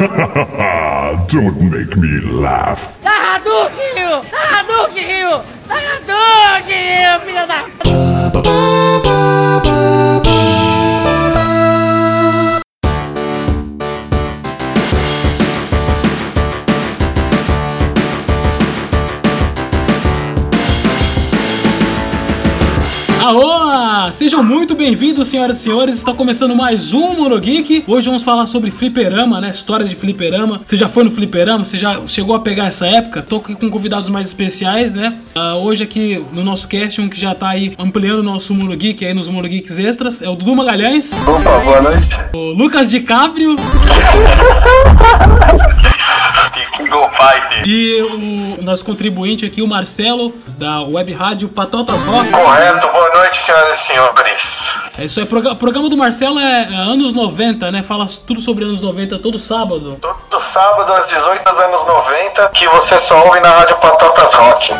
Don't 1.28 1.60
make 1.70 1.94
me 1.94 2.20
laugh. 2.32 2.96
Hadouken! 3.04 4.24
Hadouken! 4.32 5.44
Hadouken, 5.68 7.20
filha 7.20 7.44
da... 7.46 7.68
Alô! 23.22 23.69
Sejam 24.10 24.42
muito 24.42 24.74
bem-vindos, 24.74 25.28
senhoras 25.28 25.58
e 25.58 25.62
senhores. 25.62 25.96
Está 25.96 26.12
começando 26.12 26.54
mais 26.54 26.92
um 26.92 27.14
Monogeek. 27.14 27.84
Hoje 27.86 28.06
vamos 28.06 28.22
falar 28.22 28.46
sobre 28.46 28.70
fliperama, 28.70 29.40
né? 29.40 29.50
Histórias 29.50 29.88
de 29.88 29.94
fliperama. 29.96 30.60
Você 30.64 30.76
já 30.76 30.88
foi 30.88 31.04
no 31.04 31.10
fliperama? 31.10 31.64
Você 31.64 31.78
já 31.78 32.00
chegou 32.06 32.34
a 32.34 32.40
pegar 32.40 32.66
essa 32.66 32.86
época? 32.86 33.22
Tô 33.22 33.36
aqui 33.36 33.54
com 33.54 33.70
convidados 33.70 34.08
mais 34.08 34.26
especiais, 34.26 34.94
né? 34.94 35.18
Ah, 35.34 35.56
hoje 35.56 35.84
aqui 35.84 36.22
no 36.32 36.42
nosso 36.44 36.66
cast, 36.68 37.00
um 37.00 37.08
que 37.08 37.18
já 37.18 37.34
tá 37.34 37.48
aí 37.50 37.72
ampliando 37.78 38.18
o 38.18 38.22
nosso 38.22 38.52
Monogeek 38.54 39.04
aí 39.06 39.14
nos 39.14 39.28
Monogeeks 39.28 39.78
extras, 39.78 40.20
é 40.22 40.28
o 40.28 40.34
Dudu 40.34 40.56
Magalhães, 40.56 41.12
Opa, 41.26 41.58
boa 41.60 41.80
noite. 41.80 42.08
o 42.34 42.52
Lucas 42.52 42.90
DiCaprio 42.90 43.56
Of 47.20 47.30
Fighter. 47.30 47.62
e 47.66 48.02
o 48.58 48.62
nosso 48.62 48.84
contribuinte 48.84 49.44
aqui, 49.44 49.62
o 49.62 49.66
Marcelo, 49.66 50.34
da 50.58 50.82
web 50.82 51.12
rádio 51.12 51.48
Patotas 51.48 52.00
Rock. 52.02 52.30
Correto, 52.30 52.88
boa 52.88 53.10
noite, 53.14 53.36
senhoras 53.38 53.78
e 53.78 53.82
senhores. 53.82 54.74
É 54.98 55.04
isso 55.04 55.20
aí, 55.20 55.26
o 55.26 55.56
programa 55.56 55.88
do 55.88 55.96
Marcelo 55.96 56.38
é, 56.38 56.62
é 56.62 56.76
anos 56.76 57.12
90, 57.12 57.70
né? 57.70 57.82
Fala 57.82 58.06
tudo 58.26 58.40
sobre 58.40 58.64
anos 58.64 58.80
90 58.80 59.18
todo 59.18 59.38
sábado. 59.38 59.98
Todo 60.00 60.40
sábado 60.40 60.92
às 60.92 61.08
18 61.08 61.44
dos 61.44 61.58
anos 61.58 61.86
90, 61.86 62.48
que 62.48 62.66
você 62.68 62.98
só 62.98 63.24
ouve 63.24 63.40
na 63.40 63.50
Rádio 63.50 63.76
Patotas 63.76 64.34
Rock. 64.34 64.72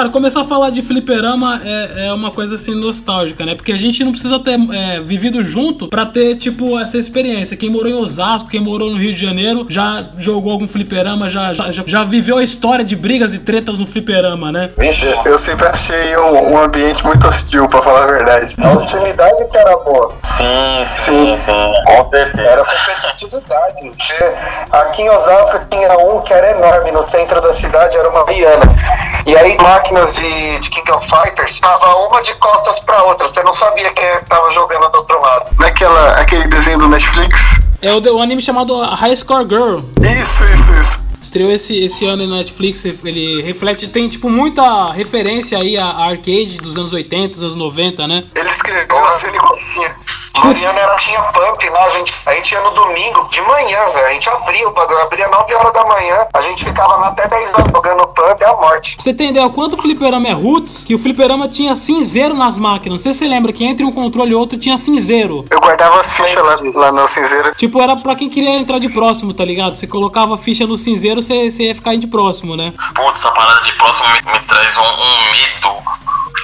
Cara, 0.00 0.08
começar 0.08 0.40
a 0.40 0.44
falar 0.46 0.70
de 0.70 0.80
fliperama 0.80 1.60
é, 1.62 2.06
é 2.06 2.12
uma 2.14 2.30
coisa 2.30 2.54
assim 2.54 2.74
nostálgica, 2.74 3.44
né? 3.44 3.54
Porque 3.54 3.70
a 3.70 3.76
gente 3.76 4.02
não 4.02 4.12
precisa 4.12 4.38
ter 4.40 4.58
é, 4.72 4.98
vivido 4.98 5.42
junto 5.42 5.88
pra 5.88 6.06
ter, 6.06 6.36
tipo, 6.36 6.78
essa 6.80 6.96
experiência. 6.96 7.54
Quem 7.54 7.68
morou 7.68 7.90
em 7.90 7.94
Osasco, 7.94 8.48
quem 8.48 8.60
morou 8.60 8.88
no 8.90 8.96
Rio 8.96 9.12
de 9.12 9.20
Janeiro, 9.20 9.66
já 9.68 10.02
jogou 10.16 10.52
algum 10.52 10.66
fliperama, 10.66 11.28
já, 11.28 11.52
já, 11.52 11.70
já- 11.86 12.02
viveu 12.04 12.38
a 12.38 12.42
história 12.42 12.82
de 12.82 12.96
brigas 12.96 13.34
e 13.34 13.40
tretas 13.40 13.78
no 13.78 13.86
fliperama, 13.86 14.50
né? 14.50 14.70
Vixe, 14.78 15.04
eu 15.26 15.36
sempre 15.36 15.66
achei 15.66 16.16
um, 16.16 16.54
um 16.54 16.58
ambiente 16.58 17.04
muito 17.04 17.26
hostil, 17.28 17.68
pra 17.68 17.82
falar 17.82 18.04
a 18.04 18.06
verdade. 18.06 18.54
A 18.58 18.72
hostilidade 18.72 19.44
que 19.50 19.56
era 19.58 19.76
boa. 19.76 20.14
Sim, 20.24 20.86
sim, 20.96 21.36
sim, 21.44 21.72
com 21.84 22.08
certeza. 22.08 22.48
Era 22.48 22.64
competitividade. 22.64 23.80
Você, 23.92 24.32
aqui 24.72 25.02
em 25.02 25.10
Osasco 25.10 25.60
tinha 25.70 25.92
um 25.98 26.22
que 26.22 26.32
era 26.32 26.52
enorme, 26.56 26.90
no 26.90 27.02
centro 27.02 27.38
da 27.42 27.52
cidade 27.52 27.98
era 27.98 28.08
uma 28.08 28.24
Rihanna. 28.24 28.64
E 29.26 29.36
aí 29.36 29.54
máquinas 29.90 30.14
de, 30.14 30.58
de 30.60 30.70
King 30.70 30.90
of 30.92 31.06
Fighters, 31.08 31.58
tava 31.60 31.94
uma 31.96 32.22
de 32.22 32.32
costas 32.34 32.80
pra 32.80 33.02
outra. 33.04 33.28
Você 33.28 33.42
não 33.42 33.52
sabia 33.54 33.90
que 33.92 34.02
tava 34.28 34.50
jogando 34.52 34.88
do 34.90 34.98
outro 34.98 35.20
lado. 35.20 35.54
Naquela, 35.58 36.12
aquele 36.20 36.46
desenho 36.48 36.78
do 36.78 36.88
Netflix? 36.88 37.60
É 37.82 37.92
o, 37.92 38.00
de- 38.00 38.10
o 38.10 38.20
anime 38.20 38.40
chamado 38.40 38.78
High 38.80 39.16
Score 39.16 39.46
Girl. 39.48 39.78
Isso, 40.00 40.44
isso, 40.44 40.72
isso. 40.80 41.00
Estreou 41.22 41.50
esse, 41.52 41.76
esse 41.84 42.06
ano 42.06 42.26
no 42.26 42.36
Netflix, 42.36 42.84
ele 42.84 43.42
reflete, 43.42 43.86
tem 43.88 44.08
tipo 44.08 44.28
muita 44.30 44.90
referência 44.90 45.58
aí 45.58 45.76
a, 45.76 45.84
a 45.84 46.06
arcade 46.08 46.56
dos 46.56 46.76
anos 46.78 46.92
80, 46.92 47.34
dos 47.34 47.42
anos 47.42 47.54
90, 47.56 48.06
né? 48.08 48.24
Ele 48.34 48.48
escreveu 48.48 49.04
a 49.04 49.12
cena 49.12 49.36
igualzinha. 49.36 49.94
Mariana 50.38 50.80
era 50.80 50.96
tinha 50.96 51.20
pump 51.22 51.68
lá, 51.70 51.84
a 51.84 51.90
gente, 51.90 52.14
a 52.26 52.34
gente 52.34 52.52
ia 52.52 52.60
no 52.60 52.70
domingo, 52.70 53.28
de 53.30 53.40
manhã, 53.42 53.78
velho. 53.92 54.06
A 54.06 54.12
gente 54.12 54.28
abria 54.28 54.68
o 54.68 54.72
bagulho, 54.72 55.00
abria 55.00 55.28
9 55.28 55.54
horas 55.54 55.72
da 55.72 55.84
manhã, 55.84 56.26
a 56.32 56.42
gente 56.42 56.64
ficava 56.64 56.96
lá 56.96 57.08
até 57.08 57.28
10 57.28 57.54
horas 57.54 57.70
jogando 57.72 58.06
pump 58.08 58.30
até 58.30 58.46
a 58.46 58.54
morte. 58.54 58.94
Pra 58.94 59.04
você 59.04 59.10
ideia 59.10 59.48
quanto 59.50 59.74
o 59.74 59.82
fliperama 59.82 60.28
é 60.28 60.32
roots, 60.32 60.84
que 60.84 60.94
o 60.94 60.98
fliperama 60.98 61.48
tinha 61.48 61.74
cinzeiro 61.76 62.34
nas 62.34 62.58
máquinas. 62.58 62.98
Não 62.98 63.02
sei 63.02 63.12
se 63.12 63.20
você 63.20 63.28
lembra 63.28 63.52
que 63.52 63.64
entre 63.64 63.84
um 63.84 63.92
controle 63.92 64.32
e 64.32 64.34
outro 64.34 64.58
tinha 64.58 64.76
cinzeiro. 64.76 65.44
Eu 65.50 65.60
guardava 65.60 66.00
as 66.00 66.12
fichas 66.12 66.34
lá, 66.36 66.56
lá 66.74 66.92
no 66.92 67.06
cinzeiro. 67.06 67.54
Tipo, 67.54 67.80
era 67.80 67.96
pra 67.96 68.14
quem 68.14 68.28
queria 68.28 68.58
entrar 68.58 68.78
de 68.78 68.88
próximo, 68.88 69.32
tá 69.34 69.44
ligado? 69.44 69.74
Você 69.74 69.86
colocava 69.86 70.34
a 70.34 70.38
ficha 70.38 70.66
no 70.66 70.76
cinzeiro, 70.76 71.22
você, 71.22 71.50
você 71.50 71.64
ia 71.64 71.74
ficar 71.74 71.96
de 71.96 72.06
próximo, 72.06 72.56
né? 72.56 72.72
Putz, 72.94 73.20
essa 73.20 73.30
parada 73.32 73.60
de 73.62 73.72
próximo 73.74 74.08
me, 74.08 74.32
me 74.32 74.38
traz 74.46 74.76
um, 74.76 74.82
um 74.82 75.32
medo. 75.32 75.76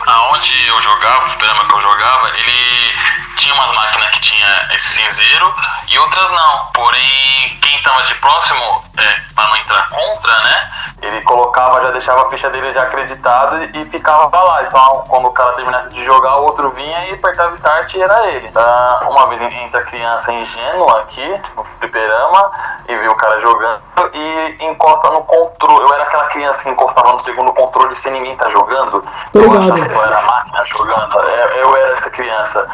Aonde 0.07 0.53
eu 0.69 0.83
jogava, 0.83 1.25
o 1.25 1.29
fliperama 1.31 1.65
que 1.67 1.75
eu 1.75 1.81
jogava, 1.81 2.29
ele 2.39 3.26
tinha 3.37 3.55
umas 3.55 3.75
máquinas 3.75 4.11
que 4.11 4.21
tinha 4.21 4.69
esse 4.75 4.89
cinzeiro 4.89 5.55
e 5.89 5.99
outras 5.99 6.31
não. 6.33 6.67
Porém, 6.73 7.59
quem 7.63 7.83
tava 7.83 8.03
de 8.03 8.15
próximo, 8.17 8.83
é, 8.99 9.21
pra 9.35 9.47
não 9.47 9.57
entrar 9.57 9.89
contra, 9.89 10.41
né? 10.41 10.71
Ele 11.03 11.23
colocava, 11.23 11.83
já 11.83 11.91
deixava 11.91 12.27
a 12.27 12.31
ficha 12.31 12.49
dele 12.51 12.73
já 12.73 12.83
acreditado 12.83 13.63
e, 13.63 13.83
e 13.83 13.85
ficava 13.91 14.43
lá. 14.43 14.63
Então, 14.63 15.05
quando 15.09 15.27
o 15.27 15.33
cara 15.33 15.53
terminasse 15.53 15.91
de 15.91 16.05
jogar, 16.05 16.37
o 16.37 16.45
outro 16.45 16.71
vinha 16.71 17.07
e 17.09 17.15
apertava 17.15 17.55
start 17.57 17.95
e 17.95 18.03
era 18.03 18.27
ele. 18.29 18.51
Ah, 18.55 19.01
uma 19.05 19.27
vez 19.27 19.41
entra 19.43 19.83
criança 19.85 20.33
ingênua 20.33 21.01
aqui 21.01 21.41
no 21.55 21.65
fliperama 21.79 22.51
e 22.89 22.97
vê 22.97 23.09
o 23.09 23.15
cara 23.15 23.41
jogando 23.41 23.83
e 24.13 24.65
encosta 24.65 25.11
no 25.11 25.23
controle. 25.23 25.83
Eu 25.83 25.95
era 25.95 26.05
aquela 26.05 26.25
criança 26.27 26.63
que 26.63 26.71
encostava 26.71 27.13
no 27.13 27.21
segundo 27.21 27.53
controle 27.53 27.95
sem 27.97 28.13
ninguém 28.13 28.37
tá 28.37 28.49
jogando. 28.51 29.03
Eu 29.35 29.53
achava 29.53 29.87
que 29.87 29.93
eu 29.93 30.03
era 30.03 30.19
a 30.19 30.23
máquina 30.23 30.65
jogando. 30.67 31.19
Eu, 31.21 31.51
eu 31.51 31.77
era 31.77 31.95
essa 31.95 32.11
criança. 32.11 32.69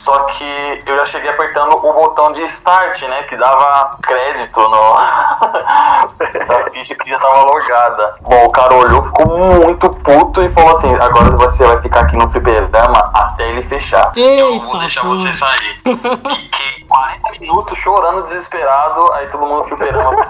Só 0.00 0.18
que 0.24 0.82
eu 0.86 0.96
já 0.96 1.06
cheguei 1.06 1.28
apertando 1.28 1.74
o 1.76 1.92
botão 1.92 2.32
de 2.32 2.42
start, 2.44 3.02
né? 3.02 3.22
Que 3.24 3.36
dava 3.36 3.98
crédito 4.02 4.58
no. 4.58 4.94
da 6.48 6.70
ficha 6.70 6.94
que 6.94 7.10
já 7.10 7.18
tava 7.18 7.42
logada. 7.42 8.14
Bom, 8.22 8.46
o 8.46 8.50
cara 8.50 8.74
olhou, 8.74 9.04
ficou 9.04 9.26
muito 9.36 9.90
puto 9.90 10.42
e 10.42 10.50
falou 10.54 10.78
assim: 10.78 10.94
agora 10.94 11.36
você 11.36 11.62
vai 11.62 11.82
ficar 11.82 12.00
aqui 12.00 12.16
no 12.16 12.30
fliperama 12.30 13.10
até 13.12 13.50
ele 13.50 13.62
fechar. 13.64 14.10
eu 14.16 14.52
não 14.52 14.60
vou 14.60 14.66
Eita, 14.68 14.78
deixar 14.78 15.02
você 15.04 15.34
sair. 15.34 15.80
Fiquei 15.84 16.86
40 16.88 17.30
minutos 17.38 17.78
chorando 17.78 18.22
desesperado. 18.22 19.12
Aí 19.12 19.26
todo 19.28 19.44
mundo 19.44 19.68
fliperama 19.68 20.26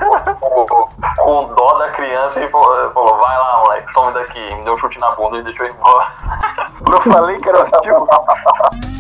com 1.17 1.55
dó 1.55 1.79
da 1.79 1.89
criança 1.91 2.43
e 2.43 2.49
falou, 2.49 3.19
vai 3.19 3.39
lá, 3.39 3.63
moleque, 3.65 3.93
some 3.93 4.13
daqui. 4.15 4.55
Me 4.57 4.65
deu 4.65 4.73
um 4.73 4.77
chute 4.79 4.99
na 4.99 5.13
bunda 5.13 5.39
e 5.39 5.43
deixou 5.43 5.65
eu 5.67 5.71
ir 5.71 5.77
embora. 5.77 6.07
Não 6.89 7.01
falei 7.03 7.39
que 7.39 7.49
era? 7.49 7.63
O 7.63 9.00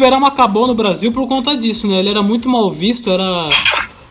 fliperama 0.00 0.28
acabou 0.28 0.66
no 0.66 0.74
Brasil 0.74 1.12
por 1.12 1.28
conta 1.28 1.54
disso, 1.54 1.86
né? 1.86 1.98
Ele 1.98 2.08
era 2.08 2.22
muito 2.22 2.48
mal 2.48 2.70
visto, 2.70 3.10
era, 3.10 3.50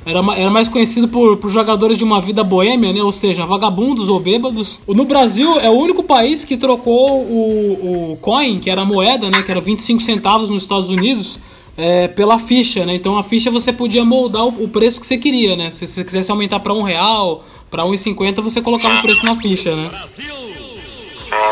era, 0.06 0.20
era 0.38 0.50
mais 0.52 0.68
conhecido 0.68 1.08
por, 1.08 1.38
por 1.38 1.50
jogadores 1.50 1.98
de 1.98 2.04
uma 2.04 2.22
vida 2.22 2.44
boêmia, 2.44 2.94
né? 2.94 3.02
Ou 3.02 3.12
seja, 3.12 3.44
vagabundos 3.44 4.08
ou 4.08 4.20
bêbados. 4.20 4.80
No 4.88 5.04
Brasil 5.04 5.60
é 5.60 5.68
o 5.68 5.74
único 5.74 6.04
país 6.04 6.44
que 6.44 6.56
trocou 6.56 7.22
o, 7.22 8.12
o 8.12 8.18
coin, 8.18 8.60
que 8.60 8.70
era 8.70 8.84
a 8.84 8.86
moeda, 8.86 9.32
né? 9.32 9.42
Que 9.42 9.50
era 9.50 9.60
25 9.60 10.02
centavos 10.02 10.50
nos 10.50 10.62
Estados 10.62 10.92
Unidos. 10.92 11.40
é, 11.76 12.10
pela 12.10 12.38
ficha, 12.38 12.86
né? 12.86 12.94
Então 12.94 13.18
a 13.18 13.24
ficha 13.24 13.50
você 13.50 13.72
podia 13.72 14.04
moldar 14.06 14.44
o, 14.44 14.66
o 14.66 14.68
preço 14.68 15.00
que 15.00 15.08
você 15.08 15.18
queria, 15.18 15.56
né? 15.56 15.72
Se 15.72 15.88
você 15.88 16.04
quisesse 16.04 16.30
aumentar 16.30 16.60
para 16.60 16.74
um 16.74 16.84
real, 16.84 17.44
para 17.72 17.84
1,50, 17.84 18.42
você 18.42 18.62
colocava 18.62 19.00
o 19.00 19.02
preço 19.02 19.26
na 19.26 19.36
ficha, 19.36 19.76
né? 19.76 19.90
Sim, 20.08 20.26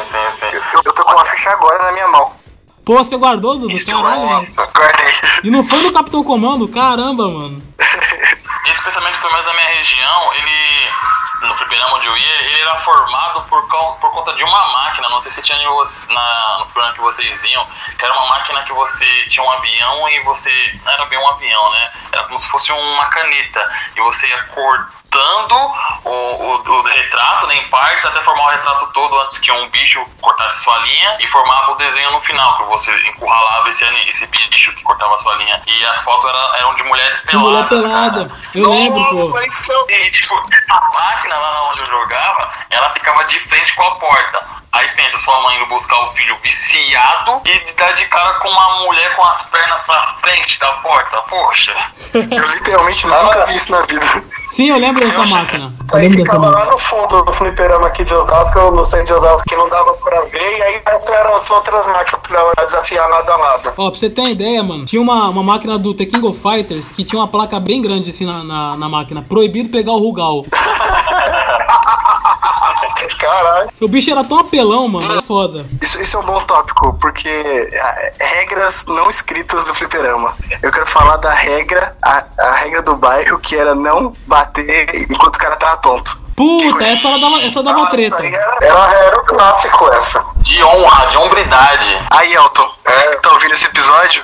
sim, 0.03 0.39
sim. 0.39 0.57
Eu, 0.85 0.93
tô 0.93 1.03
com 1.03 1.11
uma 1.13 1.25
ficha 1.25 1.49
agora 1.49 1.81
na 1.81 1.91
minha 1.93 2.07
mão. 2.09 2.36
Pô, 2.87 2.95
você 2.95 3.17
guardou, 3.17 3.57
Dudu? 3.57 3.75
Caralho, 3.85 4.21
mano. 4.21 4.31
Nossa, 4.31 4.65
guardei. 4.67 5.13
E 5.43 5.51
não 5.51 5.61
foi 5.61 5.81
do 5.81 5.91
Capitão 5.91 6.23
Comando? 6.23 6.69
Caramba, 6.69 7.27
mano. 7.27 7.61
Esse 8.71 8.81
pensamento 8.81 9.17
foi 9.19 9.29
mais 9.29 9.45
da 9.45 9.53
minha 9.53 9.67
região, 9.75 10.33
ele, 10.33 10.89
no 11.41 11.55
fliperama 11.55 11.97
onde 11.97 12.07
eu 12.07 12.15
ia, 12.15 12.41
ele 12.43 12.61
era 12.61 12.75
formado 12.79 13.41
por, 13.49 13.61
por 13.99 14.11
conta 14.11 14.33
de 14.35 14.43
uma 14.43 14.67
máquina, 14.71 15.09
não 15.09 15.19
sei 15.19 15.31
se 15.33 15.41
tinha 15.41 15.57
na, 15.57 16.57
no 16.59 16.65
fliperama 16.65 16.93
que 16.93 17.01
vocês 17.01 17.43
iam, 17.43 17.67
que 17.99 18.05
era 18.05 18.13
uma 18.13 18.27
máquina 18.27 18.63
que 18.63 18.71
você 18.71 19.05
tinha 19.27 19.45
um 19.45 19.51
avião 19.51 20.09
e 20.09 20.23
você, 20.23 20.79
não 20.85 20.91
era 20.93 21.05
bem 21.07 21.19
um 21.19 21.27
avião, 21.27 21.71
né, 21.71 21.91
era 22.13 22.23
como 22.23 22.39
se 22.39 22.47
fosse 22.47 22.71
uma 22.71 23.05
caneta, 23.07 23.69
e 23.97 24.01
você 24.01 24.27
ia 24.27 24.43
cor, 24.45 24.87
cortando 25.11 25.71
o, 26.05 26.09
o, 26.09 26.55
o 26.55 26.81
retrato 26.83 27.47
né, 27.47 27.55
em 27.55 27.67
partes 27.69 28.05
até 28.05 28.21
formar 28.21 28.45
o 28.45 28.49
retrato 28.49 28.87
todo 28.93 29.19
antes 29.21 29.37
que 29.39 29.51
um 29.51 29.67
bicho 29.69 30.03
cortasse 30.21 30.63
sua 30.63 30.77
linha 30.79 31.17
e 31.19 31.27
formava 31.27 31.71
o 31.71 31.75
desenho 31.75 32.11
no 32.11 32.21
final, 32.21 32.57
que 32.57 32.63
você 32.63 32.91
encurralava 33.09 33.69
esse, 33.69 33.85
esse 34.09 34.27
bicho 34.27 34.71
que 34.73 34.83
cortava 34.83 35.17
sua 35.19 35.35
linha. 35.35 35.61
E 35.65 35.85
as 35.85 36.01
fotos 36.01 36.29
eram, 36.29 36.55
eram 36.55 36.75
de 36.75 36.83
mulheres 36.83 37.23
De 37.23 37.35
mulher 37.37 37.67
peladas. 37.67 37.85
pelada. 37.85 38.29
cara. 38.29 38.41
Eu 38.53 38.69
lembro, 38.69 39.09
pô. 39.09 39.29
Nossa, 39.29 39.45
isso 39.45 39.85
é 39.89 40.07
E, 40.07 40.11
tipo, 40.11 40.35
a 40.69 40.89
máquina 40.99 41.37
lá 41.37 41.67
onde 41.67 41.79
eu 41.79 41.85
jogava, 41.85 42.51
ela 42.69 42.89
ficava 42.91 43.23
de 43.25 43.39
frente 43.39 43.73
com 43.75 43.83
a 43.83 43.95
porta. 43.95 44.57
Aí 44.77 44.87
pensa, 44.95 45.17
sua 45.17 45.41
mãe 45.41 45.55
indo 45.57 45.65
buscar 45.65 45.99
o 46.03 46.11
filho 46.13 46.37
viciado 46.43 47.41
e 47.45 47.73
dar 47.73 47.93
de 47.93 48.05
cara 48.05 48.33
com 48.35 48.47
uma 48.47 48.85
mulher 48.85 49.15
com 49.15 49.23
as 49.23 49.43
pernas 49.47 49.81
pra 49.87 50.15
frente 50.21 50.59
da 50.59 50.71
porta. 50.73 51.17
Poxa. 51.27 51.75
Eu 52.13 52.47
literalmente 52.49 53.07
nunca 53.07 53.45
vi 53.47 53.55
isso 53.55 53.71
na 53.71 53.81
vida. 53.81 54.23
Sim, 54.49 54.69
eu 54.69 54.77
lembro 54.77 55.03
dessa 55.03 55.25
máquina. 55.25 55.73
Isso 55.85 55.95
Eu 55.95 55.99
aí 55.99 56.09
ficava 56.11 56.39
máquina. 56.39 56.63
lá 56.65 56.71
no 56.71 56.77
fundo 56.77 57.21
do 57.23 57.33
fliperama 57.33 57.87
aqui 57.87 58.05
de 58.05 58.13
Osasco, 58.13 58.71
no 58.71 58.85
centro 58.85 59.07
de 59.07 59.13
Osasco, 59.13 59.49
que 59.49 59.55
não 59.55 59.67
dava 59.67 59.93
pra 59.95 60.21
ver, 60.21 60.57
e 60.57 60.61
aí 60.61 60.81
eram 61.09 61.35
as 61.35 61.49
outras 61.49 61.85
máquinas 61.87 62.21
que 62.21 62.31
dava 62.33 62.51
pra 62.55 62.65
desafiar 62.65 63.09
lado 63.09 63.31
a 63.31 63.35
lado. 63.37 63.73
Ó, 63.77 63.89
pra 63.89 63.99
você 63.99 64.09
ter 64.09 64.21
uma 64.21 64.29
ideia, 64.29 64.63
mano, 64.63 64.85
tinha 64.85 65.01
uma, 65.01 65.27
uma 65.29 65.43
máquina 65.43 65.77
do 65.79 65.93
The 65.93 66.05
King 66.05 66.25
of 66.27 66.39
Fighters 66.39 66.91
que 66.91 67.03
tinha 67.03 67.19
uma 67.19 67.27
placa 67.27 67.59
bem 67.59 67.81
grande 67.81 68.11
assim 68.11 68.25
na, 68.25 68.43
na, 68.43 68.77
na 68.77 68.87
máquina. 68.89 69.21
Proibido 69.21 69.69
pegar 69.69 69.91
o 69.93 69.99
Rugal. 69.99 70.45
Caralho. 73.19 73.69
O 73.79 73.87
bicho 73.87 74.11
era 74.11 74.23
tão 74.23 74.39
apelão, 74.39 74.87
mano. 74.87 75.11
Era 75.11 75.21
foda. 75.21 75.65
Isso, 75.81 76.01
isso 76.01 76.17
é 76.17 76.19
um 76.19 76.23
bom 76.23 76.39
tópico, 76.39 76.97
porque 76.99 77.69
ah, 77.81 78.11
regras 78.19 78.85
não 78.85 79.09
escritas 79.09 79.63
do 79.65 79.73
fliperama. 79.73 80.35
Eu 80.61 80.71
quero 80.71 80.85
falar 80.85 81.17
da 81.17 81.33
regra, 81.33 81.95
a, 82.01 82.23
a 82.39 82.51
regra 82.55 82.81
do 82.81 82.95
bairro, 82.95 83.39
que 83.39 83.55
era 83.55 83.75
não 83.75 84.13
bater 84.25 84.89
enquanto 85.09 85.35
o 85.35 85.39
cara 85.39 85.55
tava 85.55 85.77
tonto. 85.77 86.27
Puta, 86.35 86.85
essa 86.85 87.07
ela 87.07 87.19
dava, 87.19 87.41
essa 87.41 87.63
dava 87.63 87.87
treta. 87.87 88.21
Aí 88.21 88.33
era, 88.33 88.57
era, 88.61 88.93
era 88.93 89.19
o 89.19 89.25
clássico 89.25 89.91
essa. 89.93 90.23
De 90.37 90.63
honra, 90.63 91.07
de 91.07 91.17
hombridade. 91.17 92.05
Aí, 92.11 92.33
Elton, 92.33 92.69
que 92.85 93.21
tá 93.21 93.31
ouvindo 93.31 93.53
esse 93.55 93.65
episódio, 93.65 94.23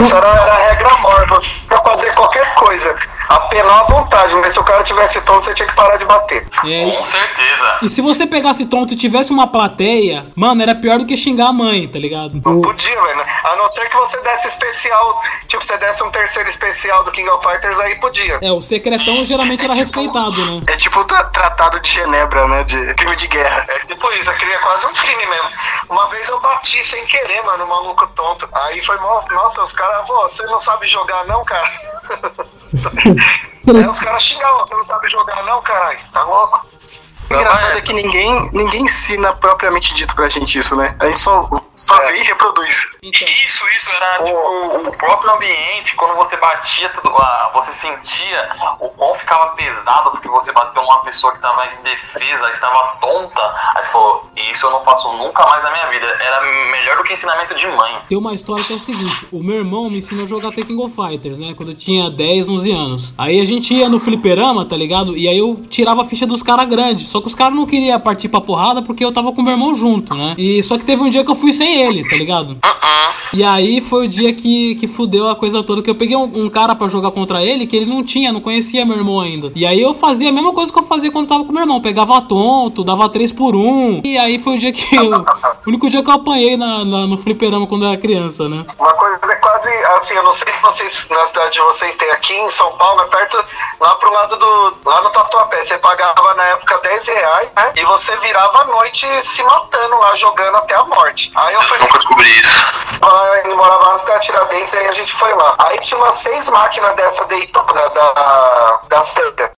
Essa 0.00 0.16
era, 0.16 0.28
era 0.28 0.59
a 0.86 1.18
regra 1.18 1.69
qualquer 2.12 2.54
coisa. 2.54 2.94
Apelar 3.28 3.80
à 3.80 3.84
vontade, 3.84 4.34
mas 4.34 4.52
se 4.54 4.58
o 4.58 4.64
cara 4.64 4.82
tivesse 4.82 5.20
tonto, 5.20 5.44
você 5.44 5.54
tinha 5.54 5.68
que 5.68 5.74
parar 5.76 5.96
de 5.96 6.04
bater. 6.04 6.44
É, 6.64 6.90
Com 6.96 7.04
certeza. 7.04 7.78
e, 7.82 7.88
se 7.88 8.00
você 8.00 8.26
pegasse 8.26 8.66
tonto 8.66 8.92
e 8.92 8.96
tivesse 8.96 9.30
uma 9.30 9.46
plateia, 9.46 10.26
mano, 10.34 10.60
era 10.62 10.74
pior 10.74 10.98
do 10.98 11.06
que 11.06 11.16
xingar 11.16 11.48
a 11.48 11.52
mãe, 11.52 11.86
tá 11.86 11.96
ligado? 11.98 12.32
Não 12.44 12.60
podia, 12.60 13.00
velho. 13.00 13.24
A 13.44 13.54
não 13.56 13.68
ser 13.68 13.88
que 13.88 13.96
você 13.96 14.20
desse 14.22 14.48
especial, 14.48 15.22
tipo, 15.46 15.62
você 15.64 15.76
desse 15.78 16.02
um 16.02 16.10
terceiro 16.10 16.48
especial 16.48 17.04
do 17.04 17.12
King 17.12 17.28
of 17.30 17.46
Fighters, 17.46 17.78
aí 17.78 17.94
podia. 18.00 18.38
É, 18.42 18.50
o 18.50 18.60
secretão 18.60 19.24
geralmente 19.24 19.64
era 19.64 19.74
respeitado, 19.74 20.32
né? 20.56 20.62
é 20.66 20.76
tipo 20.76 20.98
o 20.98 21.04
tra- 21.04 21.24
tratado 21.24 21.78
de 21.80 21.88
Genebra, 21.88 22.48
né? 22.48 22.64
De 22.64 22.94
crime 22.94 23.14
de 23.14 23.28
guerra. 23.28 23.64
É 23.68 23.78
tipo 23.86 24.12
isso, 24.14 24.28
aquele 24.30 24.52
é 24.52 24.58
quase 24.58 24.86
um 24.86 24.92
crime 24.92 25.26
mesmo. 25.26 25.48
Uma 25.88 26.08
vez 26.08 26.28
eu 26.28 26.40
bati 26.40 26.84
sem 26.84 27.04
querer, 27.06 27.42
mano, 27.44 27.64
um 27.64 27.68
maluco 27.68 28.06
tonto. 28.08 28.48
Aí 28.52 28.84
foi 28.84 28.98
mó, 28.98 29.22
nossa, 29.30 29.62
os 29.62 29.72
caras, 29.72 30.04
você 30.08 30.44
não 30.46 30.58
sabe 30.58 30.88
jogar 30.88 31.24
não, 31.26 31.44
cara? 31.44 31.70
Aí 33.66 33.86
os 33.86 34.00
caras 34.00 34.22
xingavam, 34.22 34.60
você 34.60 34.74
não 34.74 34.82
sabe 34.82 35.08
jogar 35.08 35.42
não, 35.44 35.62
caralho? 35.62 35.98
Tá 36.12 36.24
louco? 36.24 36.66
O 37.30 37.34
engraçado 37.34 37.78
é 37.78 37.80
que 37.80 37.92
ninguém, 37.92 38.50
ninguém 38.52 38.82
ensina 38.82 39.32
propriamente 39.32 39.94
dito 39.94 40.14
pra 40.16 40.28
gente 40.28 40.58
isso, 40.58 40.76
né? 40.76 40.96
A 40.98 41.06
gente 41.06 41.18
só, 41.18 41.48
só 41.80 41.98
vê 42.04 42.18
e 42.18 42.22
reproduz. 42.22 42.92
Então, 43.02 43.26
Isso, 43.46 43.66
isso 43.74 43.90
era 43.90 44.22
tipo 44.22 44.38
o 44.38 44.98
próprio 44.98 45.34
ambiente, 45.34 45.96
quando 45.96 46.14
você 46.16 46.36
batia, 46.36 46.88
tudo, 46.90 47.16
ah, 47.16 47.50
você 47.54 47.72
sentia 47.72 48.50
o 48.78 48.88
quão 48.90 49.14
ficava 49.14 49.50
pesado 49.56 50.10
porque 50.10 50.28
você 50.28 50.52
bateu 50.52 50.82
numa 50.82 51.02
pessoa 51.02 51.32
que 51.32 51.38
estava 51.38 51.66
em 51.66 51.82
defesa, 51.82 52.46
que 52.46 52.54
estava 52.54 52.96
tonta. 53.00 53.40
Aí 53.76 53.84
você 53.84 53.90
falou, 53.90 54.30
isso 54.52 54.66
eu 54.66 54.70
não 54.70 54.84
faço 54.84 55.10
nunca 55.14 55.44
mais 55.46 55.64
na 55.64 55.70
minha 55.72 55.88
vida. 55.88 56.06
Era 56.06 56.40
melhor 56.70 56.96
do 56.98 57.04
que 57.04 57.14
ensinamento 57.14 57.54
de 57.54 57.66
mãe. 57.66 57.98
tem 58.08 58.18
uma 58.18 58.34
história 58.34 58.62
que 58.64 58.72
é 58.72 58.76
o 58.76 58.80
seguinte: 58.80 59.26
o 59.32 59.42
meu 59.42 59.56
irmão 59.56 59.88
me 59.88 59.98
ensinou 59.98 60.24
a 60.24 60.28
jogar 60.28 60.50
The 60.52 60.62
King 60.62 60.82
of 60.82 60.94
Fighters, 60.94 61.38
né? 61.38 61.54
Quando 61.56 61.70
eu 61.70 61.76
tinha 61.76 62.10
10, 62.10 62.48
11 62.48 62.72
anos. 62.72 63.14
Aí 63.16 63.40
a 63.40 63.44
gente 63.44 63.72
ia 63.74 63.88
no 63.88 63.98
fliperama, 63.98 64.66
tá 64.66 64.76
ligado? 64.76 65.16
E 65.16 65.26
aí 65.26 65.38
eu 65.38 65.60
tirava 65.68 66.02
a 66.02 66.04
ficha 66.04 66.26
dos 66.26 66.42
caras 66.42 66.68
grandes. 66.68 67.08
Só 67.08 67.20
que 67.20 67.26
os 67.26 67.34
caras 67.34 67.54
não 67.54 67.66
queriam 67.66 67.98
partir 68.00 68.28
pra 68.28 68.40
porrada 68.40 68.82
porque 68.82 69.04
eu 69.04 69.12
tava 69.12 69.32
com 69.32 69.42
meu 69.42 69.52
irmão 69.52 69.74
junto, 69.74 70.14
né? 70.14 70.34
E 70.36 70.62
só 70.62 70.76
que 70.76 70.84
teve 70.84 71.02
um 71.02 71.08
dia 71.08 71.24
que 71.24 71.30
eu 71.30 71.36
fui 71.36 71.52
sem 71.52 71.69
ele, 71.70 72.08
tá 72.08 72.16
ligado? 72.16 72.56
E 73.32 73.44
aí 73.44 73.80
foi 73.80 74.06
o 74.06 74.08
dia 74.08 74.32
que, 74.34 74.74
que 74.74 74.88
fudeu 74.88 75.28
a 75.30 75.36
coisa 75.36 75.62
toda, 75.62 75.82
que 75.82 75.88
eu 75.90 75.94
peguei 75.94 76.16
um, 76.16 76.24
um 76.46 76.50
cara 76.50 76.74
pra 76.74 76.88
jogar 76.88 77.12
contra 77.12 77.42
ele 77.44 77.64
que 77.66 77.76
ele 77.76 77.86
não 77.86 78.02
tinha, 78.02 78.32
não 78.32 78.40
conhecia 78.40 78.84
meu 78.84 78.96
irmão 78.96 79.20
ainda. 79.20 79.52
E 79.54 79.64
aí 79.64 79.80
eu 79.80 79.94
fazia 79.94 80.30
a 80.30 80.32
mesma 80.32 80.52
coisa 80.52 80.72
que 80.72 80.78
eu 80.78 80.82
fazia 80.82 81.12
quando 81.12 81.28
tava 81.28 81.44
com 81.44 81.52
meu 81.52 81.62
irmão, 81.62 81.80
pegava 81.80 82.20
tonto, 82.22 82.82
dava 82.82 83.08
3 83.08 83.30
por 83.30 83.54
1 83.54 84.00
E 84.04 84.18
aí 84.18 84.38
foi 84.38 84.56
o 84.56 84.58
dia 84.58 84.72
que 84.72 84.96
eu, 84.96 85.12
o 85.12 85.68
único 85.68 85.88
dia 85.88 86.02
que 86.02 86.10
eu 86.10 86.14
apanhei 86.14 86.56
na, 86.56 86.84
na- 86.84 87.06
no 87.06 87.16
fliperama 87.16 87.66
quando 87.68 87.84
eu 87.84 87.90
era 87.92 88.00
criança, 88.00 88.48
né? 88.48 88.66
Uma 88.78 88.92
coisa 88.94 89.32
é 89.32 89.36
quase 89.36 89.68
assim, 89.96 90.14
eu 90.14 90.24
não 90.24 90.32
sei 90.32 90.48
se 90.50 90.60
vocês, 90.62 91.08
na 91.10 91.24
cidade 91.24 91.52
de 91.54 91.60
vocês 91.60 91.94
tem 91.96 92.10
aqui 92.10 92.32
em 92.34 92.48
São 92.48 92.72
Paulo, 92.72 93.00
é 93.02 93.04
perto, 93.04 93.36
lá 93.80 93.94
pro 93.94 94.12
lado 94.12 94.36
do, 94.36 94.76
lá 94.84 95.02
no 95.02 95.10
Tatuapé, 95.10 95.62
você 95.64 95.78
pagava 95.78 96.34
na 96.34 96.42
época 96.48 96.78
10 96.82 97.06
reais, 97.06 97.48
né? 97.56 97.72
E 97.76 97.84
você 97.84 98.16
virava 98.16 98.62
a 98.62 98.64
noite 98.64 99.06
se 99.22 99.42
matando 99.44 99.96
lá, 99.98 100.16
jogando 100.16 100.56
até 100.56 100.74
a 100.74 100.84
morte. 100.84 101.30
Aí 101.34 101.54
eu 101.60 101.68
fui, 101.68 101.78
Nunca 101.78 101.98
descobri 101.98 102.28
isso. 102.28 103.40
ele 103.44 103.54
morava 103.54 103.86
lá 103.86 103.92
na 103.92 103.98
cidade 103.98 104.20
de 104.20 104.26
Tiradentes, 104.26 104.74
aí 104.74 104.86
a 104.86 104.92
gente 104.92 105.14
foi 105.14 105.32
lá. 105.34 105.54
Aí 105.58 105.78
tinha 105.80 105.98
umas 105.98 106.14
seis 106.16 106.48
máquinas 106.48 106.94
dessa 106.96 107.24
Daytona, 107.26 107.88
da, 107.90 108.80
da 108.88 109.02
Sega. 109.04 109.52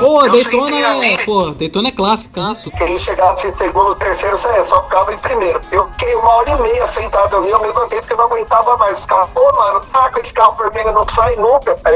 Pô, 0.00 0.26
Eu 0.26 0.32
Daytona 0.32 1.06
é. 1.06 1.24
Pô, 1.24 1.50
Daytona 1.52 1.88
é 1.88 1.92
clássicaço. 1.92 2.70
Quem 2.72 2.98
chegasse 2.98 3.46
em 3.46 3.56
segundo, 3.56 3.94
terceiro, 3.94 4.36
você 4.36 4.64
só 4.64 4.82
ficava 4.82 5.14
em 5.14 5.18
primeiro. 5.18 5.60
Eu 5.70 5.88
fiquei 5.92 6.14
uma 6.16 6.30
hora 6.34 6.50
e 6.50 6.62
meia 6.62 6.86
sentado 6.86 7.36
ali, 7.36 7.50
eu 7.50 7.60
me 7.60 7.68
levantei 7.68 8.00
porque 8.00 8.12
eu 8.12 8.18
não 8.18 8.24
aguentava 8.24 8.76
mais. 8.76 8.98
Os 8.98 9.06
caras, 9.06 9.30
pô, 9.30 9.52
mano, 9.52 9.80
tá 9.92 10.10
com 10.10 10.20
esse 10.20 10.32
carro 10.32 10.56
vermelho 10.56 10.92
não 10.92 11.08
sai 11.08 11.36
nunca. 11.36 11.78
Aí 11.84 11.94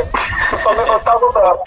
eu 0.53 0.59
só 0.63 0.71
levantava 0.71 1.27
o 1.27 1.33
braço. 1.33 1.65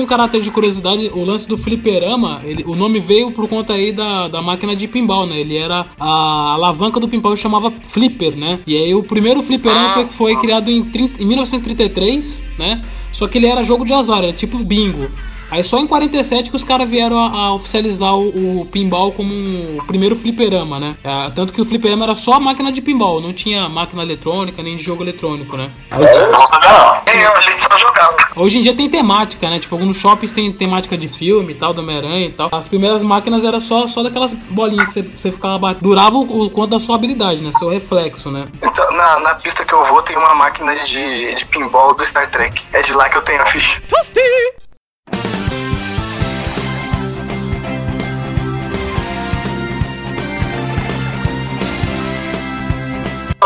Um 0.00 0.06
caráter 0.06 0.40
de 0.40 0.50
curiosidade, 0.50 1.10
o 1.14 1.24
lance 1.24 1.48
do 1.48 1.56
fliperama, 1.56 2.40
ele, 2.44 2.64
o 2.66 2.74
nome 2.74 2.98
veio 2.98 3.30
por 3.30 3.48
conta 3.48 3.74
aí 3.74 3.92
da, 3.92 4.28
da 4.28 4.42
máquina 4.42 4.74
de 4.74 4.88
pinball, 4.88 5.26
né? 5.26 5.40
Ele 5.40 5.56
era 5.56 5.86
a 5.98 6.52
alavanca 6.54 6.98
do 6.98 7.08
pinball 7.08 7.36
chamava 7.36 7.70
flipper, 7.70 8.36
né? 8.36 8.60
E 8.66 8.76
aí 8.76 8.94
o 8.94 9.02
primeiro 9.02 9.42
fliperama 9.42 9.94
foi, 9.94 10.06
foi 10.06 10.36
criado 10.36 10.70
em, 10.70 10.82
30 10.82 11.22
em 11.22 11.26
1933, 11.26 12.44
né? 12.58 12.82
Só 13.12 13.26
que 13.26 13.38
ele 13.38 13.46
era 13.46 13.62
jogo 13.62 13.84
de 13.84 13.92
azar, 13.92 14.22
era 14.22 14.32
tipo 14.32 14.58
bingo. 14.58 15.08
Aí 15.50 15.64
só 15.64 15.78
em 15.78 15.86
47 15.86 16.50
que 16.50 16.56
os 16.56 16.64
caras 16.64 16.88
vieram 16.88 17.18
a, 17.18 17.46
a 17.46 17.54
oficializar 17.54 18.14
o, 18.14 18.60
o 18.60 18.66
pinball 18.66 19.12
como 19.12 19.32
o 19.32 19.84
primeiro 19.86 20.14
fliperama, 20.14 20.78
né? 20.78 20.96
Ah, 21.04 21.30
tanto 21.34 21.52
que 21.52 21.60
o 21.60 21.64
fliperama 21.64 22.04
era 22.04 22.14
só 22.14 22.34
a 22.34 22.40
máquina 22.40 22.70
de 22.70 22.80
pinball, 22.80 23.20
não 23.20 23.32
tinha 23.32 23.68
máquina 23.68 24.02
eletrônica 24.02 24.62
nem 24.62 24.76
de 24.76 24.82
jogo 24.82 25.02
eletrônico, 25.02 25.56
né? 25.56 25.70
Eu 25.90 26.32
não 26.32 26.46
sabia 26.46 26.72
não. 26.72 27.12
E 27.12 27.18
eu 27.18 27.32
ali 27.34 27.60
só 27.60 27.78
jogava. 27.78 28.16
Hoje 28.36 28.58
em 28.58 28.62
dia 28.62 28.74
tem 28.74 28.88
temática, 28.88 29.50
né? 29.50 29.58
Tipo, 29.58 29.74
alguns 29.74 29.96
shoppings 29.96 30.32
tem 30.32 30.52
temática 30.52 30.96
de 30.96 31.08
filme 31.08 31.52
e 31.52 31.56
tal, 31.56 31.72
do 31.72 31.82
Homem-Aranha 31.82 32.26
e 32.26 32.32
tal. 32.32 32.48
As 32.52 32.68
primeiras 32.68 33.02
máquinas 33.02 33.44
era 33.44 33.60
só, 33.60 33.86
só 33.86 34.02
daquelas 34.02 34.32
bolinhas 34.32 34.86
que 34.86 34.92
você, 34.92 35.02
você 35.02 35.32
ficava 35.32 35.58
batendo. 35.58 35.82
Durava 35.82 36.16
o, 36.16 36.44
o 36.46 36.50
quanto 36.50 36.70
da 36.70 36.80
sua 36.80 36.94
habilidade, 36.94 37.40
né? 37.42 37.50
Seu 37.58 37.68
reflexo, 37.68 38.30
né? 38.30 38.44
Então, 38.62 38.90
na, 38.92 39.18
na 39.20 39.34
pista 39.34 39.64
que 39.64 39.74
eu 39.74 39.84
vou 39.84 40.02
tem 40.02 40.16
uma 40.16 40.34
máquina 40.34 40.74
de, 40.76 41.34
de 41.34 41.44
pinball 41.46 41.94
do 41.94 42.04
Star 42.06 42.30
Trek. 42.30 42.62
É 42.72 42.82
de 42.82 42.92
lá 42.92 43.08
que 43.08 43.16
eu 43.16 43.22
tenho 43.22 43.40
a 43.42 43.44
ficha. 43.44 43.82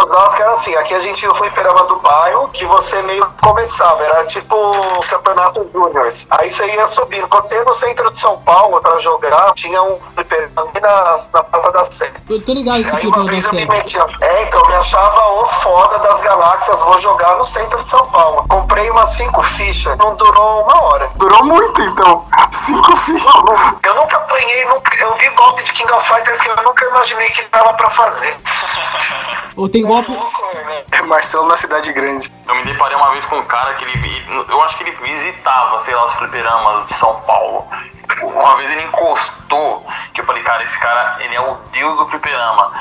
Osasco 0.05 0.43
era 0.43 0.53
assim, 0.55 0.75
aqui 0.77 0.95
a 0.95 1.01
gente 1.01 1.19
tinha 1.19 1.31
o 1.31 1.35
fliperama 1.35 1.85
do 1.85 1.97
bairro, 1.97 2.49
que 2.49 2.65
você 2.67 3.01
meio 3.03 3.25
que 3.27 3.43
começava, 3.47 4.03
era 4.03 4.27
tipo 4.27 4.73
campeonato 5.09 5.69
júniors. 5.73 6.27
Aí 6.31 6.53
você 6.53 6.67
ia 6.67 6.89
subindo. 6.89 7.27
Quando 7.29 7.49
você 7.49 7.55
ia 7.57 7.65
no 7.65 7.75
centro 7.77 8.11
de 8.13 8.21
São 8.21 8.37
Paulo 8.43 8.81
pra 8.81 8.99
jogar, 9.01 9.53
tinha 9.55 9.83
um 9.83 9.99
fliperama 10.15 10.63
ali 10.63 10.81
na, 10.81 11.17
na 11.33 11.43
Praça 11.43 11.73
da 11.73 11.85
Sé. 11.85 12.13
Eu 12.29 12.45
tô 12.45 12.53
ligado 12.53 12.77
esse 12.79 12.95
Aí 12.95 13.01
fliperama 13.03 13.23
uma 13.25 13.31
vez 13.31 13.45
eu 13.45 13.53
me 13.53 13.59
série. 13.67 13.77
metia. 13.79 14.07
É, 14.21 14.43
então 14.45 14.61
eu 14.61 14.69
me 14.69 14.75
achava 14.75 15.29
o 15.43 15.47
foda 15.47 15.99
das 15.99 16.21
galáxias, 16.21 16.81
vou 16.81 17.01
jogar 17.01 17.37
no 17.37 17.45
centro 17.45 17.83
de 17.83 17.89
São 17.89 18.07
Paulo. 18.07 18.45
Comprei 18.49 18.91
umas 18.91 19.11
cinco 19.11 19.43
fichas, 19.43 19.97
não 19.99 20.15
durou 20.17 20.63
uma 20.65 20.83
hora. 20.85 21.11
Durou 21.17 21.45
muito, 21.45 21.81
então. 21.83 22.25
Cinco 22.53 22.97
fichas. 22.99 23.35
Eu 23.83 23.95
nunca 23.95 24.17
apanhei, 24.17 24.65
nunca, 24.67 24.95
eu 24.97 25.15
vi 25.17 25.29
golpe 25.31 25.63
de 25.65 25.73
King 25.73 25.91
of 25.93 26.07
Fighters 26.07 26.41
que 26.41 26.49
eu 26.51 26.57
nunca 26.63 26.85
imaginei 26.87 27.31
que 27.31 27.45
dava 27.51 27.73
pra 27.75 27.91
fazer. 27.91 28.37
Ou 29.57 29.69
tem 29.69 29.83
golpe. 29.83 29.94
Né? 30.03 30.85
É 30.93 31.03
Marcelo 31.03 31.47
na 31.47 31.57
cidade 31.57 31.93
grande. 31.93 32.33
Eu 32.47 32.55
me 32.57 32.65
deparei 32.65 32.97
uma 32.97 33.11
vez 33.11 33.25
com 33.27 33.37
um 33.37 33.45
cara 33.45 33.75
que 33.75 33.85
ele. 33.85 34.25
Eu 34.49 34.63
acho 34.65 34.77
que 34.77 34.85
ele 34.85 34.93
visitava, 34.93 35.79
sei 35.81 35.95
lá, 35.95 36.07
os 36.07 36.15
fliperamas 36.15 36.87
de 36.87 36.95
São 36.95 37.21
Paulo. 37.23 37.67
Uma 38.23 38.57
vez 38.57 38.71
ele 38.71 38.83
encostou, 38.83 39.87
que 40.13 40.21
eu 40.21 40.25
falei, 40.27 40.43
cara, 40.43 40.63
esse 40.65 40.79
cara, 40.79 41.17
ele 41.21 41.35
é 41.35 41.41
o 41.41 41.55
deus 41.73 41.97
do 41.99 42.07
fliperama. 42.09 42.73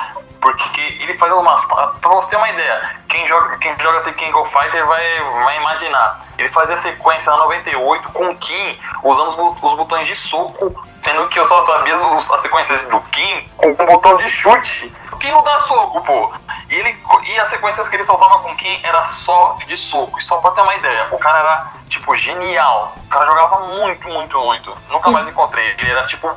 Porque 0.41 0.81
ele 0.81 1.17
faz 1.17 1.31
umas. 1.31 1.63
Pra 1.65 2.09
você 2.09 2.29
ter 2.31 2.35
uma 2.35 2.49
ideia, 2.49 2.97
quem 3.07 3.25
joga, 3.29 3.57
quem 3.59 3.73
joga 3.79 4.01
The 4.01 4.11
King 4.11 4.37
of 4.37 4.51
Fighter 4.51 4.85
vai, 4.85 5.19
vai 5.45 5.57
imaginar. 5.57 6.21
Ele 6.37 6.49
fazia 6.49 6.75
sequência 6.75 7.31
na 7.31 7.37
98 7.37 8.09
com 8.09 8.29
o 8.29 8.35
Kim 8.35 8.77
usando 9.03 9.29
os, 9.29 9.63
os 9.63 9.77
botões 9.77 10.05
de 10.05 10.13
soco, 10.15 10.85
sendo 11.01 11.27
que 11.29 11.39
eu 11.39 11.45
só 11.45 11.61
sabia 11.61 11.95
os- 11.97 12.29
as 12.29 12.41
sequências 12.41 12.83
do 12.89 12.99
Kim 12.99 13.49
com 13.55 13.69
o 13.71 13.75
botão 13.85 14.17
de 14.17 14.29
chute. 14.31 14.93
O 15.13 15.17
Kim 15.17 15.31
não 15.31 15.41
dá 15.43 15.61
soco, 15.61 16.01
pô. 16.03 16.33
E, 16.73 16.75
ele, 16.75 16.97
e 17.27 17.39
as 17.39 17.51
sequências 17.51 17.87
que 17.87 17.95
ele 17.95 18.03
soltava 18.03 18.39
com 18.39 18.55
Kim 18.55 18.79
era 18.81 19.05
só 19.05 19.59
de 19.67 19.77
soco. 19.77 20.17
E 20.17 20.23
só 20.23 20.37
pra 20.37 20.49
ter 20.51 20.61
uma 20.61 20.73
ideia, 20.73 21.07
o 21.11 21.19
cara 21.19 21.37
era, 21.37 21.71
tipo, 21.87 22.15
genial. 22.15 22.95
O 22.97 23.09
cara 23.09 23.27
jogava 23.27 23.59
muito, 23.67 24.07
muito, 24.07 24.39
muito. 24.39 24.75
Nunca 24.89 25.11
mais 25.11 25.27
encontrei. 25.27 25.75
Ele 25.77 25.91
era, 25.91 26.03
tipo, 26.07 26.27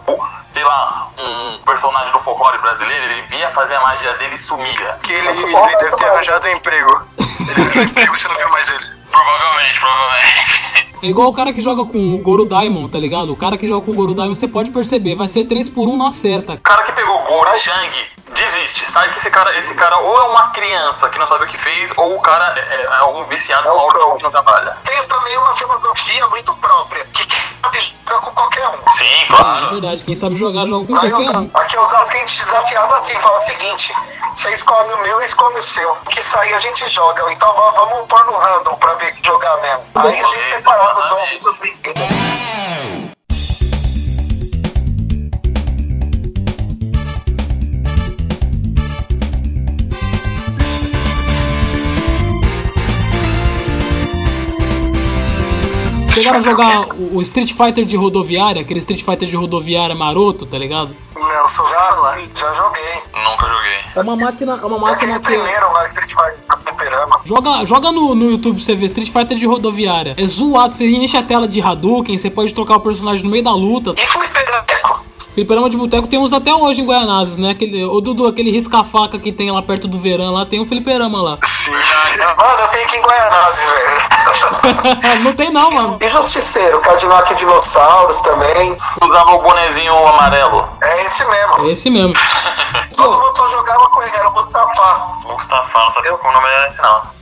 sei 0.51 0.63
lá, 0.63 1.09
um 1.17 1.59
personagem 1.65 2.13
do 2.13 2.21
folclore 2.21 2.59
brasileiro. 2.59 3.03
Ele 3.03 3.23
via 3.23 3.49
fazer 3.53 3.77
a 3.77 3.81
magia 3.81 4.13
dele 4.19 4.35
e 4.35 4.39
sumia. 4.39 4.99
Que 5.03 5.15
ele, 5.15 5.29
ele 5.29 5.77
deve 5.79 5.97
ter 5.97 6.05
arranjado 6.05 6.47
um 6.47 6.53
emprego. 6.53 7.09
Ele 7.19 7.61
arranjou 7.63 7.83
um 7.83 7.87
emprego 7.87 8.15
e 8.15 8.19
você 8.19 8.29
não 8.29 8.37
viu 8.37 8.51
mais 8.51 8.71
ele. 8.71 8.97
Provavelmente, 9.11 9.81
provavelmente. 9.81 10.86
É 11.03 11.07
igual 11.09 11.29
o 11.29 11.33
cara 11.35 11.53
que 11.53 11.61
joga 11.61 11.85
com 11.85 12.15
o 12.15 12.19
Goro 12.19 12.47
Diamond, 12.47 12.89
tá 12.91 12.99
ligado? 12.99 13.31
O 13.33 13.37
cara 13.37 13.57
que 13.57 13.67
joga 13.69 13.85
com 13.85 13.93
o 13.93 13.95
Goro 13.95 14.15
Diamond, 14.15 14.37
você 14.39 14.49
pode 14.49 14.71
perceber, 14.71 15.15
vai 15.15 15.29
ser 15.29 15.45
3 15.45 15.69
por 15.69 15.87
1 15.89 15.97
não 15.97 16.07
acerta. 16.07 16.55
O 16.55 16.61
cara 16.61 16.83
que 16.85 16.93
pegou 16.93 17.19
Goro 17.25 17.59
Shang 17.59 17.91
desiste. 18.35 18.91
Sabe 18.91 19.13
que 19.13 19.19
esse 19.19 19.31
cara, 19.31 19.57
esse 19.59 19.75
cara 19.75 19.99
ou 19.99 20.17
é 20.17 20.23
uma 20.27 20.49
criança 20.51 21.09
que 21.09 21.19
não 21.19 21.27
sabe 21.27 21.45
o 21.45 21.47
que 21.49 21.59
fez, 21.59 21.91
ou 21.97 22.17
o 22.17 22.21
cara 22.21 22.55
é, 22.59 22.83
é 23.01 23.05
um 23.05 23.25
viciado 23.25 23.69
É 23.69 23.73
um 23.73 24.17
que 24.17 24.23
não 24.23 24.31
trabalha. 24.31 24.77
Tem 24.85 25.03
também 25.07 25.37
uma 25.39 25.55
filosofia 25.55 26.27
muito 26.29 26.55
própria, 26.57 27.05
que 27.13 27.27
quem 27.27 27.39
sabe 27.63 27.79
joga 28.09 28.21
com 28.21 28.31
qualquer 28.33 28.69
um. 28.69 28.93
Sim, 28.93 29.05
É 29.23 29.27
claro. 29.27 29.71
verdade, 29.71 30.05
quem 30.05 30.15
sabe 30.15 30.37
jogar, 30.37 30.67
joga 30.67 30.87
com 30.87 30.97
Aí 30.97 31.11
qualquer 31.11 31.35
eu, 31.35 31.41
um. 31.43 31.51
aqui 31.55 31.79
os 31.79 31.93
a 31.93 32.07
gente 32.13 32.45
desafiava 32.45 32.99
assim, 32.99 33.15
fala 33.21 33.39
o 33.39 33.45
seguinte, 33.47 33.95
você 34.35 34.51
escolhe 34.55 34.93
o 34.93 34.99
meu 35.03 35.23
e 35.23 35.25
escolhe 35.25 35.59
o 35.59 35.63
seu. 35.63 35.93
O 35.93 35.97
que 36.11 36.23
sair 36.23 36.53
a 36.55 36.59
gente 36.59 36.87
joga. 36.91 37.33
Então 37.33 37.53
va- 37.55 37.71
vamos 37.73 38.07
pôr 38.07 38.25
no 38.27 38.37
random 38.37 38.75
pra 38.77 38.95
ver 38.95 39.15
jogar 39.25 39.57
mesmo. 39.63 39.83
Aí 39.95 40.21
a 40.21 40.27
gente 40.27 40.51
separava 40.57 40.86
os 40.95 41.13
ovos 41.13 41.41
dos 41.41 41.59
brinquedos. 41.59 42.03
Chegaram 56.13 56.39
a 56.39 56.43
jogar 56.43 56.81
o 56.95 57.07
o 57.17 57.23
Street 57.23 57.53
Fighter 57.53 57.85
de 57.85 57.97
rodoviária, 57.97 58.61
aquele 58.61 58.79
Street 58.81 59.03
Fighter 59.03 59.27
de 59.27 59.37
rodoviária 59.37 59.95
maroto, 59.95 60.45
tá 60.45 60.59
ligado? 60.59 60.95
Não, 61.15 61.49
sou 61.49 61.67
Já, 61.71 61.91
já 62.35 62.55
joguei. 62.55 63.03
Nunca 63.15 63.47
joguei. 63.47 63.81
É 63.95 64.01
uma 64.01 64.17
máquina, 64.17 64.61
é 64.61 64.67
uma 64.67 64.79
máquina 64.79 65.19
que. 65.19 65.27
primeiro 65.27 65.73
lá, 65.73 65.87
Street 65.89 66.11
Fighter. 66.11 66.46
Joga, 67.27 67.65
joga 67.65 67.91
no, 67.91 68.15
no 68.15 68.31
YouTube 68.31 68.55
pra 68.55 68.65
você 68.65 68.77
ver 68.77 68.87
Street 68.87 69.11
Fighter 69.11 69.37
de 69.37 69.47
rodoviária. 69.47 70.15
É 70.17 70.25
zoado, 70.25 70.73
você 70.73 70.87
enche 70.87 71.17
a 71.17 71.25
tela 71.25 71.49
de 71.49 71.61
Hadouken, 71.61 72.17
você 72.17 72.31
pode 72.31 72.55
trocar 72.55 72.77
o 72.77 72.81
personagem 72.81 73.25
no 73.25 73.31
meio 73.31 73.43
da 73.43 73.51
luta. 73.51 73.95
E 74.01 74.07
Fliperameco? 74.07 75.05
Fliperama 75.35 75.69
de 75.69 75.77
boteco 75.77 76.07
tem 76.07 76.21
uns 76.21 76.33
até 76.33 76.55
hoje 76.55 76.83
em 76.83 76.87
Guaianazes, 76.87 77.37
né? 77.37 77.51
Aquele, 77.51 77.85
ô 77.85 78.01
Dudu, 78.01 78.29
aquele 78.29 78.53
risca-faca 78.53 79.19
que 79.19 79.33
tem 79.33 79.51
lá 79.51 79.61
perto 79.61 79.89
do 79.89 79.99
verão, 79.99 80.33
lá 80.33 80.47
tem 80.47 80.61
um 80.61 80.67
fliperama 80.67 81.21
lá. 81.21 81.39
Sim. 81.43 81.73
Mano, 81.73 82.61
eu 82.61 82.69
tenho 82.69 82.89
que 82.89 82.97
ir 82.97 82.99
em 83.01 83.03
Guaianazes, 83.03 83.65
velho. 83.73 85.25
não 85.25 85.33
tem 85.35 85.51
não, 85.51 85.71
mano. 85.73 85.99
E 86.01 86.09
Justiceiro, 86.09 86.79
Cadillac 86.79 87.35
Dinossauros 87.35 88.21
também. 88.23 88.79
Usava 89.03 89.33
o 89.33 89.43
bonezinho 89.43 89.95
amarelo. 90.07 90.69
É 90.81 91.07
esse 91.07 91.25
mesmo. 91.25 91.67
É 91.67 91.73
esse 91.73 91.91
mesmo. 91.91 92.15
Todo 92.97 93.21
mundo 93.21 93.37
só 93.37 93.49
jogava 93.51 93.91
com 93.91 94.03
ele, 94.05 94.17
era 94.17 94.29
o 94.29 94.33
Mustafa. 94.33 95.19
Mustafa, 95.25 95.79
não 95.81 95.91
sabia 95.91 96.13
qual 96.13 96.33
o 96.33 96.37
nome 96.37 96.49
era 96.49 96.69
esse, 96.69 96.81
não. 96.81 97.16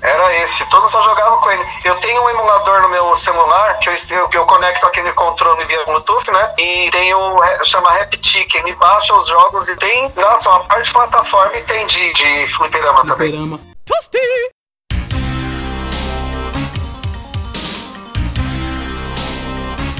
Era 0.00 0.42
esse, 0.42 0.68
todos 0.70 0.92
só 0.92 1.02
jogavam 1.02 1.38
com 1.38 1.50
ele. 1.50 1.64
Eu 1.84 1.96
tenho 1.96 2.22
um 2.22 2.30
emulador 2.30 2.82
no 2.82 2.88
meu 2.88 3.16
celular 3.16 3.78
que 3.80 3.88
eu, 3.88 3.94
eu, 4.10 4.28
eu 4.32 4.46
conecto 4.46 4.86
aquele 4.86 5.12
controle 5.12 5.64
via 5.64 5.84
Bluetooth, 5.84 6.30
né? 6.30 6.54
E 6.56 6.88
tem 6.90 7.12
o. 7.14 7.40
chama 7.64 7.90
Raptic, 7.90 8.54
ele 8.54 8.74
baixa 8.74 9.12
os 9.14 9.26
jogos 9.26 9.68
e 9.68 9.76
tem. 9.76 10.12
Nossa, 10.14 10.50
uma 10.50 10.60
parte 10.60 10.84
de 10.84 10.92
plataforma 10.92 11.56
e 11.56 11.64
tem 11.64 11.86
de, 11.86 12.12
de 12.12 12.48
fliperama 12.56 13.00
também. 13.00 13.30
Fliperama. 13.30 13.60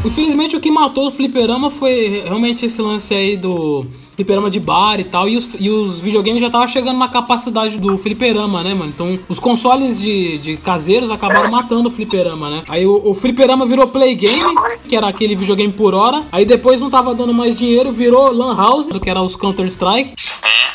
Infelizmente 0.05 0.57
o 0.57 0.61
que 0.61 0.71
matou 0.71 1.09
o 1.09 1.11
fliperama 1.11 1.71
foi 1.71 2.23
realmente 2.25 2.65
esse 2.65 2.81
lance 2.81 3.13
aí 3.13 3.37
do 3.37 3.85
fliperama 4.19 4.51
de 4.51 4.59
bar 4.59 4.99
e 4.99 5.05
tal. 5.05 5.29
E 5.29 5.37
os, 5.37 5.49
e 5.61 5.71
os 5.71 6.01
videogames 6.01 6.41
já 6.41 6.49
estavam 6.49 6.67
chegando 6.67 6.99
na 6.99 7.09
capacidade 7.09 7.79
do 7.79 7.97
fliperama, 7.97 8.65
né, 8.65 8.75
mano? 8.75 8.91
Então 8.93 9.17
os 9.29 9.39
consoles 9.39 10.01
de, 10.01 10.39
de 10.39 10.57
caseiros 10.57 11.09
acabaram 11.13 11.49
matando 11.49 11.89
o 11.89 11.93
fliperama, 11.93 12.51
né? 12.51 12.65
Aí 12.69 12.85
o, 12.85 13.11
o 13.11 13.15
fliperama 13.15 13.65
virou 13.65 13.87
play 13.87 14.17
game, 14.17 14.57
que 14.89 14.97
era 14.97 15.07
aquele 15.07 15.37
videogame 15.37 15.73
por 15.73 15.95
hora. 15.95 16.25
Aí 16.33 16.45
depois 16.45 16.81
não 16.81 16.91
tava 16.91 17.15
dando 17.15 17.33
mais 17.33 17.57
dinheiro, 17.57 17.93
virou 17.93 18.33
lan 18.33 18.57
house, 18.57 18.89
que 19.01 19.09
era 19.09 19.23
os 19.23 19.37
Counter 19.37 19.67
Strike. 19.67 20.13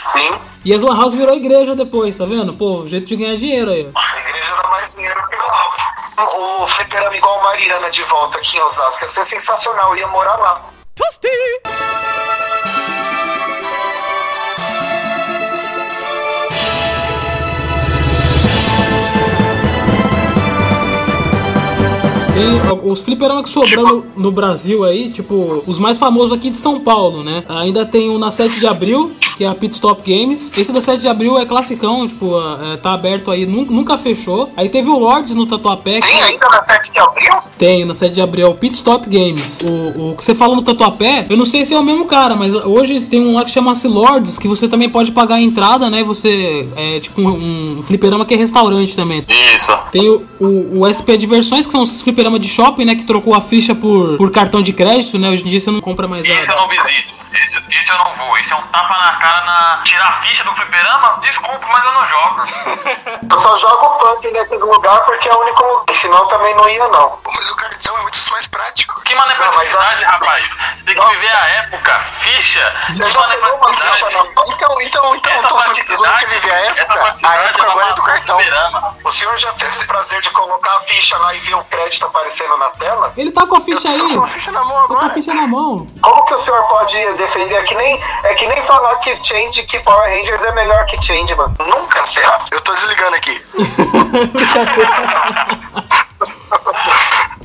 Sim. 0.02 0.32
E 0.64 0.74
as 0.74 0.82
lan 0.82 0.98
house 0.98 1.14
virou 1.14 1.36
igreja 1.36 1.76
depois, 1.76 2.16
tá 2.16 2.24
vendo? 2.24 2.54
Pô, 2.54 2.88
jeito 2.88 3.08
de 3.08 3.18
ganhar 3.18 3.36
dinheiro 3.36 3.72
aí. 3.72 3.90
A 3.94 4.20
igreja 4.22 4.56
dá 4.56 4.70
mais 4.70 4.96
dinheiro 4.96 5.22
que 5.28 5.36
o 5.36 6.64
O 6.64 6.68
fliperama 6.68 7.18
igual 7.18 7.44
Mariana 7.44 7.90
de 7.90 8.04
volta 8.04 8.38
aqui 8.38 8.58
em 8.58 8.62
Osasco. 8.62 9.04
Ia 9.04 9.08
ser 9.10 9.26
sensacional, 9.26 9.92
eu 9.92 9.98
ia 9.98 10.08
morar 10.08 10.38
lá. 10.38 10.62
Tem 22.34 22.90
os 22.92 23.02
fliperama 23.02 23.44
que 23.44 23.50
sobrando 23.50 24.06
no 24.18 24.32
Brasil 24.32 24.84
aí, 24.84 25.10
tipo, 25.12 25.64
os 25.68 25.78
mais 25.78 25.98
famosos 26.00 26.32
aqui 26.34 26.50
de 26.50 26.58
São 26.58 26.80
Paulo, 26.80 27.24
né? 27.24 27.44
Ainda 27.48 27.86
tem 27.86 28.10
o 28.10 28.18
na 28.18 28.32
7 28.32 28.60
de 28.60 28.66
abril, 28.66 29.12
que 29.38 29.44
é 29.44 29.48
a 29.48 29.54
Pit 29.54 29.76
Stop 29.76 30.02
Games. 30.10 30.52
Esse 30.58 30.72
da 30.74 30.82
7 30.82 31.02
de 31.02 31.08
abril 31.08 31.38
é 31.38 31.46
classicão, 31.46 32.08
tipo, 32.08 32.34
é, 32.74 32.78
tá 32.78 32.94
aberto 32.94 33.30
aí, 33.30 33.46
nun- 33.46 33.68
nunca 33.70 33.98
fechou. 34.00 34.50
Aí 34.58 34.68
teve 34.68 34.90
o 34.90 34.98
Lords 34.98 35.36
no 35.36 35.46
Tatuapé. 35.46 36.00
Tem 36.00 36.22
ainda 36.24 36.50
na 36.50 36.64
7 36.64 36.92
de 36.92 37.00
abril? 37.00 37.34
Tem, 37.58 37.86
na 37.86 37.94
7 37.94 38.14
de 38.16 38.22
abril, 38.22 38.48
é 38.48 38.50
o 38.50 38.56
Pit 38.56 38.76
Stop 38.78 39.08
Games. 39.08 39.60
O, 39.64 40.12
o 40.12 40.16
que 40.18 40.24
você 40.24 40.34
falou 40.34 40.56
no 40.56 40.64
Tatuapé, 40.64 41.28
eu 41.30 41.38
não 41.38 41.46
sei 41.46 41.64
se 41.64 41.76
é 41.76 41.80
o 41.80 41.84
mesmo 41.84 42.06
cara, 42.06 42.36
mas 42.36 42.54
hoje 42.56 43.00
tem 43.02 43.22
um 43.22 43.36
lá 43.36 43.46
que 43.46 43.52
chama-se 43.52 43.88
Lords, 43.88 44.40
que 44.40 44.48
você 44.48 44.68
também 44.68 44.90
pode 44.90 45.12
pagar 45.12 45.36
a 45.36 45.42
entrada, 45.42 45.88
né? 45.88 46.04
Você 46.04 46.68
é 46.76 47.00
tipo 47.00 47.22
um, 47.22 47.78
um 47.78 47.84
fliperama 47.84 48.26
que 48.26 48.34
é 48.34 48.38
restaurante 48.38 48.96
também. 48.96 49.24
Isso. 49.56 49.72
Tem 49.92 50.10
o, 50.10 50.24
o, 50.40 50.80
o 50.82 50.86
SP 50.90 51.16
Diversões, 51.16 51.66
que 51.68 51.72
são 51.72 51.84
os 51.84 52.02
fliperama 52.24 52.40
de 52.40 52.48
shopping, 52.48 52.86
né? 52.86 52.96
Que 52.96 53.04
trocou 53.04 53.34
a 53.34 53.42
ficha 53.42 53.76
por, 53.76 54.18
por 54.18 54.32
cartão 54.32 54.62
de 54.62 54.72
crédito, 54.72 55.20
né? 55.20 55.30
Hoje 55.30 55.44
em 55.44 55.48
dia 55.48 55.60
você 55.60 55.72
não 55.72 55.82
compra 55.82 56.08
mais 56.08 56.26
Esse 56.26 56.50
eu 56.50 56.56
não 56.56 56.70
visito. 56.70 57.14
Esse, 57.34 57.53
esse 57.80 57.90
eu 57.92 57.98
não 57.98 58.16
vou. 58.16 58.38
Esse 58.38 58.54
é 58.54 58.56
um 58.56 58.62
tapa 58.68 58.98
na 58.98 59.16
cara 59.18 59.42
na. 59.46 59.82
Tirar 59.84 60.08
a 60.08 60.22
ficha 60.22 60.44
do 60.44 60.54
fliperama? 60.56 61.18
Desculpa, 61.22 61.66
mas 61.68 61.84
eu 61.86 61.92
não 61.92 62.06
jogo. 62.08 62.42
Eu 63.34 63.42
só 63.42 63.58
jogo 63.58 63.90
punk 64.00 64.30
nesses 64.32 64.62
lugares 64.62 65.04
porque 65.06 65.28
é 65.28 65.34
o 65.34 65.40
único 65.42 65.64
lugar. 65.66 65.96
Senão 65.96 66.28
também 66.28 66.54
não 66.56 66.70
ia, 66.70 66.88
não. 66.90 67.20
Mas 67.26 67.50
o 67.52 67.56
cartão 67.56 67.98
é 67.98 68.02
muito 68.02 68.18
mais 68.32 68.48
prático. 68.48 69.02
Que 69.04 69.16
mané 69.16 69.34
Não, 69.36 69.46
mas 69.46 69.70
praticidade, 69.70 70.04
rapaz. 70.04 70.48
Você 70.78 70.84
tem 70.86 70.94
que 70.96 71.02
Não. 71.02 71.10
viver 71.10 71.32
a 71.36 71.48
época. 71.50 72.00
Ficha. 72.20 72.76
Você 72.90 73.04
Que 73.06 73.12
já 73.12 73.28
pegou 73.28 73.56
uma 73.58 73.68
ficha 73.74 74.10
na 74.12 74.24
mão? 74.24 74.44
Então, 74.48 74.82
então, 74.82 75.16
então, 75.16 75.32
Essa 75.34 75.46
então, 75.46 75.58
você 75.58 75.66
praticidade, 75.66 76.18
quer 76.20 76.26
viver 76.28 76.52
a 76.52 76.60
época? 76.60 77.16
A 77.24 77.36
época 77.38 77.64
agora 77.72 77.90
é 77.90 77.94
do 77.94 78.02
matou 78.02 78.04
o 78.04 78.08
cartão. 78.08 78.36
fliperama. 78.38 78.96
O 79.04 79.12
senhor 79.12 79.38
já 79.38 79.54
teve 79.54 79.78
o 79.84 79.88
prazer 79.88 80.22
de 80.22 80.30
colocar 80.32 80.76
a 80.76 80.80
ficha 80.82 81.18
lá 81.18 81.34
e 81.34 81.40
ver 81.40 81.56
o 81.56 81.64
crédito 81.66 82.06
aparecendo 82.06 82.58
na 82.58 82.70
tela? 82.72 83.14
Ele 83.18 83.32
tá 83.32 83.48
com 83.48 83.56
a 83.58 83.62
ficha 83.62 83.88
aí. 83.88 83.98
Tô 83.98 84.10
com 84.16 84.24
a 84.24 84.28
ficha 84.28 84.52
na 84.52 84.64
mão 84.64 84.82
Tá 84.82 84.88
com 84.88 84.94
a 84.94 84.98
agora. 85.00 85.14
ficha 85.14 85.34
na 85.34 85.48
mão. 85.48 85.88
Como 86.02 86.26
que 86.26 86.34
o 86.34 86.40
senhor 86.40 86.64
pode 86.68 87.14
defender. 87.14 87.63
É 87.64 87.66
que 87.66 87.76
nem, 87.76 88.04
é 88.24 88.34
que 88.34 88.46
nem 88.46 88.62
falar 88.64 88.98
que 88.98 89.18
Change, 89.24 89.64
que 89.64 89.80
Power 89.80 90.10
Rangers 90.10 90.44
é 90.44 90.52
melhor 90.52 90.86
que 90.86 91.02
Change, 91.02 91.34
mano. 91.34 91.56
Nunca 91.66 92.06
será. 92.06 92.42
Eu 92.52 92.60
tô 92.60 92.74
desligando 92.74 93.16
aqui. 93.16 93.42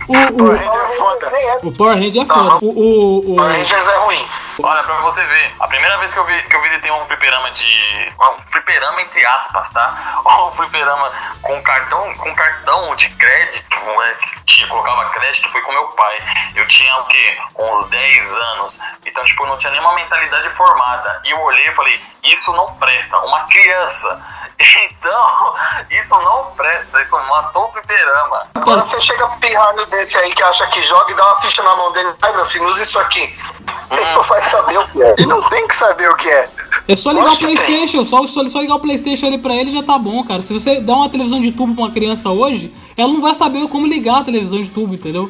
O, 0.09 0.37
Power 0.39 0.57
Ranger 0.57 0.81
é 0.81 0.97
foda. 0.97 1.33
o, 1.63 1.73
Power 1.73 1.95
Ranger 1.99 2.23
é 2.23 2.27
foda. 2.27 2.59
O, 2.63 2.69
o, 2.69 3.33
o, 3.33 3.37
Power 3.37 3.53
Rangers 3.53 3.87
é 3.87 3.97
ruim. 3.99 4.29
Olha, 4.61 4.83
pra 4.83 4.95
você 5.03 5.23
ver, 5.23 5.55
a 5.61 5.69
primeira 5.69 5.99
vez 5.99 6.13
que 6.13 6.19
eu, 6.19 6.25
vi, 6.25 6.43
que 6.43 6.57
eu 6.57 6.63
visitei 6.63 6.91
um 6.91 7.07
fliperama 7.07 7.51
de. 7.51 8.13
Um 8.19 8.51
fliperama 8.51 9.03
entre 9.03 9.27
aspas, 9.27 9.71
tá? 9.71 10.23
Um 10.49 10.53
fliperama 10.53 11.11
com 11.43 11.63
cartão, 11.63 12.13
com 12.15 12.35
cartão 12.35 12.97
de 12.97 13.09
crédito, 13.11 13.77
é, 14.03 14.17
que 14.47 14.67
colocava 14.67 15.11
crédito, 15.11 15.49
foi 15.51 15.61
com 15.61 15.73
meu 15.73 15.89
pai. 15.89 16.17
Eu 16.55 16.67
tinha 16.69 16.97
o 16.97 17.05
quê? 17.05 17.39
Uns 17.59 17.85
10 17.89 18.33
anos. 18.33 18.81
Então, 19.05 19.23
tipo, 19.25 19.45
eu 19.45 19.49
não 19.49 19.59
tinha 19.59 19.73
nenhuma 19.73 19.95
mentalidade 19.95 20.49
formada. 20.57 21.21
E 21.25 21.31
eu 21.31 21.41
olhei 21.41 21.69
e 21.69 21.75
falei, 21.75 22.01
isso 22.25 22.53
não 22.53 22.67
presta. 22.77 23.19
Uma 23.19 23.45
criança. 23.47 24.38
Então, 24.61 25.55
isso 25.91 26.15
não 26.17 26.47
presta, 26.57 27.01
isso 27.01 27.17
matou 27.17 27.67
o 27.67 27.73
fliperama. 27.73 28.43
Agora 28.57 28.85
você 28.85 29.01
chega 29.03 29.29
pirralho 29.41 29.87
desse 29.87 30.17
aí 30.17 30.35
que 30.35 30.43
acha 30.43 30.67
que 30.67 30.83
joga 30.83 31.13
e 31.13 31.15
dá 31.15 31.25
uma 31.25 31.41
ficha 31.41 31.63
na 31.63 31.77
mão 31.77 31.93
dele. 31.93 32.13
Ai, 32.21 32.33
meu 32.35 32.47
filho, 32.47 32.67
usa 32.67 32.83
isso 32.83 32.99
aqui. 32.99 33.33
Ele 33.91 34.15
não 34.15 34.23
vai 34.25 34.51
saber 34.51 34.79
o 34.79 34.87
que 34.89 35.03
é. 35.03 35.15
E 35.19 35.27
não 35.27 35.43
tem 35.49 35.69
que 35.69 35.75
saber 35.75 36.11
o 36.11 36.17
que 36.17 36.29
é. 36.29 36.49
É 36.89 36.97
só 36.97 37.13
ligar 37.13 37.33
o 37.33 37.37
que 37.37 37.47
tem. 37.47 37.57
Playstation, 37.57 38.05
só, 38.05 38.27
só, 38.27 38.45
só 38.49 38.61
ligar 38.61 38.75
o 38.75 38.81
Playstation 38.81 39.27
ali 39.27 39.39
pra 39.39 39.55
ele 39.55 39.71
já 39.71 39.83
tá 39.83 39.97
bom, 39.97 40.25
cara. 40.25 40.43
Se 40.43 40.53
você 40.53 40.81
dá 40.81 40.95
uma 40.95 41.09
televisão 41.09 41.41
de 41.41 41.53
tubo 41.53 41.75
pra 41.75 41.85
uma 41.85 41.93
criança 41.93 42.29
hoje, 42.31 42.75
ela 42.97 43.13
não 43.13 43.21
vai 43.21 43.35
saber 43.35 43.67
como 43.69 43.87
ligar 43.87 44.23
a 44.23 44.25
televisão 44.25 44.59
de 44.59 44.69
tubo, 44.71 44.95
entendeu? 44.95 45.29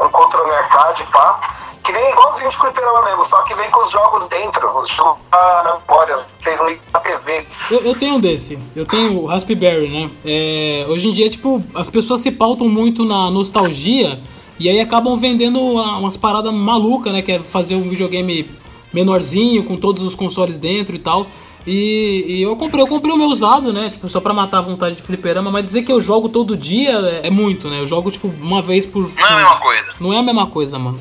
Um 0.00 0.08
controle 0.08 0.50
arcade, 0.52 1.04
pá. 1.12 1.58
Que 1.84 1.90
nem 1.90 2.10
igualzinho 2.12 2.48
de 2.48 2.56
fliperama 2.56 3.02
mesmo, 3.02 3.24
só 3.24 3.42
que 3.42 3.54
vem 3.56 3.68
com 3.70 3.82
os 3.82 3.90
jogos 3.90 4.28
dentro. 4.28 4.78
Os 4.78 4.86
jogos 4.88 5.18
na 5.32 5.80
memória, 5.88 6.16
vocês 6.40 6.56
não 6.56 6.68
ligam 6.68 6.82
na 6.92 7.00
TV. 7.00 7.44
Eu, 7.70 7.80
eu 7.80 7.98
tenho 7.98 8.14
um 8.14 8.20
desse, 8.20 8.56
eu 8.76 8.86
tenho 8.86 9.18
o 9.20 9.26
Raspberry, 9.26 9.88
né? 9.88 10.08
É, 10.24 10.86
hoje 10.88 11.08
em 11.08 11.12
dia, 11.12 11.28
tipo, 11.28 11.60
as 11.74 11.90
pessoas 11.90 12.20
se 12.20 12.30
pautam 12.30 12.68
muito 12.68 13.04
na 13.04 13.28
nostalgia 13.32 14.20
e 14.60 14.68
aí 14.68 14.78
acabam 14.78 15.16
vendendo 15.16 15.60
uma- 15.60 15.98
umas 15.98 16.16
paradas 16.16 16.54
malucas, 16.54 17.12
né? 17.12 17.20
Que 17.20 17.32
é 17.32 17.38
fazer 17.40 17.74
um 17.74 17.82
videogame 17.82 18.48
menorzinho, 18.92 19.64
com 19.64 19.76
todos 19.76 20.04
os 20.04 20.14
consoles 20.14 20.58
dentro 20.58 20.94
e 20.94 20.98
tal. 21.00 21.26
E, 21.66 22.24
e 22.26 22.42
eu 22.42 22.56
comprei, 22.56 22.82
eu 22.82 22.88
comprei 22.88 23.12
o 23.14 23.16
meu 23.16 23.28
usado, 23.28 23.72
né? 23.72 23.90
Tipo, 23.90 24.08
só 24.08 24.20
pra 24.20 24.34
matar 24.34 24.58
a 24.58 24.62
vontade 24.62 24.96
de 24.96 25.02
fliperama, 25.02 25.50
mas 25.50 25.64
dizer 25.64 25.82
que 25.82 25.92
eu 25.92 26.00
jogo 26.00 26.28
todo 26.28 26.56
dia 26.56 26.90
é, 27.22 27.28
é 27.28 27.30
muito, 27.30 27.68
né? 27.68 27.80
Eu 27.80 27.86
jogo, 27.86 28.10
tipo, 28.10 28.28
uma 28.40 28.60
vez 28.60 28.84
por. 28.84 29.10
Não 29.14 29.26
é 29.26 29.32
a 29.32 29.36
mesma 29.36 29.56
coisa. 29.56 29.88
Não 30.00 30.12
é 30.12 30.18
a 30.18 30.22
mesma 30.22 30.46
coisa, 30.46 30.78
mano. 30.78 30.98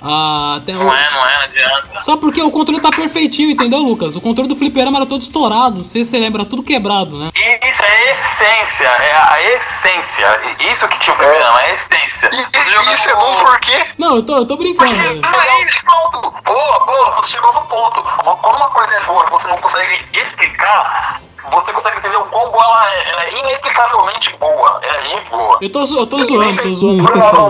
Ah, 0.00 0.58
até 0.58 0.72
Não 0.74 0.82
é, 0.82 0.84
não 1.10 1.26
é, 1.26 1.34
não 1.38 1.44
adianta. 1.44 2.00
só 2.02 2.16
porque 2.16 2.40
o 2.40 2.52
controle 2.52 2.80
tá 2.80 2.88
perfeitinho, 2.88 3.50
entendeu, 3.50 3.80
Lucas? 3.80 4.14
O 4.14 4.20
controle 4.20 4.48
do 4.48 4.54
fliperama 4.54 4.98
era 4.98 5.06
todo 5.06 5.22
estourado. 5.22 5.78
Não 5.78 5.84
sei 5.84 6.04
se 6.04 6.10
você 6.10 6.20
lembra, 6.20 6.44
tudo 6.44 6.62
quebrado, 6.62 7.18
né? 7.18 7.30
E 7.34 7.67
é 7.88 8.10
a 8.10 8.12
essência, 8.12 8.86
é 8.86 9.16
a 9.16 9.42
essência. 9.42 10.40
Isso 10.72 10.88
que 10.88 10.98
tinha 11.00 11.14
o 11.14 11.18
fliperama, 11.18 11.60
é 11.62 11.70
a 11.70 11.74
essência. 11.74 12.30
E, 12.32 12.36
e- 12.36 12.94
isso 12.94 13.10
é 13.10 13.14
bom 13.14 13.36
por 13.38 13.58
quê? 13.60 13.86
Não, 13.98 14.16
eu 14.16 14.22
tô, 14.24 14.36
eu 14.38 14.46
tô 14.46 14.56
brincando. 14.56 14.92
né? 14.94 15.20
Aí, 15.22 15.66
pronto. 15.84 16.30
Boa, 16.44 16.86
boa, 16.86 17.10
você 17.16 17.32
chegou 17.32 17.52
no 17.52 17.62
ponto. 17.62 18.02
Mas 18.04 18.38
Quando 18.40 18.56
uma 18.56 18.70
coisa 18.70 18.94
é 18.94 19.00
boa 19.04 19.26
você 19.30 19.48
não 19.48 19.56
consegue 19.58 20.04
explicar, 20.12 21.20
você 21.50 21.72
consegue 21.72 21.98
entender 21.98 22.16
o 22.16 22.24
quão 22.26 22.50
boa 22.50 22.64
ela 22.64 22.90
é. 22.94 23.10
Ela 23.10 23.22
é 23.24 23.30
inexplicavelmente 23.38 24.36
boa. 24.38 24.80
É 24.82 25.20
boa. 25.30 25.58
Eu 25.60 25.70
tô, 25.72 25.80
eu 25.82 26.06
tô 26.06 26.22
zoando, 26.24 26.62
tô 26.62 26.74
zoando. 26.74 27.04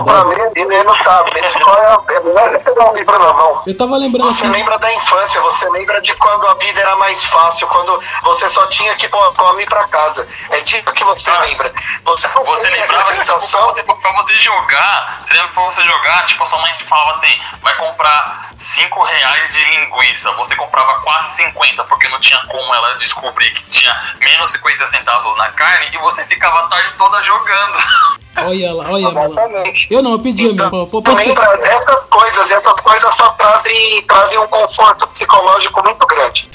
Pra 0.05 0.23
ler, 0.23 0.51
ele 0.55 0.83
não 0.83 0.97
sabe. 1.03 1.31
Ele 1.35 1.49
só 1.63 1.73
é, 1.75 2.15
é 2.15 2.19
melhor 2.21 2.49
você 2.51 2.59
pegar 2.59 2.91
um 2.91 2.95
livro 2.95 3.19
na 3.19 3.33
mão. 3.33 3.63
Eu 3.65 3.77
tava 3.77 3.97
lembrando 3.97 4.33
Você 4.33 4.43
aqui. 4.45 4.51
lembra 4.57 4.77
da 4.77 4.93
infância, 4.93 5.41
você 5.41 5.69
lembra 5.69 6.01
de 6.01 6.13
quando 6.15 6.47
a 6.47 6.53
vida 6.55 6.79
era 6.81 6.95
mais 6.97 7.23
fácil, 7.25 7.67
quando 7.67 7.99
você 8.23 8.49
só 8.49 8.65
tinha 8.67 8.95
que 8.95 9.07
pôr 9.07 9.33
come 9.35 9.65
pra 9.65 9.87
casa. 9.87 10.27
É 10.49 10.59
disso 10.61 10.83
que 10.93 11.03
você 11.03 11.29
Ah. 11.31 11.39
lembra. 11.41 11.71
Você 12.05 12.27
Você 12.27 12.67
lembrava 12.69 12.79
essa 12.79 13.03
que 13.11 13.15
pra 13.15 13.25
sensação. 13.25 13.65
você, 13.67 13.83
pra 13.83 14.11
você 14.13 14.33
jogar, 14.39 15.21
você 15.27 15.33
lembra 15.33 15.49
pra 15.53 15.63
você 15.65 15.81
jogar, 15.83 16.25
tipo, 16.25 16.43
a 16.43 16.45
sua 16.45 16.59
mãe 16.59 16.73
falava 16.87 17.11
assim, 17.11 17.39
vai 17.61 17.75
comprar 17.75 18.49
5 18.57 19.03
reais 19.03 19.53
de 19.53 19.63
linguiça, 19.65 20.31
você 20.33 20.55
comprava 20.55 20.99
4,50 21.01 21.83
porque 21.85 22.07
não 22.09 22.19
tinha 22.19 22.39
como 22.47 22.73
ela 22.73 22.93
descobrir 22.97 23.51
que 23.51 23.63
tinha 23.69 23.88
menos 24.19 24.51
50 24.51 24.87
centavos 24.87 25.35
na 25.37 25.49
carne 25.51 25.89
e 25.93 25.97
você 25.99 26.23
ficava 26.25 26.59
a 26.59 26.67
tarde 26.67 26.93
toda 26.97 27.21
jogando. 27.23 27.77
Olha 28.37 28.67
ela, 28.67 28.89
olha 28.89 29.05
ela. 29.05 29.25
Exatamente. 29.25 29.93
Eu 29.93 30.01
não, 30.01 30.11
eu 30.13 30.19
pedia 30.19 30.53
mesmo. 30.53 30.69
Pô, 30.87 30.99
Então, 30.99 31.13
posso- 31.15 31.17
lembra 31.27 31.57
dessas 31.57 32.05
coisas, 32.05 32.51
essas 32.51 32.81
coisas 32.81 33.15
só 33.15 33.29
trazem, 33.31 34.01
trazem 34.03 34.37
um 34.39 34.47
conforto 34.47 35.07
psicológico 35.07 35.83
muito 35.83 36.05
grande. 36.07 36.49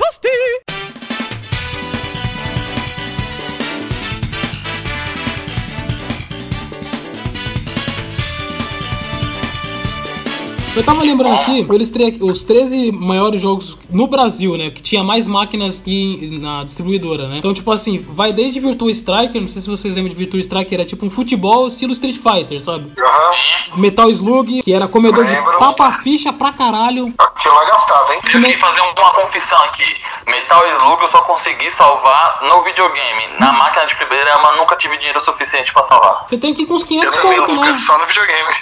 Eu 10.76 10.82
tava 10.82 11.04
lembrando 11.04 11.36
aqui, 11.36 11.64
eu 11.68 11.76
listei 11.76 12.18
os 12.20 12.42
13 12.42 12.90
maiores 12.90 13.40
jogos 13.40 13.78
no 13.88 14.08
Brasil, 14.08 14.56
né? 14.56 14.70
Que 14.70 14.82
tinha 14.82 15.04
mais 15.04 15.28
máquinas 15.28 15.78
que 15.78 16.38
na 16.42 16.64
distribuidora, 16.64 17.28
né? 17.28 17.38
Então, 17.38 17.54
tipo 17.54 17.70
assim, 17.70 18.04
vai 18.08 18.32
desde 18.32 18.58
Virtua 18.58 18.90
Striker, 18.90 19.40
não 19.40 19.46
sei 19.46 19.62
se 19.62 19.70
vocês 19.70 19.94
lembram 19.94 20.10
de 20.10 20.16
Virtua 20.16 20.40
Striker, 20.40 20.74
era 20.80 20.84
tipo 20.84 21.06
um 21.06 21.10
futebol 21.10 21.68
estilo 21.68 21.92
Street 21.92 22.16
Fighter, 22.16 22.60
sabe? 22.60 22.92
Aham. 22.98 23.76
Metal 23.76 24.10
Slug, 24.10 24.62
que 24.62 24.72
era 24.72 24.88
comedor 24.88 25.24
de 25.24 25.34
papa 25.58 25.92
ficha 26.02 26.32
pra 26.32 26.52
caralho. 26.52 27.14
Aquilo 27.18 27.54
lá 27.54 27.64
gastava, 27.66 28.14
hein? 28.14 28.20
Eu 28.24 28.30
tenho 28.30 28.54
que 28.54 28.58
fazer 28.58 28.80
uma 28.80 29.10
confissão 29.12 29.58
aqui. 29.64 29.84
Metal 30.26 30.62
Slug 30.78 31.02
eu 31.02 31.08
só 31.08 31.20
consegui 31.22 31.70
salvar 31.70 32.40
no 32.42 32.64
videogame. 32.64 33.38
Na 33.38 33.52
máquina 33.52 33.86
de 33.86 33.94
fliperama 33.94 34.48
eu 34.50 34.56
nunca 34.56 34.74
tive 34.76 34.96
dinheiro 34.96 35.24
suficiente 35.24 35.72
pra 35.72 35.84
salvar. 35.84 36.24
Você 36.24 36.36
tem 36.36 36.52
que 36.52 36.62
ir 36.62 36.66
com 36.66 36.74
uns 36.74 36.82
Eu 36.82 36.88
500 36.88 37.14
também, 37.14 37.40
conto, 37.40 37.60
né? 37.60 37.72
Só 37.72 37.96
no 37.96 38.06
videogame. 38.06 38.54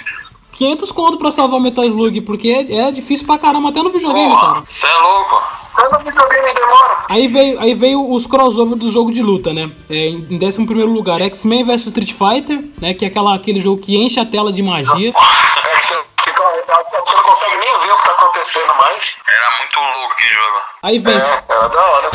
500 0.53 0.91
conto 0.91 1.17
pra 1.17 1.31
salvar 1.31 1.59
o 1.59 1.61
Metal 1.61 1.83
Slug, 1.83 2.21
porque 2.21 2.47
é, 2.69 2.87
é 2.87 2.91
difícil 2.91 3.25
pra 3.25 3.37
caramba 3.37 3.69
até 3.69 3.81
no 3.81 3.89
videogame, 3.89 4.33
cara. 4.35 4.47
Porra, 4.47 4.65
cê 4.65 4.87
é 4.87 4.97
louco. 4.97 5.41
Quando 5.73 5.95
o 5.95 6.03
videogame 6.03 6.53
demora. 6.53 6.97
Aí 7.09 7.27
veio, 7.27 7.59
aí 7.59 7.73
veio 7.73 8.11
os 8.11 8.27
crossover 8.27 8.77
do 8.77 8.91
jogo 8.91 9.11
de 9.11 9.21
luta, 9.23 9.51
né? 9.51 9.69
É, 9.89 9.95
em 10.09 10.39
11 10.41 10.65
primeiro 10.65 10.91
lugar, 10.91 11.19
X-Men 11.21 11.63
vs 11.63 11.87
Street 11.87 12.13
Fighter, 12.13 12.63
né? 12.79 12.93
Que 12.93 13.05
é 13.05 13.07
aquela, 13.07 13.33
aquele 13.33 13.59
jogo 13.59 13.81
que 13.81 13.97
enche 13.97 14.19
a 14.19 14.25
tela 14.25 14.53
de 14.53 14.61
magia. 14.61 15.09
É 15.09 15.11
que 15.11 15.85
você, 15.85 15.95
fica, 16.23 16.43
você 16.67 17.15
não 17.15 17.23
consegue 17.23 17.57
nem 17.57 17.79
ver 17.79 17.91
o 17.91 17.97
que 17.97 18.03
tá 18.03 18.11
acontecendo 18.11 18.75
mais. 18.79 19.15
Era 19.27 19.57
muito 19.57 19.79
louco 19.99 20.13
aquele 20.13 20.33
jogo. 20.33 20.57
Aí 20.83 20.99
vem 20.99 21.15
É, 21.15 21.43
era 21.49 21.67
da 21.67 21.81
hora. 21.81 22.11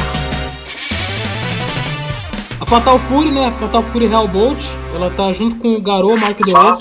a 2.60 2.66
Fatal 2.66 2.98
Fury, 3.00 3.30
né? 3.32 3.48
A 3.48 3.52
Fatal 3.52 3.82
Fury 3.82 4.06
Hellbolt. 4.06 4.58
Ela 4.94 5.10
tá 5.10 5.32
junto 5.32 5.56
com 5.56 5.74
o 5.74 5.80
Garou, 5.82 6.16
Mark 6.16 6.36
the 6.38 6.52
Wolf. 6.52 6.80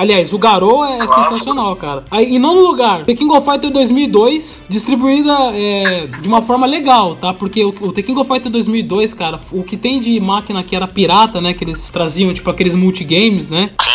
Aliás, 0.00 0.32
o 0.32 0.38
Garou 0.38 0.82
é 0.82 1.06
sensacional, 1.06 1.76
cara. 1.76 2.04
Aí, 2.10 2.34
em 2.34 2.38
nono 2.38 2.62
lugar, 2.62 3.04
The 3.04 3.14
King 3.14 3.30
of 3.36 3.44
Fighter 3.44 3.70
2002, 3.70 4.64
distribuída 4.66 5.30
é, 5.52 6.06
de 6.06 6.26
uma 6.26 6.40
forma 6.40 6.66
legal, 6.66 7.16
tá? 7.16 7.34
Porque 7.34 7.62
o, 7.62 7.68
o 7.82 7.92
The 7.92 8.00
King 8.02 8.18
of 8.18 8.26
Fighter 8.32 8.50
2002, 8.50 9.12
cara, 9.12 9.38
o 9.52 9.62
que 9.62 9.76
tem 9.76 10.00
de 10.00 10.18
máquina 10.18 10.62
que 10.62 10.74
era 10.74 10.88
pirata, 10.88 11.38
né? 11.42 11.52
Que 11.52 11.64
eles 11.64 11.90
traziam, 11.90 12.32
tipo, 12.32 12.48
aqueles 12.48 12.74
multigames, 12.74 13.50
né? 13.50 13.68
Sim. 13.78 13.90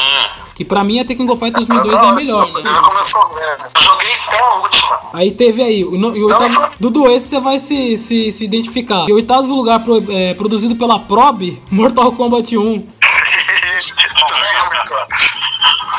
Que 0.55 0.63
pra 0.63 0.83
mim 0.83 0.99
a 0.99 1.05
The 1.05 1.15
King 1.15 1.29
of 1.31 1.39
Fighter 1.43 1.65
2002 1.65 1.99
é 1.99 2.05
a 2.05 2.11
melhor, 2.13 2.53
né? 2.53 2.59
Ele 2.63 2.79
começou 2.81 3.25
vendo. 3.29 3.65
Eu 3.75 3.81
joguei 3.83 4.11
até 4.27 4.39
a 4.39 4.53
última. 4.61 4.99
Aí 5.11 5.31
teve 5.31 5.63
aí, 5.63 5.83
o, 5.83 5.97
no- 5.97 6.15
e 6.15 6.23
o 6.23 6.27
oitavo, 6.27 6.69
Dudu, 6.79 7.07
esse 7.11 7.29
você 7.29 7.39
vai 7.39 7.57
se, 7.57 7.97
se, 7.97 8.31
se 8.31 8.43
identificar. 8.45 9.07
E 9.09 9.11
o 9.11 9.15
oitavo 9.15 9.53
lugar 9.55 9.79
pro- 9.83 10.03
é, 10.11 10.35
produzido 10.35 10.75
pela 10.75 10.99
Prob, 10.99 11.59
Mortal 11.71 12.11
Kombat 12.11 12.55
1. 12.55 12.61
Isso 12.61 13.93
me 13.95 14.03
lembra. 14.03 15.44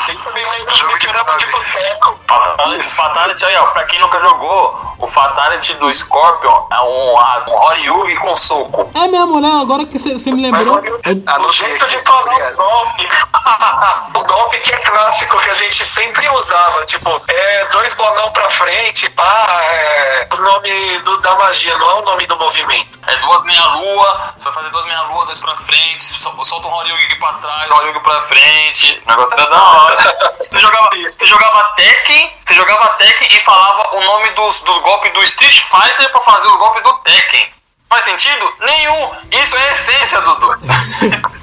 Isso 0.08 0.32
me 0.32 0.40
lembra 0.40 0.72
Jogo 0.72 0.98
de 0.98 1.06
de 1.06 1.46
boteco. 1.46 2.25
Fatality, 2.28 2.82
Fatality 2.96 3.44
aí, 3.44 3.56
ó. 3.56 3.66
Pra 3.68 3.84
quem 3.84 4.00
nunca 4.00 4.20
jogou, 4.20 4.94
o 4.98 5.06
Fatality 5.08 5.74
do 5.74 5.92
Scorpion 5.94 6.66
é 6.72 6.80
um, 6.80 7.14
um 7.52 7.54
Horyugi 7.62 8.16
com 8.16 8.34
soco. 8.36 8.90
É 8.94 9.06
mesmo, 9.08 9.40
né? 9.40 9.60
Agora 9.60 9.84
que 9.86 9.98
você 9.98 10.30
me 10.30 10.50
Mas 10.50 10.66
lembrou. 10.68 11.00
Ah, 11.26 11.40
o 11.40 11.48
jeito 11.52 11.86
de 11.88 11.98
falar 12.02 12.34
os 12.50 12.56
golpes. 12.56 13.08
os 14.16 14.22
golpes 14.24 14.60
que 14.62 14.72
é 14.72 14.76
clássico, 14.78 15.38
que 15.40 15.50
a 15.50 15.54
gente 15.54 15.84
sempre 15.84 16.28
usava. 16.30 16.84
Tipo, 16.86 17.20
é 17.28 17.64
dois 17.66 17.94
bolão 17.94 18.30
pra 18.32 18.48
frente, 18.50 19.08
pá, 19.10 19.46
é 19.62 20.28
o 20.32 20.36
nome 20.42 20.98
do- 21.00 21.20
da 21.20 21.34
magia, 21.36 21.76
não 21.78 21.90
é 21.90 21.94
o 21.94 22.02
nome 22.02 22.26
do 22.26 22.36
movimento. 22.36 22.98
É 23.06 23.16
duas 23.16 23.42
meia-lua, 23.44 24.34
você 24.36 24.44
vai 24.46 24.54
fazer 24.54 24.70
duas 24.70 24.84
meia-lua, 24.86 25.24
dois 25.26 25.40
pra 25.40 25.56
frente, 25.58 26.04
sol- 26.04 26.44
solta 26.44 26.66
um 26.68 26.72
Horyugi 26.74 27.14
pra 27.16 27.32
trás, 27.34 27.70
Horyugi 27.70 28.00
pra 28.00 28.20
frente. 28.22 29.02
O 29.06 29.10
negócio 29.10 29.34
era 29.38 29.48
da 29.50 29.62
hora. 29.62 29.96
Você 30.56 30.58
jogava, 30.60 30.88
você 30.96 31.26
jogava 31.26 31.64
Tekken, 31.76 32.25
você 32.46 32.54
jogava 32.54 32.88
Tekken 32.90 33.28
e 33.30 33.44
falava 33.44 33.96
o 33.96 34.00
nome 34.04 34.30
dos, 34.30 34.60
dos 34.60 34.78
golpes 34.80 35.12
do 35.12 35.22
Street 35.22 35.60
Fighter 35.70 36.10
pra 36.12 36.20
fazer 36.22 36.48
o 36.48 36.58
golpe 36.58 36.80
do 36.82 36.92
Tekken. 37.04 37.46
Faz 37.88 38.04
sentido? 38.04 38.52
Nenhum. 38.60 39.10
Isso 39.42 39.56
é 39.56 39.68
a 39.68 39.72
essência, 39.72 40.20
Dudu. 40.20 40.56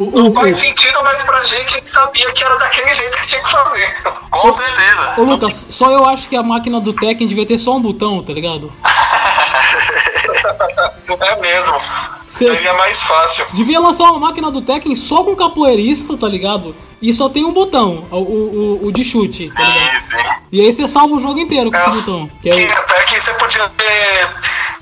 Não 0.00 0.28
o- 0.30 0.32
faz 0.32 0.58
sentido, 0.58 0.98
mas 1.02 1.22
pra 1.24 1.42
gente 1.44 1.64
a 1.64 1.68
gente 1.74 1.88
sabia 1.90 2.32
que 2.32 2.42
era 2.42 2.56
daquele 2.56 2.94
jeito 2.94 3.18
que 3.18 3.26
tinha 3.26 3.42
que 3.42 3.50
fazer. 3.50 4.02
Com 4.30 4.50
certeza. 4.52 5.14
Ô 5.18 5.22
Lucas, 5.24 5.52
só 5.52 5.90
eu 5.90 6.08
acho 6.08 6.26
que 6.26 6.36
a 6.36 6.42
máquina 6.42 6.80
do 6.80 6.94
Tekken 6.94 7.26
devia 7.26 7.44
ter 7.46 7.58
só 7.58 7.74
um 7.76 7.80
botão, 7.82 8.22
tá 8.22 8.32
ligado? 8.32 8.72
É 11.20 11.36
mesmo. 11.40 11.80
Cê- 12.26 12.46
Seria 12.46 12.74
mais 12.74 13.02
fácil. 13.02 13.46
Devia 13.52 13.80
lançar 13.80 14.04
uma 14.10 14.18
máquina 14.28 14.50
do 14.50 14.60
Tekken 14.62 14.94
só 14.94 15.24
com 15.24 15.34
capoeirista, 15.34 16.16
tá 16.16 16.28
ligado? 16.28 16.74
E 17.00 17.14
só 17.14 17.28
tem 17.28 17.44
um 17.44 17.52
botão, 17.52 18.04
o, 18.10 18.16
o, 18.16 18.86
o- 18.86 18.92
de 18.92 19.04
chute, 19.04 19.46
tá 19.54 19.62
ligado? 19.64 20.00
Sim, 20.00 20.10
sim. 20.16 20.16
E 20.50 20.60
aí 20.60 20.72
você 20.72 20.88
salva 20.88 21.14
o 21.14 21.20
jogo 21.20 21.38
inteiro 21.38 21.70
com 21.70 21.76
É, 21.76 21.86
esse 21.86 22.00
botão. 22.00 22.30
Que 22.42 22.50
é 22.50 22.72
até 22.72 23.02
que 23.04 23.20
você 23.20 23.32
podia 23.34 23.68
ter, 23.68 24.28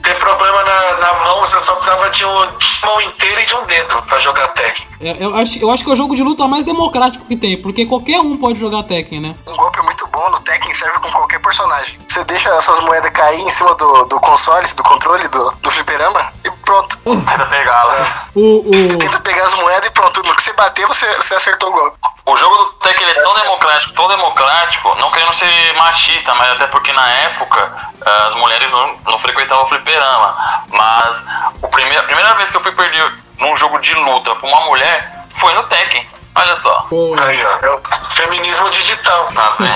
ter 0.07 0.15
problema 0.21 0.63
na, 0.63 0.93
na 0.99 1.13
mão, 1.25 1.41
você 1.41 1.59
só 1.59 1.75
precisava 1.75 2.09
de, 2.11 2.25
um, 2.25 2.47
de 2.59 2.67
uma 2.85 2.93
mão 2.93 3.01
inteira 3.03 3.43
e 3.43 3.47
de 3.47 3.55
um 3.57 3.65
dedo 3.67 4.01
pra 4.03 4.21
jogar 4.21 4.47
Tekken. 4.49 4.87
é- 5.01 5.17
eu, 5.19 5.35
acho, 5.37 5.59
eu 5.59 5.71
acho 5.71 5.83
que 5.83 5.91
é 5.91 5.93
o 5.93 5.97
jogo 5.97 6.15
de 6.15 6.23
luta 6.23 6.47
mais 6.47 6.65
democrático 6.65 7.25
que 7.27 7.37
tem, 7.37 7.61
porque 7.61 7.85
qualquer 7.85 8.21
um 8.21 8.37
pode 8.37 8.59
jogar 8.59 8.85
Tekken, 8.85 9.21
né? 9.21 9.35
Um 9.49 9.57
golpe 9.57 9.83
muito 9.83 10.07
bom 10.07 10.31
no 10.31 10.39
Tekken 10.41 10.73
serve 10.73 10.99
com 11.01 11.11
qualquer 11.11 11.41
personagem. 11.41 11.99
Você 12.09 12.23
deixa 12.25 12.57
as 12.57 12.65
suas 12.65 12.79
moedas 12.85 13.11
cair 13.13 13.41
em 13.41 13.51
cima 13.51 13.75
do, 13.75 14.05
do 14.05 14.21
console, 14.21 14.67
do 14.75 14.83
controle 14.85 15.27
do, 15.29 15.51
do 15.61 15.71
fliperama 15.73 16.33
e 16.45 16.51
pronto. 16.65 16.97
Tenta 17.05 17.47
pegá-la. 17.47 18.27
O, 18.35 18.41
o, 18.69 18.99
Tenta 18.99 19.19
pegar 19.21 19.45
as 19.45 19.55
moedas 19.55 19.87
e 19.87 19.91
pronto. 19.91 20.23
No 20.23 20.35
que 20.37 20.43
você 20.43 20.53
bater, 20.53 20.87
você, 20.87 21.07
você 21.17 21.35
acertou 21.35 21.71
o 21.71 21.73
golpe. 21.73 21.97
O 22.27 22.37
jogo 22.37 22.57
do 22.57 22.77
ele 23.03 23.11
é 23.13 23.23
tão 23.23 23.35
democrático, 23.35 23.95
tão 23.95 24.09
democrático, 24.09 24.95
não 24.97 25.11
querendo 25.13 25.33
ser 25.35 25.75
machista, 25.75 26.35
mas 26.35 26.51
até 26.53 26.67
porque 26.67 26.93
na 26.93 27.09
época 27.09 27.71
ah, 28.05 28.27
as 28.27 28.35
mulheres 28.35 28.71
não, 28.73 28.97
não 29.07 29.19
frequentavam 29.19 29.65
o 29.65 29.69
fliperama. 29.69 30.37
Mas 30.69 31.25
o 31.63 31.69
primeiro, 31.69 32.01
a 32.01 32.05
primeira 32.07 32.35
vez 32.35 32.51
que 32.51 32.57
eu 32.57 32.63
fui 32.63 32.73
perder 32.73 33.13
num 33.39 33.57
jogo 33.57 33.79
de 33.79 33.95
luta 33.95 34.35
pra 34.35 34.49
uma 34.49 34.61
mulher 34.63 35.25
foi 35.37 35.53
no 35.55 35.63
Tekken. 35.65 36.09
Olha 36.37 36.57
só. 36.57 36.87
Aí, 37.19 37.43
ó. 37.45 37.67
É 37.67 37.71
o 37.75 37.81
feminismo 38.15 38.71
digital. 38.71 39.29
Tá. 39.35 39.57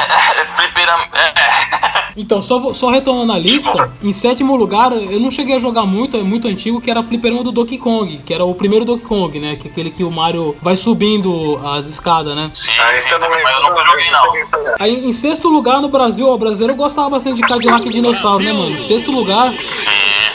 É. 1.13 2.11
Então, 2.17 2.43
só, 2.43 2.59
vou- 2.59 2.75
só 2.75 2.91
retornando 2.91 3.27
na 3.33 3.39
lista, 3.39 3.93
em 4.03 4.13
sétimo 4.13 4.57
lugar, 4.57 4.93
eu 4.93 5.19
não 5.21 5.31
cheguei 5.31 5.57
a 5.57 5.59
jogar 5.59 5.83
muito, 5.87 6.17
é 6.17 6.23
muito 6.23 6.49
antigo, 6.49 6.81
que 6.81 6.91
era 6.91 7.03
fliperama 7.03 7.43
do 7.43 7.53
Donkey 7.53 7.79
Kong, 7.79 8.19
que 8.25 8.33
era 8.35 8.45
o 8.45 8.55
primeiro 8.55 8.85
Donkey 8.85 9.05
Kong, 9.07 9.39
né? 9.39 9.57
Que 9.57 9.69
é 9.69 9.71
aquele 9.71 9.91
que 9.91 10.05
o 10.05 10.11
Mario 10.11 10.57
vai 10.61 10.77
subindo 10.77 11.61
as 11.67 11.87
escadas, 11.87 12.35
né? 12.37 12.51
Sim, 12.53 12.71
Ah, 12.81 12.95
esse 12.97 13.09
sim, 13.09 13.19
também, 13.19 13.43
mas 13.43 13.57
eu 13.59 13.63
nunca 13.63 13.85
joguei 13.85 14.11
não. 14.11 14.33
Aí 14.79 15.05
em 15.07 15.13
sexto 15.13 15.49
lugar 15.49 15.81
no 15.81 15.89
Brasil, 15.89 16.29
ó, 16.29 16.35
o 16.35 16.39
brasileiro 16.39 16.75
gostava 16.77 17.09
bastante 17.11 17.37
de 17.37 17.43
Cadillac 17.43 17.87
e 17.87 17.91
Dinossauro, 17.91 18.43
né, 18.45 18.53
mano? 18.53 18.79
Sexto 18.81 19.11
lugar. 19.11 19.53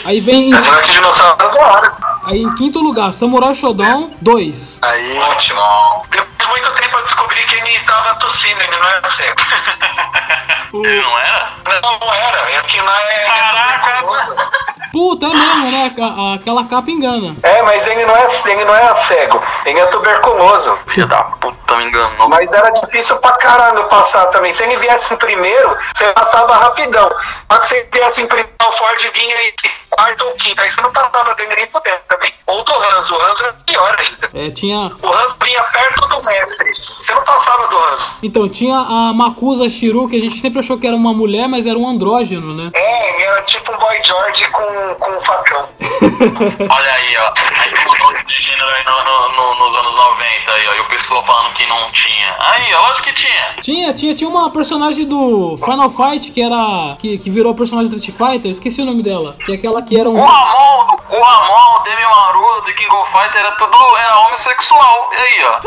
Aí 0.04 0.20
vem. 0.20 0.48
em- 0.48 0.52
Cadillac 0.52 0.90
dinossauro 0.90 1.36
é 1.40 1.48
da 1.54 1.66
hora. 1.66 2.05
Aí 2.26 2.42
em 2.42 2.54
quinto 2.56 2.80
lugar, 2.80 3.12
Samurai 3.12 3.54
Shodown 3.54 4.10
2. 4.20 4.80
Aí. 4.82 5.18
Ótimo. 5.18 5.62
Depois 6.10 6.36
de 6.38 6.46
muito 6.48 6.70
tempo 6.72 6.96
eu 6.96 7.04
descobri 7.04 7.44
que 7.46 7.54
ele 7.54 7.78
tava 7.80 8.14
tossindo, 8.16 8.60
ele 8.60 8.76
não 8.76 8.88
era 8.88 9.10
cego. 9.10 9.42
Ele 10.74 11.00
não 11.00 11.18
era? 11.18 11.52
Não, 11.80 11.98
não 11.98 12.12
era. 12.12 12.50
É 12.50 12.60
que 12.62 12.80
lá 12.80 13.00
é. 13.00 13.24
Caraca. 13.26 13.78
tuberculoso. 13.78 14.36
Puta, 14.92 15.26
é 15.26 15.28
mesmo, 15.28 15.70
né? 15.70 15.92
Aquela 16.34 16.64
capa 16.64 16.90
engana. 16.90 17.36
É, 17.42 17.62
mas 17.62 17.86
ele 17.86 18.06
não 18.06 18.16
é, 18.16 18.28
ele 18.46 18.64
não 18.64 18.74
é 18.74 18.94
cego, 19.02 19.42
ele 19.64 19.78
é 19.78 19.86
tuberculoso. 19.86 20.78
Filha 20.88 21.06
da 21.06 21.22
puta, 21.22 21.76
me 21.76 21.84
enganou. 21.84 22.28
Mas 22.28 22.52
era 22.52 22.70
difícil 22.70 23.16
pra 23.18 23.32
caralho 23.32 23.84
passar 23.88 24.26
também. 24.26 24.52
Se 24.52 24.62
ele 24.62 24.76
viesse 24.78 25.12
em 25.12 25.16
primeiro, 25.16 25.76
você 25.94 26.12
passava 26.12 26.56
rapidão. 26.56 27.10
Só 27.50 27.58
que 27.58 27.68
se 27.68 27.74
ele 27.74 27.88
viesse 27.92 28.22
em 28.22 28.26
primeiro, 28.26 28.52
o 28.66 28.72
Ford 28.72 29.10
vinha 29.14 29.42
em 29.42 29.54
quarto 29.96 30.24
ou 30.24 30.32
quinto. 30.34 30.60
Aí 30.60 30.70
você 30.70 30.80
não 30.80 30.92
passava 30.92 31.34
dele 31.34 31.54
nem 31.56 31.66
fudendo 31.66 31.98
também. 32.08 32.32
Ou 32.46 32.62
do 32.62 32.72
Hans, 32.74 33.10
o 33.10 33.20
Hans 33.20 33.40
era 33.40 33.52
pior 33.66 33.96
ainda. 33.98 34.30
É, 34.46 34.50
tinha. 34.50 34.92
O 35.02 35.08
Hans 35.12 35.36
vinha 35.42 35.62
perto 35.64 36.06
do 36.08 36.22
mestre. 36.22 36.72
Você 36.98 37.12
não 37.12 37.22
passava 37.24 37.66
do 37.68 37.76
Hans. 37.76 38.18
Então, 38.22 38.48
tinha 38.48 38.78
a 38.78 39.12
Makusa 39.12 39.68
Shiru, 39.68 40.08
que 40.08 40.16
a 40.16 40.20
gente 40.20 40.40
sempre 40.40 40.60
achou 40.60 40.78
que 40.78 40.86
era 40.86 40.94
uma 40.96 41.12
mulher, 41.12 41.48
mas 41.48 41.66
era 41.66 41.76
um 41.78 41.88
andrógeno, 41.88 42.54
né? 42.54 42.70
É, 42.74 43.22
era 43.24 43.42
tipo 43.42 43.72
um 43.72 43.76
Boy 43.78 44.00
George 44.02 44.48
com, 44.50 44.94
com 44.94 45.10
um 45.16 45.20
facão. 45.22 45.68
Olha 46.70 46.92
aí, 46.92 47.16
ó. 47.18 47.32
Aí 47.62 47.70
tem 47.70 47.86
um 47.86 48.04
monte 48.06 48.26
de 48.26 48.42
gênero 48.42 48.68
aí 48.68 48.84
no- 48.84 49.04
no- 49.04 49.36
no- 49.36 49.64
nos 49.66 49.74
anos 49.76 49.94
90 49.94 50.52
aí, 50.52 50.68
ó. 50.68 50.74
E 50.74 50.80
o 50.80 50.84
pessoal 50.84 51.24
falando 51.24 51.52
que 51.54 51.66
não 51.66 51.90
tinha. 51.90 52.34
Aí, 52.38 52.74
ó, 52.74 52.80
lógico 52.88 53.08
que 53.08 53.12
tinha. 53.14 53.54
Tinha, 53.60 53.94
tinha, 53.94 54.14
tinha 54.14 54.30
uma 54.30 54.50
personagem 54.50 55.06
do 55.06 55.56
Final 55.58 55.90
Fight 55.90 56.30
que 56.30 56.40
era. 56.42 56.96
que, 56.98 57.18
que 57.18 57.30
virou 57.30 57.54
personagem 57.54 57.90
do 57.90 57.96
Street 57.96 58.16
Fighter, 58.16 58.50
esqueci 58.50 58.80
o 58.82 58.84
nome 58.86 59.02
dela. 59.02 59.36
Que 59.44 59.52
é 59.52 59.54
aquela 59.56 59.82
que 59.86 59.98
era 59.98 60.10
um. 60.10 60.18
O 60.20 60.24
Ramon, 60.24 60.96
o 61.08 61.20
Ramon, 61.22 61.76
o 61.76 61.78
Demi 61.84 62.02
Maru, 62.04 62.60
do 62.62 62.74
King 62.74 62.94
of 62.94 63.10
Fighter 63.12 63.40
era 63.40 63.52
tudo. 63.52 63.96
era 63.96 64.18
homossexual. 64.18 65.10
E 65.14 65.18
aí, 65.18 65.44
ó. 65.44 65.60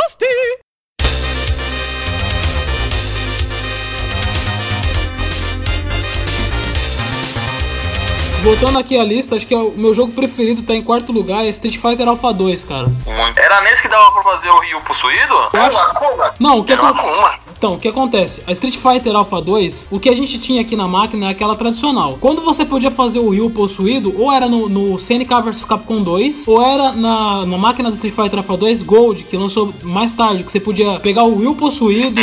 Voltando 8.44 8.80
aqui 8.80 8.98
a 8.98 9.04
lista, 9.04 9.36
acho 9.36 9.46
que 9.46 9.54
é 9.54 9.58
o 9.58 9.72
meu 9.76 9.94
jogo 9.94 10.14
preferido 10.14 10.62
tá 10.64 10.74
em 10.74 10.82
quarto 10.82 11.12
lugar, 11.12 11.44
é 11.46 11.50
Street 11.50 11.76
Fighter 11.78 12.08
Alpha 12.08 12.32
2, 12.32 12.64
cara. 12.64 12.86
Muito. 12.88 13.38
Era 13.38 13.62
nesse 13.62 13.82
que 13.82 13.88
dava 13.90 14.12
pra 14.12 14.24
fazer 14.24 14.50
o 14.50 14.60
Rio 14.62 14.80
possuído? 14.82 15.34
Eu 15.54 15.62
acho- 15.62 15.78
Akuma? 15.78 16.34
Não, 16.40 16.60
o 16.60 16.64
que 16.64 16.72
Era 16.72 16.82
uma 16.82 16.92
acontece. 16.92 17.40
Então, 17.58 17.74
o 17.74 17.78
que 17.78 17.88
acontece? 17.90 18.42
A 18.48 18.54
Street 18.54 18.78
Fighter 18.78 19.14
Alpha 19.14 19.42
2, 19.42 19.88
o 19.92 20.00
que 20.00 20.08
a 20.08 20.16
gente 20.16 20.40
tinha 20.40 20.62
aqui 20.62 20.78
na 20.78 20.88
máquina 20.88 21.26
é 21.28 21.30
aquela 21.32 21.56
tradicional. 21.58 22.18
Quando 22.22 22.42
você 22.42 22.64
podia 22.64 22.90
fazer 22.90 23.20
o 23.20 23.30
Ryu 23.32 23.50
possuído, 23.50 24.14
ou 24.18 24.32
era 24.32 24.48
no, 24.48 24.70
no 24.70 24.98
CNK 24.98 25.42
vs 25.42 25.66
Capcom 25.66 26.02
2, 26.02 26.48
ou 26.48 26.64
era 26.64 26.94
na, 26.94 27.46
na 27.46 27.58
máquina 27.58 27.90
do 27.90 27.96
Street 27.96 28.16
Fighter 28.16 28.40
Alpha 28.40 28.56
2 28.56 28.82
Gold, 28.84 29.24
que 29.26 29.36
lançou 29.36 29.74
mais 29.84 30.14
tarde, 30.14 30.44
que 30.46 30.52
você 30.52 30.60
podia 30.62 30.98
pegar 31.02 31.24
o 31.24 31.38
Ryu 31.38 31.54
possuído, 31.56 32.22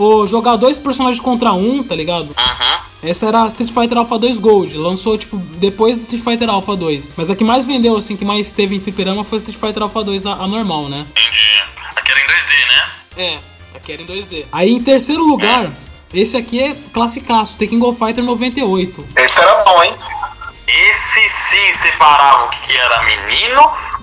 ou 0.00 0.26
jogar 0.26 0.56
dois 0.56 0.78
personagens 0.78 1.20
contra 1.20 1.52
um, 1.52 1.82
tá 1.82 1.94
ligado? 1.94 2.28
Uhum. 2.28 2.78
Essa 3.02 3.26
era 3.26 3.42
a 3.42 3.46
Street 3.48 3.70
Fighter 3.70 3.98
Alpha 3.98 4.18
2 4.18 4.38
Gold, 4.38 4.74
lançou 4.78 5.18
tipo 5.18 5.36
depois 5.36 5.96
do 5.96 6.00
Street 6.00 6.22
Fighter 6.24 6.48
Alpha 6.48 6.74
2. 6.74 7.12
Mas 7.18 7.28
a 7.28 7.36
que 7.36 7.44
mais 7.44 7.66
vendeu, 7.66 7.96
assim, 7.98 8.16
que 8.16 8.24
mais 8.24 8.50
teve 8.50 8.74
em 8.74 8.80
fliperama 8.80 9.24
foi 9.24 9.38
Street 9.38 9.58
Fighter 9.58 9.82
Alpha 9.82 10.02
2 10.02 10.26
a, 10.26 10.32
a 10.32 10.48
normal, 10.48 10.88
né? 10.88 11.04
Entendi. 11.10 11.60
Aqui 11.94 12.12
era 12.12 12.20
em 12.20 12.24
2D, 12.24 12.66
né? 12.66 12.90
É, 13.16 13.38
aqui 13.76 13.92
era 13.92 14.02
em 14.02 14.06
2D. 14.06 14.44
Aí 14.50 14.70
em 14.72 14.82
terceiro 14.82 15.22
lugar, 15.22 15.70
esse 16.14 16.34
aqui 16.34 16.62
é 16.62 16.74
classicaço, 16.94 17.58
Tekken 17.58 17.78
Go 17.78 17.92
Fighter 17.92 18.24
98. 18.24 19.06
Esse 19.16 19.38
era 19.38 19.64
bom, 19.64 19.82
hein? 19.84 19.94
Esse 20.66 21.28
sim 21.28 21.74
separava 21.74 22.46
o 22.46 22.48
que 22.48 22.74
era 22.74 23.02
menino, 23.02 23.60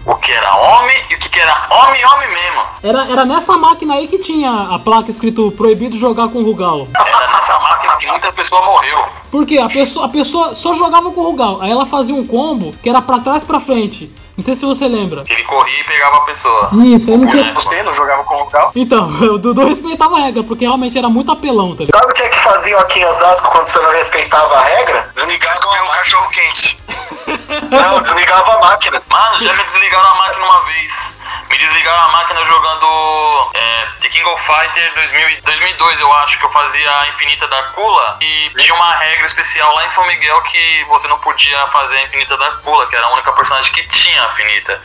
o 0.08 0.16
que 0.16 0.32
era 0.32 0.56
homem 0.56 0.96
e 1.10 1.16
o 1.16 1.20
que 1.20 1.40
era 1.40 1.68
homem 1.70 2.06
homem 2.06 2.30
mesmo. 2.30 2.62
Era, 2.82 3.12
era 3.12 3.26
nessa 3.26 3.58
máquina 3.58 3.96
aí 3.96 4.08
que 4.08 4.18
tinha 4.18 4.50
a 4.74 4.80
placa 4.80 5.12
escrito 5.12 5.52
proibido 5.52 5.98
jogar 5.98 6.30
com 6.30 6.42
Rugal. 6.42 6.88
Era 6.96 7.28
nessa 7.28 7.60
máquina 7.60 7.96
que 7.98 8.08
muita 8.08 8.32
pessoa 8.32 8.66
morreu. 8.66 9.04
Porque 9.30 9.58
a 9.58 9.68
pessoa, 9.68 10.06
a 10.06 10.10
pessoa 10.10 10.56
só 10.56 10.74
jogava 10.74 11.12
com 11.12 11.20
o 11.20 11.24
Rugal. 11.26 11.62
Aí 11.62 11.70
ela 11.70 11.86
fazia 11.86 12.16
um 12.16 12.26
combo 12.26 12.74
que 12.82 12.90
era 12.90 13.02
pra 13.02 13.20
trás 13.20 13.44
e 13.44 13.46
pra 13.46 13.60
frente. 13.60 14.12
Não 14.38 14.44
sei 14.44 14.56
se 14.56 14.66
você 14.66 14.88
lembra. 14.88 15.24
Ele 15.28 15.44
corria 15.44 15.82
e 15.82 15.84
pegava 15.84 16.18
a 16.18 16.22
pessoa. 16.22 16.70
Isso, 16.86 17.10
aí 17.10 17.18
não 17.18 17.28
tinha. 17.28 17.54
Você 17.54 17.82
não 17.82 17.94
jogava 17.96 18.24
com 18.24 18.36
o 18.36 18.40
local? 18.40 18.72
Então, 18.76 19.08
o 19.34 19.38
Dudu 19.40 19.66
respeitava 19.66 20.16
a 20.16 20.20
regra, 20.20 20.44
porque 20.44 20.64
realmente 20.64 20.96
era 20.96 21.10
muito 21.10 21.32
apelão, 21.32 21.76
tá 21.76 21.84
ligado? 21.84 22.00
Sabe 22.00 22.12
o 22.12 22.16
que 22.16 22.22
é 22.22 22.30
que 22.30 22.44
faziam 22.44 22.80
aqui 22.80 23.00
em 23.00 23.06
Osasco 23.06 23.50
quando 23.50 23.68
você 23.68 23.80
não 23.80 23.92
respeitava 23.92 24.56
a 24.56 24.64
regra? 24.64 25.10
Desligava 25.16 25.84
um 25.84 25.92
cachorro 25.92 26.30
quente. 26.30 26.82
Não, 27.70 28.02
desligava 28.02 28.54
a 28.54 28.60
máquina. 28.60 29.02
Mano, 29.10 29.40
já 29.42 29.54
me 29.54 29.64
desligaram 29.64 30.10
a 30.10 30.16
máquina 30.16 30.46
uma 30.46 30.66
vez. 30.66 31.17
Me 31.50 31.58
desligaram 31.58 32.00
a 32.00 32.12
máquina 32.12 32.46
jogando 32.46 33.52
é, 33.54 33.86
The 34.02 34.10
King 34.10 34.26
of 34.26 34.42
Fighter 34.44 34.94
2000, 34.94 35.30
e- 35.30 35.42
2002, 35.42 36.00
eu 36.00 36.14
acho, 36.14 36.38
que 36.40 36.46
eu 36.46 36.50
fazia 36.52 36.92
a 37.02 37.08
Infinita 37.10 37.48
da 37.48 37.64
Kula. 37.64 38.18
E 38.22 38.50
tinha 38.58 38.74
uma 38.74 38.94
regra 38.96 39.26
especial 39.28 39.74
lá 39.76 39.86
em 39.86 39.90
São 39.90 40.06
Miguel 40.08 40.42
que 40.44 40.84
você 40.90 41.08
não 41.08 41.18
podia 41.20 41.66
fazer 41.68 41.96
a 41.98 42.04
Infinita 42.04 42.38
da 42.38 42.52
Kula, 42.52 42.86
que 42.88 42.96
era 42.96 43.06
a 43.06 43.14
única 43.14 43.32
personagem 43.34 43.72
que 43.74 43.88
tinha 43.88 44.22
a 44.24 44.28
Infinita. 44.34 44.82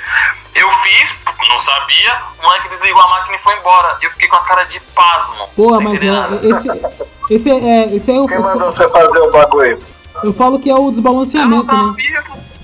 Eu 0.54 0.70
fiz, 0.80 1.16
não 1.48 1.58
sabia, 1.60 2.18
o 2.38 2.42
moleque 2.42 2.68
desligou 2.68 3.00
a 3.02 3.08
máquina 3.08 3.36
e 3.36 3.40
foi 3.40 3.54
embora. 3.56 3.96
E 4.00 4.04
eu 4.04 4.10
fiquei 4.10 4.28
com 4.28 4.36
a 4.36 4.44
cara 4.44 4.64
de 4.64 4.78
pasmo. 4.94 5.48
Porra, 5.56 5.78
sem 5.78 5.88
mas 5.88 6.02
nada. 6.02 6.36
é, 6.42 6.50
esse. 6.50 6.68
Esse 7.30 7.50
é. 7.50 7.86
Esse 7.94 8.10
é 8.10 8.20
o. 8.20 8.26
Quem 8.26 8.38
mandou 8.38 8.70
você 8.70 8.88
fazer 8.88 9.18
o 9.18 9.30
bagulho? 9.30 9.78
Eu 10.22 10.32
falo 10.32 10.58
que 10.60 10.68
é 10.70 10.74
o 10.74 10.76
Eu 10.76 10.82
não 10.82 10.90
desbalanceamento, 10.90 11.66
né? 11.74 11.94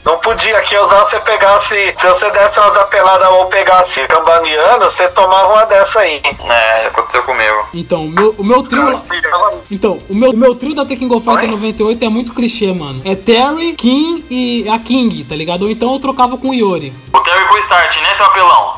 Não 0.09 0.17
podia, 0.21 0.57
aqui 0.57 0.75
usar 0.79 1.05
você 1.05 1.21
pegasse. 1.21 1.95
Se 1.99 2.07
você 2.09 2.31
desse 2.31 2.59
umas 2.59 2.75
apeladas 2.79 3.29
ou 3.29 3.45
pegasse 3.47 4.07
cambaniano, 4.09 4.85
você 4.85 5.07
tomava 5.09 5.53
uma 5.53 5.65
dessa 5.67 6.01
aí. 6.01 6.23
É, 6.49 6.87
aconteceu 6.87 7.23
comigo. 7.25 7.67
Então, 7.75 8.07
o 8.07 8.09
meu, 8.09 8.35
o 8.39 8.43
meu 8.43 8.63
trio. 8.63 8.89
lá- 8.89 9.03
Então, 9.71 10.01
o 10.09 10.15
meu, 10.15 10.31
o 10.31 10.37
meu 10.37 10.55
trio 10.55 10.75
da 10.75 10.87
Tekken 10.87 11.09
Go 11.09 11.21
Fighter 11.21 11.51
98 11.51 12.03
é 12.03 12.09
muito 12.09 12.33
clichê, 12.33 12.73
mano. 12.73 13.03
É 13.05 13.15
Terry, 13.15 13.75
King 13.75 14.25
e 14.31 14.67
a 14.71 14.79
King, 14.79 15.25
tá 15.25 15.37
ligado? 15.37 15.65
Ou 15.65 15.71
então 15.71 15.93
eu 15.93 16.01
trocava 16.01 16.39
com 16.39 16.49
o 16.49 16.55
Yori. 16.55 16.91
O 17.13 17.21
Terry 17.21 17.45
pro 17.47 17.59
start, 17.59 17.97
né, 18.01 18.15
seu 18.17 18.25
apelão? 18.25 18.78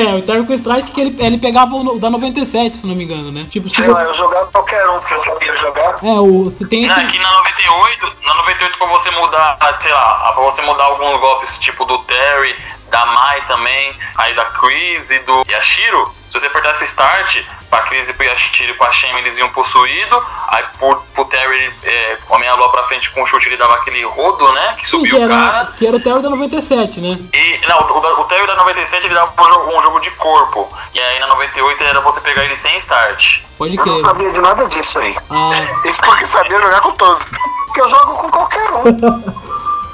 É, 0.00 0.14
o 0.14 0.22
Terry 0.22 0.44
com 0.44 0.52
o 0.52 0.56
Strike 0.56 0.90
que 0.90 1.00
ele, 1.00 1.16
ele 1.18 1.38
pegava 1.38 1.74
o 1.74 1.98
da 1.98 2.10
97, 2.10 2.78
se 2.78 2.86
não 2.86 2.94
me 2.94 3.04
engano, 3.04 3.30
né? 3.30 3.46
Tipo, 3.48 3.68
se 3.68 3.76
Sei 3.76 3.88
lá, 3.88 4.02
eu 4.04 4.14
jogava 4.14 4.46
qualquer 4.46 4.88
um 4.88 5.00
que 5.00 5.14
eu 5.14 5.18
sabia 5.18 5.56
jogar. 5.56 5.96
É, 6.02 6.12
o, 6.12 6.44
você 6.44 6.66
tem 6.66 6.84
esse. 6.84 6.98
aqui 6.98 7.18
na 7.18 7.32
98, 7.32 8.16
na 8.24 8.34
98 8.34 8.78
pra 8.78 8.86
você 8.88 9.10
mudar, 9.10 9.58
sei 9.80 9.92
lá, 9.92 10.32
pra 10.34 10.42
você 10.42 10.62
mudar 10.62 10.84
alguns 10.84 11.20
golpes, 11.20 11.58
tipo 11.58 11.84
do 11.84 11.98
Terry, 12.00 12.56
da 12.90 13.06
Mai 13.06 13.46
também, 13.46 13.94
aí 14.16 14.34
da 14.34 14.44
Chris 14.46 15.10
e 15.10 15.18
do 15.20 15.44
Yashiro, 15.48 16.10
se 16.30 16.38
você 16.38 16.46
apertasse 16.46 16.84
Start, 16.84 17.42
pra 17.68 17.80
Chris 17.82 18.08
e 18.08 18.12
pro 18.12 18.24
Yashiro 18.24 18.70
e 18.72 18.74
pra 18.76 18.92
Shem 18.92 19.18
eles 19.18 19.36
iam 19.36 19.48
possuído, 19.50 20.24
aí 20.48 20.62
pro, 20.78 20.96
pro 21.14 21.24
Terry, 21.24 21.72
é, 21.82 22.18
com 22.26 22.36
a 22.36 22.38
meia 22.38 22.54
lua 22.54 22.70
pra 22.70 22.84
frente 22.84 23.10
com 23.10 23.22
o 23.22 23.26
chute 23.26 23.48
ele 23.48 23.56
dava 23.56 23.74
aquele 23.74 24.04
rodo, 24.04 24.50
né, 24.52 24.74
que 24.78 24.84
Sim, 24.86 24.98
subia 24.98 25.10
que 25.10 25.16
o 25.16 25.22
era, 25.24 25.34
cara. 25.34 25.66
que 25.76 25.86
era 25.86 25.96
o 25.96 26.00
Terry 26.00 26.22
da 26.22 26.30
97, 26.30 27.00
né? 27.00 27.18
E, 27.34 27.66
não, 27.66 27.80
o, 27.80 27.98
o, 27.98 28.20
o 28.20 28.24
Terry 28.24 28.46
da 28.46 28.54
97 28.56 29.06
ele 29.06 29.14
dava 29.14 29.32
um 29.36 29.44
jogo, 29.52 29.78
um 29.78 29.82
jogo 29.82 30.00
de 30.00 30.10
corpo, 30.12 30.72
e 30.94 31.00
aí 31.00 31.18
na 31.18 31.26
98 31.26 31.82
era 31.82 32.00
você 32.00 32.20
pegar 32.20 32.44
ele 32.44 32.56
sem 32.56 32.76
Start. 32.78 33.40
Pode 33.58 33.76
Eu 33.76 33.84
não 33.84 33.92
crer. 33.94 34.02
sabia 34.04 34.30
de 34.32 34.40
nada 34.40 34.68
disso 34.68 34.98
aí. 34.98 35.14
Ah, 35.28 35.50
Isso 35.84 36.00
porque 36.00 36.24
sabia 36.24 36.60
jogar 36.62 36.80
com 36.80 36.92
todos. 36.92 37.30
Porque 37.66 37.80
eu 37.82 37.88
jogo 37.90 38.14
com 38.14 38.30
qualquer 38.30 38.70
um. 38.72 39.22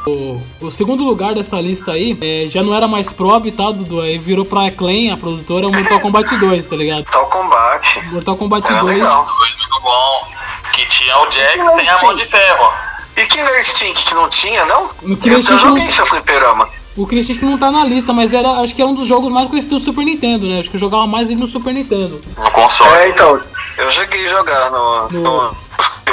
o, 0.07 0.41
o 0.61 0.71
segundo 0.71 1.03
lugar 1.05 1.35
dessa 1.35 1.61
lista 1.61 1.93
aí 1.93 2.17
é, 2.21 2.47
já 2.49 2.63
não 2.63 2.75
era 2.75 2.87
mais 2.87 3.11
Prob, 3.11 3.51
tá, 3.51 3.71
Dudu? 3.73 4.01
Aí 4.01 4.19
virou 4.19 4.45
pra 4.45 4.71
Clan, 4.71 5.13
a 5.13 5.17
produtora, 5.17 5.65
é 5.65 5.69
o 5.69 5.73
Mortal 5.73 6.01
Kombat 6.01 6.37
2, 6.39 6.67
tá 6.67 6.77
ligado? 6.77 7.05
Tal 7.05 7.27
combate. 7.27 8.01
Mortal 8.13 8.37
Kombat 8.37 8.71
Era 8.71 8.81
2. 8.83 8.99
legal. 8.99 9.27
Dois 9.27 9.57
muito 9.59 9.81
bom, 9.81 10.27
que 10.73 10.87
tinha 10.89 11.19
o 11.19 11.27
Jack 11.27 11.59
sem 11.59 11.89
a 11.89 12.03
mão 12.03 12.15
de 12.15 12.25
ferro. 12.25 12.73
E 13.17 13.27
Killer 13.27 13.59
Instinct 13.61 14.05
que 14.07 14.15
não 14.15 14.29
tinha, 14.29 14.65
não? 14.67 14.91
No 15.03 15.17
Killer 15.17 15.39
Instinct 15.39 15.63
eu 15.65 15.69
joguei 15.71 15.85
não- 15.85 15.91
seu 15.91 16.07
fliperama. 16.07 16.69
O 16.97 17.07
Christian 17.07 17.37
não 17.43 17.59
tá 17.59 17.71
na 17.71 17.85
lista, 17.85 18.11
mas 18.15 18.33
era, 18.33 18.49
acho 18.63 18.75
que 18.75 18.81
era 18.81 18.91
um 18.91 18.95
dos 18.95 19.07
jogos 19.07 19.31
mais 19.31 19.47
conhecidos 19.49 19.81
do 19.81 19.85
Super 19.85 20.03
Nintendo, 20.03 20.47
né? 20.47 20.61
Acho 20.61 20.71
que 20.71 20.77
eu 20.77 20.81
jogava 20.81 21.07
mais 21.07 21.29
ele 21.29 21.39
no 21.39 21.47
Super 21.47 21.75
Nintendo. 21.75 22.23
No 22.39 22.51
console. 22.53 22.91
É, 22.95 23.09
então. 23.11 23.39
Eu 23.77 23.91
cheguei 23.91 24.25
a 24.27 24.31
jogar 24.31 24.71
no, 24.71 25.09
No- 25.11 25.21
no, 25.51 25.57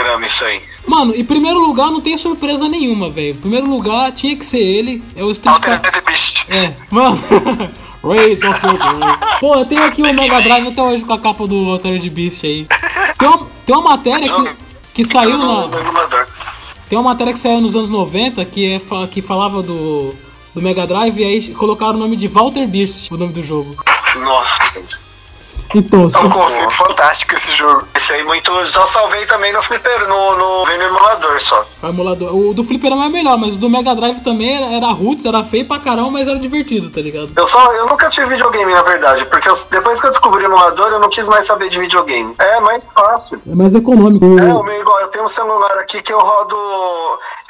fliperama 0.03 0.25
isso 0.25 0.45
aí. 0.45 0.61
Mano, 0.85 1.15
em 1.15 1.23
primeiro 1.23 1.59
lugar 1.59 1.89
não 1.89 2.01
tem 2.01 2.17
surpresa 2.17 2.67
nenhuma, 2.67 3.09
velho. 3.09 3.29
Em 3.29 3.37
primeiro 3.37 3.67
lugar 3.67 4.11
tinha 4.11 4.35
que 4.35 4.45
ser 4.45 4.59
ele, 4.59 5.01
é 5.15 5.23
o 5.23 5.31
Street 5.31 5.55
Fighter. 5.55 6.03
Beast. 6.03 6.45
É, 6.49 6.73
mano. 6.91 7.19
Raise 8.03 8.45
of 8.45 8.59
Grey. 8.59 9.39
Pô, 9.39 9.55
eu 9.55 9.65
tenho 9.65 9.81
aqui 9.85 10.01
o 10.01 10.13
Mega 10.13 10.41
Drive 10.41 10.67
até 10.67 10.81
hoje 10.81 11.05
com 11.05 11.13
a 11.13 11.19
capa 11.19 11.47
do 11.47 11.69
Altered 11.69 12.09
Beast 12.09 12.43
aí. 12.43 12.67
Tem 13.17 13.29
uma, 13.29 13.47
tem 13.65 13.75
uma 13.77 13.91
matéria 13.91 14.29
que, 14.29 14.55
que 14.93 15.03
saiu 15.05 15.37
na. 15.37 15.69
Tem 16.89 16.97
uma 16.97 17.11
matéria 17.11 17.31
que 17.31 17.39
saiu 17.39 17.61
nos 17.61 17.77
anos 17.77 17.89
90 17.89 18.43
que, 18.43 18.73
é, 18.73 18.81
que 19.09 19.21
falava 19.21 19.63
do, 19.63 20.13
do 20.53 20.61
Mega 20.61 20.85
Drive 20.85 21.17
e 21.17 21.23
aí 21.23 21.53
colocaram 21.53 21.93
o 21.93 21.97
nome 21.97 22.17
de 22.17 22.27
Walter 22.27 22.67
Beast, 22.67 23.09
o 23.09 23.15
nome 23.15 23.31
do 23.31 23.41
jogo. 23.41 23.73
Nossa. 24.17 24.59
Então, 25.75 26.09
É 26.13 26.17
um 26.25 26.29
conceito 26.29 26.71
fantástico 26.71 27.33
esse 27.33 27.51
jogo. 27.53 27.83
Esse 27.95 28.13
aí 28.13 28.23
muito. 28.23 28.51
Só 28.65 28.85
salvei 28.85 29.25
também 29.25 29.51
no 29.53 29.61
flipper, 29.61 30.07
no, 30.07 30.35
no, 30.37 30.65
no 30.65 30.71
emulador 30.71 31.41
só. 31.41 31.65
o 31.81 31.87
emulador. 31.87 32.35
O 32.35 32.53
do 32.53 32.63
Fliperama 32.63 33.05
é 33.05 33.09
melhor, 33.09 33.37
mas 33.37 33.55
o 33.55 33.57
do 33.57 33.69
Mega 33.69 33.95
Drive 33.95 34.19
também 34.21 34.55
era, 34.55 34.75
era 34.75 34.87
roots, 34.87 35.25
era 35.25 35.43
feio 35.43 35.65
pra 35.65 35.79
caramba, 35.79 36.11
mas 36.11 36.27
era 36.27 36.37
divertido, 36.39 36.89
tá 36.89 37.01
ligado? 37.01 37.29
Eu 37.35 37.47
só. 37.47 37.71
Eu 37.73 37.87
nunca 37.87 38.09
tive 38.09 38.27
videogame, 38.27 38.71
na 38.73 38.81
verdade. 38.81 39.25
Porque 39.25 39.49
eu- 39.49 39.57
depois 39.71 39.99
que 39.99 40.07
eu 40.07 40.11
descobri 40.11 40.43
o 40.43 40.45
emulador, 40.45 40.87
eu 40.89 40.99
não 40.99 41.09
quis 41.09 41.27
mais 41.27 41.45
saber 41.45 41.69
de 41.69 41.79
videogame. 41.79 42.33
É 42.39 42.59
mais 42.59 42.91
fácil. 42.91 43.41
É 43.49 43.55
mais 43.55 43.73
econômico. 43.73 44.25
É, 44.39 44.53
o 44.53 44.63
meu 44.63 44.79
igual, 44.79 44.99
eu 45.01 45.07
tenho 45.07 45.25
um 45.25 45.27
celular 45.27 45.77
aqui 45.79 46.01
que 46.01 46.13
eu 46.13 46.19
rodo. 46.19 46.55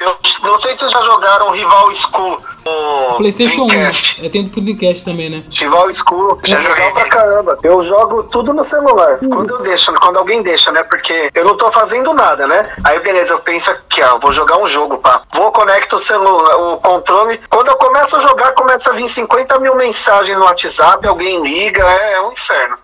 Eu 0.00 0.16
não 0.42 0.58
sei 0.58 0.72
se 0.72 0.78
vocês 0.78 0.90
já 0.92 1.02
jogaram 1.02 1.50
Rival 1.50 1.92
School. 1.94 2.38
O 2.66 3.14
PlayStation 3.16 3.62
1. 3.62 3.66
Dreamcast. 3.66 4.26
É, 4.26 4.28
tem 4.28 4.46
pro 4.48 4.60
Dreamcast 4.60 5.04
também, 5.04 5.30
né? 5.30 5.44
Rival 5.50 5.92
School, 5.92 6.38
já 6.44 6.60
joguei 6.60 6.90
pra 6.90 7.04
caramba. 7.08 7.58
Eu 7.62 7.82
jogo 7.82 8.13
tudo 8.22 8.52
no 8.52 8.62
celular. 8.62 9.18
Quando 9.18 9.54
eu 9.54 9.62
deixo, 9.62 9.92
quando 9.94 10.18
alguém 10.18 10.42
deixa, 10.42 10.70
né? 10.72 10.82
Porque 10.82 11.30
eu 11.34 11.44
não 11.44 11.56
tô 11.56 11.70
fazendo 11.70 12.12
nada, 12.12 12.46
né? 12.46 12.72
Aí 12.84 12.98
beleza, 13.00 13.34
eu 13.34 13.40
penso 13.40 13.70
aqui, 13.70 14.02
ó, 14.02 14.18
vou 14.18 14.32
jogar 14.32 14.58
um 14.58 14.66
jogo, 14.66 14.98
pá. 14.98 15.22
Vou 15.32 15.50
conecto 15.52 15.96
o 15.96 15.98
celular, 15.98 16.56
o 16.56 16.78
controle. 16.78 17.40
Quando 17.50 17.68
eu 17.68 17.76
começo 17.76 18.16
a 18.16 18.20
jogar, 18.20 18.52
começa 18.52 18.90
a 18.90 18.94
vir 18.94 19.08
50 19.08 19.58
mil 19.58 19.74
mensagens 19.74 20.36
no 20.36 20.44
WhatsApp, 20.44 21.06
alguém 21.06 21.42
liga, 21.42 21.84
é, 21.84 22.14
é 22.14 22.20
um 22.22 22.32
inferno. 22.32 22.83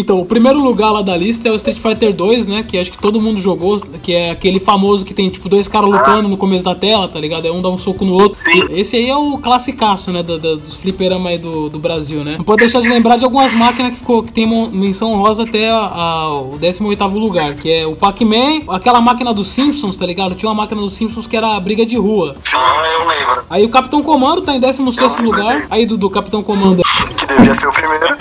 Então, 0.00 0.18
o 0.20 0.24
primeiro 0.24 0.58
lugar 0.58 0.90
lá 0.90 1.02
da 1.02 1.14
lista 1.16 1.48
é 1.48 1.52
o 1.52 1.56
Street 1.56 1.78
Fighter 1.78 2.14
2, 2.14 2.46
né? 2.46 2.62
Que 2.66 2.78
acho 2.78 2.90
que 2.90 2.96
todo 2.98 3.20
mundo 3.20 3.38
jogou, 3.40 3.78
que 4.02 4.14
é 4.14 4.30
aquele 4.30 4.58
famoso 4.58 5.04
que 5.04 5.12
tem, 5.12 5.28
tipo, 5.28 5.48
dois 5.48 5.68
caras 5.68 5.90
lutando 5.90 6.26
no 6.28 6.36
começo 6.36 6.64
da 6.64 6.74
tela, 6.74 7.06
tá 7.06 7.20
ligado? 7.20 7.46
É 7.46 7.52
um 7.52 7.60
dá 7.60 7.68
um 7.68 7.76
soco 7.78 8.04
no 8.04 8.14
outro. 8.14 8.40
Sim. 8.40 8.64
Esse 8.70 8.96
aí 8.96 9.10
é 9.10 9.16
o 9.16 9.36
classicaço, 9.38 10.10
né? 10.10 10.22
Do, 10.22 10.38
do, 10.38 10.56
dos 10.56 10.76
fliperama 10.76 11.28
aí 11.30 11.38
do, 11.38 11.68
do 11.68 11.78
Brasil, 11.78 12.24
né? 12.24 12.36
Não 12.38 12.44
pode 12.44 12.60
deixar 12.60 12.80
de 12.80 12.88
lembrar 12.88 13.16
de 13.16 13.24
algumas 13.24 13.52
máquinas 13.52 13.92
que, 13.92 13.98
ficou, 13.98 14.22
que 14.22 14.32
tem 14.32 14.46
menção 14.72 15.12
honrosa 15.12 15.42
até 15.42 15.70
a- 15.70 15.76
a- 15.76 16.40
o 16.40 16.58
18 16.58 17.06
lugar, 17.18 17.54
que 17.54 17.70
é 17.70 17.86
o 17.86 17.94
Pac-Man, 17.94 18.62
aquela 18.68 19.00
máquina 19.00 19.34
dos 19.34 19.48
Simpsons, 19.50 19.96
tá 19.96 20.06
ligado? 20.06 20.34
Tinha 20.34 20.48
uma 20.48 20.62
máquina 20.62 20.80
dos 20.80 20.94
Simpsons 20.94 21.26
que 21.26 21.36
era 21.36 21.56
a 21.56 21.60
briga 21.60 21.84
de 21.84 21.96
rua. 21.96 22.34
Sim, 22.38 22.56
Ah, 22.56 22.82
eu 23.00 23.06
lembro. 23.08 23.42
Aí 23.50 23.64
o 23.64 23.68
Capitão 23.68 24.02
Comando 24.02 24.40
tá 24.42 24.54
em 24.54 24.60
16 24.60 25.18
lugar. 25.20 25.66
Aí, 25.70 25.84
Dudu, 25.84 26.08
Capitão 26.08 26.42
Comando. 26.42 26.82
Que 27.16 27.26
devia 27.26 27.54
ser 27.54 27.66
o 27.68 27.72
primeiro. 27.72 28.16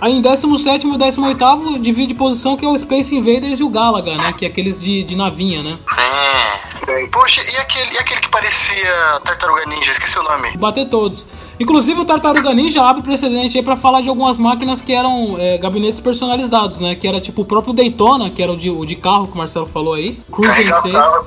Aí 0.00 0.12
em 0.12 0.20
17 0.20 0.86
e 1.04 1.10
18 1.10 1.78
divide 1.78 2.14
posição 2.14 2.56
que 2.56 2.64
é 2.64 2.68
o 2.68 2.76
Space 2.78 3.14
Invaders 3.14 3.60
e 3.60 3.62
o 3.62 3.68
Galaga, 3.68 4.16
né? 4.16 4.32
Que 4.32 4.44
é 4.44 4.48
aqueles 4.48 4.80
de, 4.80 5.02
de 5.04 5.14
navinha, 5.16 5.62
né? 5.62 5.78
Sim. 5.88 7.08
Poxa, 7.10 7.42
e 7.42 7.56
aquele, 7.56 7.94
e 7.94 7.98
aquele 7.98 8.20
que 8.20 8.28
parecia 8.28 9.20
Tartaruga 9.24 9.64
Ninja? 9.66 9.90
Esqueci 9.90 10.18
o 10.18 10.22
nome. 10.22 10.56
Bater 10.56 10.88
todos. 10.88 11.26
Inclusive 11.58 12.00
o 12.00 12.04
Tartaruga 12.04 12.52
Ninja 12.52 12.82
abre 12.82 13.02
precedente 13.02 13.56
aí 13.56 13.64
pra 13.64 13.76
falar 13.76 14.02
de 14.02 14.08
algumas 14.08 14.38
máquinas 14.38 14.82
que 14.82 14.92
eram 14.92 15.36
é, 15.38 15.56
gabinetes 15.56 16.00
personalizados, 16.00 16.80
né? 16.80 16.94
Que 16.94 17.08
era 17.08 17.20
tipo 17.20 17.42
o 17.42 17.44
próprio 17.44 17.72
Daytona, 17.72 18.28
que 18.30 18.42
era 18.42 18.52
o 18.52 18.56
de, 18.56 18.70
o 18.70 18.84
de 18.84 18.94
carro 18.94 19.26
que 19.26 19.34
o 19.34 19.38
Marcelo 19.38 19.66
falou 19.66 19.94
aí. 19.94 20.18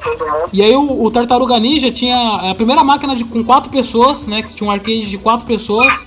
Todo 0.03 0.25
mundo. 0.25 0.49
E 0.53 0.61
aí 0.61 0.75
o, 0.75 1.03
o 1.03 1.09
Tartaruga 1.11 1.59
Ninja 1.59 1.91
tinha 1.91 2.51
a 2.51 2.55
primeira 2.55 2.83
máquina 2.83 3.15
de, 3.15 3.23
com 3.23 3.43
quatro 3.43 3.71
pessoas, 3.71 4.27
né? 4.27 4.43
Que 4.43 4.53
tinha 4.53 4.67
um 4.67 4.71
arcade 4.71 5.09
de 5.09 5.17
quatro 5.17 5.45
pessoas. 5.45 6.05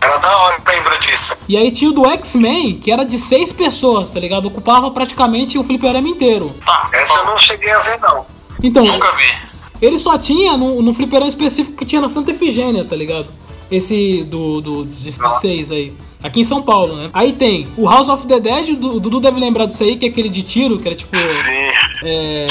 Era 0.00 0.18
da 0.18 0.36
hora, 0.36 0.56
eu 0.66 0.72
lembro 0.72 0.98
disso. 1.00 1.36
E 1.48 1.56
aí 1.56 1.70
tinha 1.70 1.90
o 1.90 1.94
do 1.94 2.06
X-Men, 2.06 2.78
que 2.78 2.92
era 2.92 3.04
de 3.04 3.18
seis 3.18 3.50
pessoas, 3.52 4.10
tá 4.10 4.20
ligado? 4.20 4.46
Ocupava 4.46 4.90
praticamente 4.90 5.58
o 5.58 5.64
fliperama 5.64 6.08
inteiro. 6.08 6.54
Tá. 6.64 6.90
Essa 6.92 7.14
eu 7.14 7.24
não 7.26 7.38
cheguei 7.38 7.70
a 7.70 7.80
ver, 7.80 7.98
não. 8.00 8.24
Então, 8.62 8.84
Nunca 8.84 9.12
vi. 9.12 9.34
ele 9.82 9.98
só 9.98 10.16
tinha 10.16 10.56
no, 10.56 10.80
no 10.80 10.94
fliperama 10.94 11.28
específico 11.28 11.76
que 11.76 11.84
tinha 11.84 12.00
na 12.00 12.08
Santa 12.08 12.30
Efigênia, 12.30 12.84
tá 12.84 12.94
ligado? 12.94 13.26
Esse 13.70 14.22
do, 14.24 14.60
do 14.60 14.84
de, 14.84 15.10
de 15.10 15.40
seis 15.40 15.70
aí. 15.70 15.92
Aqui 16.22 16.40
em 16.40 16.44
São 16.44 16.62
Paulo, 16.62 16.94
né? 16.96 17.10
Aí 17.12 17.32
tem 17.34 17.66
o 17.76 17.86
House 17.88 18.08
of 18.08 18.26
the 18.26 18.40
Dead, 18.40 18.70
o 18.70 18.76
Du- 18.76 18.96
o 18.96 19.00
Dudu 19.00 19.20
deve 19.20 19.38
lembrar 19.38 19.66
disso 19.66 19.82
aí, 19.82 19.96
que 19.96 20.06
é 20.06 20.08
aquele 20.08 20.28
de 20.30 20.42
tiro, 20.42 20.78
que 20.78 20.88
era 20.88 20.96
tipo. 20.96 21.14
É, 22.02 22.46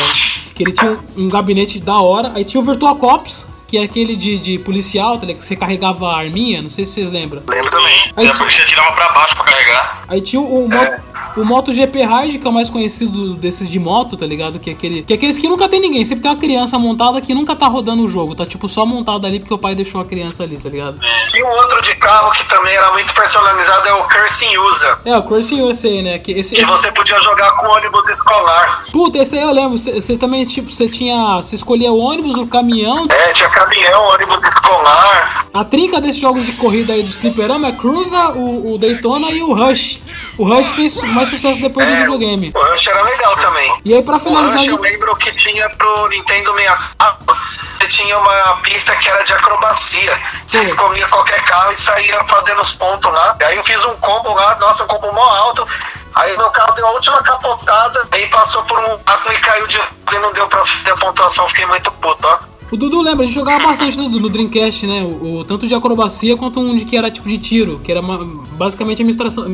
que 0.54 0.64
ele 0.64 0.72
tinha 0.72 0.98
um, 1.18 1.28
gabinete 1.28 1.80
da 1.80 2.00
hora. 2.00 2.32
Aí 2.36 2.44
tinha 2.46 2.62
o 2.62 2.64
Virtua 2.64 2.96
Cops, 2.96 3.48
que 3.68 3.78
é 3.78 3.84
aquele 3.84 4.16
de, 4.16 4.38
de 4.38 4.60
policial, 4.60 5.18
tá 5.18 5.26
ligado? 5.26 5.40
Que 5.40 5.46
você 5.46 5.56
carregava 5.56 6.08
a 6.08 6.18
arminha, 6.20 6.62
não 6.62 6.70
sei 6.70 6.86
se 6.86 6.92
vocês 6.94 7.10
lembram. 7.12 7.42
Lembro 7.50 7.72
também. 7.72 8.00
Sim. 8.16 8.28
Você, 8.28 8.66
tirava 8.66 8.92
pra 8.92 9.12
baixo 9.12 9.36
pra 9.36 9.46
carregar. 9.46 10.04
Aí 10.08 10.22
tinha 10.22 10.40
o, 10.42 10.66
o, 10.66 10.70
Mo- 10.70 11.04
o 11.36 11.44
MotoGP 11.46 12.06
Ride, 12.06 12.40
que 12.40 12.48
é 12.48 12.50
o 12.50 12.54
mais 12.54 12.70
conhecido 12.70 13.34
desses 13.36 13.68
de 13.68 13.80
moto, 13.80 14.16
tá 14.18 14.26
ligado? 14.26 14.60
Que 14.60 14.70
é, 14.70 14.74
aquele, 14.74 15.02
que 15.02 15.14
é 15.14 15.16
aqueles 15.16 15.38
que 15.38 15.48
nunca 15.48 15.68
tem 15.68 15.80
ninguém. 15.80 16.04
Sempre 16.06 16.24
tem 16.24 16.32
uma 16.32 16.38
criança 16.40 16.78
montada 16.78 17.20
que 17.22 17.34
nunca 17.34 17.56
tá 17.56 17.68
rodando 17.68 18.04
o 18.04 18.08
jogo. 18.10 18.36
Tá 18.36 18.46
tipo 18.46 18.68
só 18.70 18.86
montada 18.86 19.28
ali 19.28 19.40
porque 19.40 19.54
o 19.54 19.58
pai 19.58 19.76
deixou 19.76 20.00
a 20.02 20.06
criança 20.06 20.44
ali, 20.44 20.58
tá 20.58 20.70
ligado? 20.70 21.00
Tinha 21.28 21.46
um 21.46 21.50
outro 21.50 21.82
de 21.82 21.96
carro 21.96 22.32
que 22.32 22.48
também 22.48 22.74
era 22.76 22.92
muito 22.92 23.14
personalizado, 23.14 23.88
é 23.88 23.94
o 23.94 24.04
Cursing 24.08 24.58
User. 24.58 24.98
É, 25.06 25.18
o 25.18 25.24
Cursing 25.24 25.62
USA, 25.62 26.02
né? 26.02 26.20
Que 26.20 26.32
esse, 26.34 26.56
Que 26.56 26.62
esse- 26.62 26.72
você 26.72 26.92
podia 26.92 27.20
jogar 27.24 27.52
com 27.58 27.68
ônibus 27.68 28.08
escolar. 28.10 28.86
Puta, 28.92 29.18
esse 29.18 29.36
aí 29.38 29.44
eu 29.44 29.54
lembro. 29.54 29.78
Você 29.78 30.18
também, 30.18 30.44
tipo, 30.46 30.72
você 30.72 30.88
tinha. 30.88 31.38
Você 31.38 31.56
escolhia 31.56 31.92
o 31.92 31.98
ônibus, 32.00 32.36
o 32.38 32.46
caminhão. 32.48 33.06
É, 33.10 33.34
tinha 33.34 33.50
caminhão, 33.50 34.04
ônibus 34.14 34.44
escolar. 34.44 35.48
A 35.54 35.64
trinca 35.64 36.02
desses 36.02 36.20
jogos 36.22 36.46
de 36.46 36.54
corrida 36.54 36.94
aí 36.94 37.04
dos 37.04 37.16
fliperama 37.16 37.68
é 37.68 37.72
Cruza, 37.72 38.30
o, 38.32 38.74
o 38.74 38.78
Daytona 38.78 39.32
e 39.32 39.42
o 39.42 39.54
Rush. 39.54 40.02
O 40.38 40.44
Rush 40.46 40.68
fez 40.72 41.02
mais 41.24 41.30
sucesso 41.30 41.62
depois 41.62 41.88
do 41.88 41.94
É, 41.94 41.98
videogame. 42.02 42.52
O 42.54 42.60
Rush 42.72 42.88
era 42.88 43.02
legal 43.04 43.36
também. 43.38 43.82
E 43.86 43.94
aí, 43.94 44.04
pra 44.04 44.18
O 44.18 44.20
finalizar. 44.20 44.58
Rush 44.60 44.68
eu 44.68 44.80
lembro 44.80 45.16
que 45.16 45.32
tinha 45.36 45.70
pro 45.72 46.08
Nintendo 46.10 46.54
64, 46.54 47.36
você 47.80 47.88
tinha 47.88 48.18
uma 48.18 48.58
pista 48.64 48.96
que 48.96 49.10
era 49.10 49.24
de 49.24 49.34
acrobacia. 49.34 50.18
Você 50.46 50.64
escolhia 50.64 51.08
qualquer 51.08 51.44
carro 51.46 51.72
e 51.72 51.76
saía 51.78 52.24
fazendo 52.26 52.62
os 52.62 52.72
pontos 52.74 53.12
lá. 53.12 53.36
E 53.40 53.44
aí 53.44 53.56
eu 53.58 53.64
fiz 53.64 53.84
um 53.86 53.96
combo 53.98 54.34
lá, 54.34 54.56
nossa, 54.56 54.84
um 54.84 54.88
combo 54.88 55.12
mó 55.14 55.22
alto. 55.24 55.68
Aí 56.16 56.38
meu 56.38 56.50
carro 56.52 56.74
deu 56.74 56.86
a 56.88 56.92
última 56.92 57.24
capotada, 57.24 58.08
aí 58.12 58.28
passou 58.28 58.64
por 58.64 58.78
um 58.78 58.98
buraco 58.98 59.32
e 59.32 59.38
caiu 59.40 59.66
de 59.68 59.82
e 60.12 60.20
não 60.20 60.32
deu 60.32 60.48
pra 60.48 60.64
fazer 60.64 60.92
a 60.92 60.98
pontuação, 60.98 61.48
fiquei 61.50 61.66
muito 61.66 61.92
puto, 61.94 62.28
ó. 62.28 62.38
O 62.74 62.76
Dudu 62.76 63.02
lembra, 63.02 63.22
a 63.22 63.26
gente 63.28 63.36
jogava 63.36 63.68
bastante 63.68 63.96
no, 63.96 64.10
no 64.10 64.28
Dreamcast, 64.30 64.88
né? 64.88 65.04
O, 65.04 65.42
o- 65.42 65.44
tanto 65.46 65.68
de 65.68 65.76
acrobacia 65.76 66.36
quanto 66.36 66.60
um 66.60 66.76
de 66.76 66.86
que 66.86 66.98
era 66.98 67.12
tipo 67.12 67.30
de 67.30 67.38
tiro, 67.38 67.80
que 67.84 67.92
era 67.92 68.02
uma- 68.02 68.18
basicamente 68.58 69.00
a 69.00 69.06
imitação, 69.06 69.46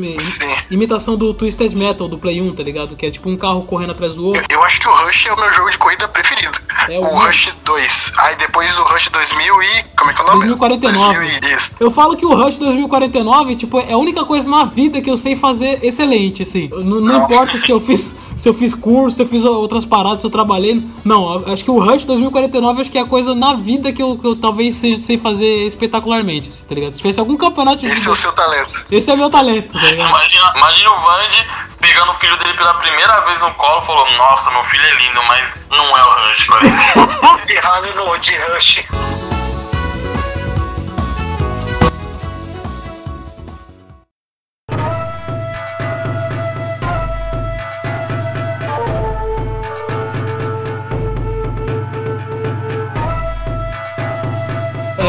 imitação 0.71 1.17
do 1.17 1.33
Twisted 1.33 1.73
Metal 1.75 2.07
do 2.07 2.17
Play 2.17 2.41
1, 2.41 2.55
tá 2.55 2.63
ligado? 2.63 2.95
Que 2.95 3.07
é 3.07 3.11
tipo 3.11 3.29
um 3.29 3.35
carro 3.35 3.63
correndo 3.63 3.91
atrás 3.91 4.15
do 4.15 4.25
outro. 4.25 4.41
Eu 4.49 4.63
acho 4.63 4.79
que 4.79 4.87
o 4.87 4.91
Rush 5.05 5.25
é 5.25 5.33
o 5.33 5.35
meu 5.37 5.51
jogo 5.51 5.69
de 5.69 5.77
corrida 5.77 6.07
preferido. 6.07 6.57
É 6.87 6.97
o 6.97 7.03
o- 7.03 7.17
Rush 7.19 7.53
2. 7.65 8.11
Aí 8.19 8.37
depois 8.37 8.79
o 8.79 8.83
Rush 8.83 9.09
2000 9.09 9.63
e. 9.63 9.83
Como 9.97 10.11
é 10.11 10.13
que 10.13 10.21
é 10.21 10.23
o 10.23 10.27
nome? 10.27 10.39
2049. 10.39 11.13
2000 11.15 11.49
e- 11.51 11.55
Isso. 11.55 11.75
Eu 11.77 11.91
falo 11.91 12.15
que 12.15 12.25
o 12.25 12.33
Rush 12.33 12.57
2049, 12.57 13.57
tipo, 13.57 13.81
é 13.81 13.91
a 13.91 13.97
única 13.97 14.23
coisa 14.23 14.49
na 14.49 14.63
vida 14.63 15.01
que 15.01 15.09
eu 15.09 15.17
sei 15.17 15.35
fazer 15.35 15.79
excelente, 15.83 16.43
assim. 16.43 16.69
Não, 16.71 17.01
não 17.01 17.25
importa 17.25 17.57
se 17.57 17.69
eu 17.69 17.81
fiz 17.81 18.15
se 18.39 18.47
eu 18.47 18.53
fiz 18.53 18.73
curso, 18.73 19.17
se 19.17 19.21
eu 19.21 19.27
fiz 19.27 19.43
outras 19.43 19.83
paradas, 19.83 20.21
se 20.21 20.27
eu 20.27 20.31
trabalhei. 20.31 20.81
Não, 21.03 21.43
acho 21.51 21.61
que 21.61 21.69
o 21.69 21.77
Rush 21.77 22.05
2049 22.05 22.79
acho 22.79 22.89
que 22.89 22.97
é 22.97 23.01
a 23.01 23.05
coisa 23.05 23.35
na 23.35 23.53
vida 23.53 23.91
que 23.91 24.01
eu, 24.01 24.17
que 24.17 24.25
eu 24.25 24.33
talvez 24.33 24.77
seja, 24.77 24.95
sei 24.95 25.17
fazer 25.17 25.67
espetacularmente, 25.67 26.47
assim, 26.47 26.65
tá 26.65 26.73
ligado? 26.73 26.93
Se 26.93 26.99
tivesse 26.99 27.19
algum 27.19 27.35
campeonato 27.35 27.79
de 27.79 27.87
Esse 27.87 28.07
é 28.07 28.11
o 28.11 28.15
seu 28.15 28.31
talento. 28.31 28.85
Esse 28.89 29.11
é 29.11 29.15
meu 29.17 29.29
talento, 29.29 29.73
tá 29.73 29.79
ligado? 29.79 30.07
Imagina, 30.07 30.53
imagina 30.55 30.89
o 30.89 30.99
Vandy 31.01 31.47
pegando 31.81 32.11
o 32.13 32.15
filho 32.15 32.37
dele 32.37 32.53
pela 32.53 32.75
primeira 32.75 33.19
vez 33.25 33.41
no 33.41 33.53
colo 33.55 33.83
e 33.83 33.85
falou: 33.85 34.11
Nossa, 34.17 34.49
meu 34.51 34.63
filho 34.63 34.85
é 34.85 34.93
lindo, 34.93 35.21
mas 35.27 35.57
não 35.69 35.97
é 35.97 36.01
o 36.01 36.29
Rush 36.29 36.47
mim. 36.63 37.45
Pirralho 37.45 37.95
no 37.95 38.17
de 38.19 38.37
Rush. 38.37 39.38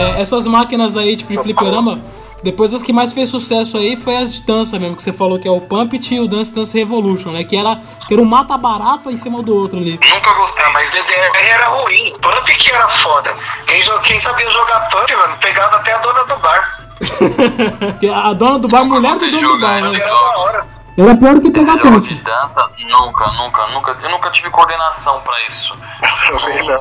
É, 0.00 0.20
essas 0.20 0.46
máquinas 0.46 0.96
aí, 0.96 1.16
tipo, 1.16 1.32
de 1.32 1.38
fliperama, 1.42 2.00
depois 2.42 2.72
as 2.72 2.82
que 2.82 2.92
mais 2.92 3.12
fez 3.12 3.28
sucesso 3.28 3.76
aí 3.76 3.96
foi 3.96 4.16
as 4.16 4.32
de 4.32 4.42
dança 4.42 4.78
mesmo, 4.78 4.96
que 4.96 5.02
você 5.02 5.12
falou 5.12 5.38
que 5.38 5.46
é 5.46 5.50
o 5.50 5.60
Pump 5.60 5.92
e 5.94 6.20
o 6.20 6.26
Dance 6.26 6.52
Dance 6.52 6.76
Revolution, 6.76 7.32
né? 7.32 7.44
Que 7.44 7.56
era, 7.56 7.80
que 8.06 8.14
era 8.14 8.22
um 8.22 8.26
mata-barata 8.26 9.10
em 9.10 9.16
cima 9.16 9.42
do 9.42 9.54
outro 9.54 9.78
ali. 9.78 9.92
Nunca 9.92 10.32
gostei. 10.34 10.64
Mas 10.72 10.90
DDR 10.90 11.46
era 11.48 11.68
ruim. 11.68 12.12
Pump 12.20 12.56
que 12.56 12.72
era 12.72 12.88
foda. 12.88 13.34
Quem, 13.66 13.82
quem 14.02 14.18
sabia 14.18 14.50
jogar 14.50 14.88
Pump, 14.88 15.14
mano, 15.14 15.36
pegava 15.38 15.76
até 15.76 15.92
a 15.92 15.98
dona 15.98 16.24
do 16.24 16.36
bar. 16.38 16.80
A 18.14 18.32
dona 18.34 18.58
do 18.58 18.68
bar, 18.68 18.84
mulher 18.84 19.16
do 19.16 19.30
dono 19.30 19.48
do 19.52 19.60
bar, 19.60 19.78
Era 19.78 19.90
né? 19.90 19.98
da 19.98 20.38
hora. 20.38 20.66
Era 20.98 21.16
pior 21.16 21.34
que 21.40 21.48
Esse 21.48 21.52
pegar 21.52 21.76
jogo 21.82 21.92
Pump. 22.00 22.08
de 22.08 22.14
dança, 22.22 22.70
nunca, 22.78 23.26
nunca, 23.32 23.66
nunca. 23.68 23.98
Eu 24.02 24.10
nunca 24.10 24.30
tive 24.30 24.50
coordenação 24.50 25.20
pra 25.22 25.40
isso. 25.46 25.74
Também 26.28 26.66
não. 26.66 26.78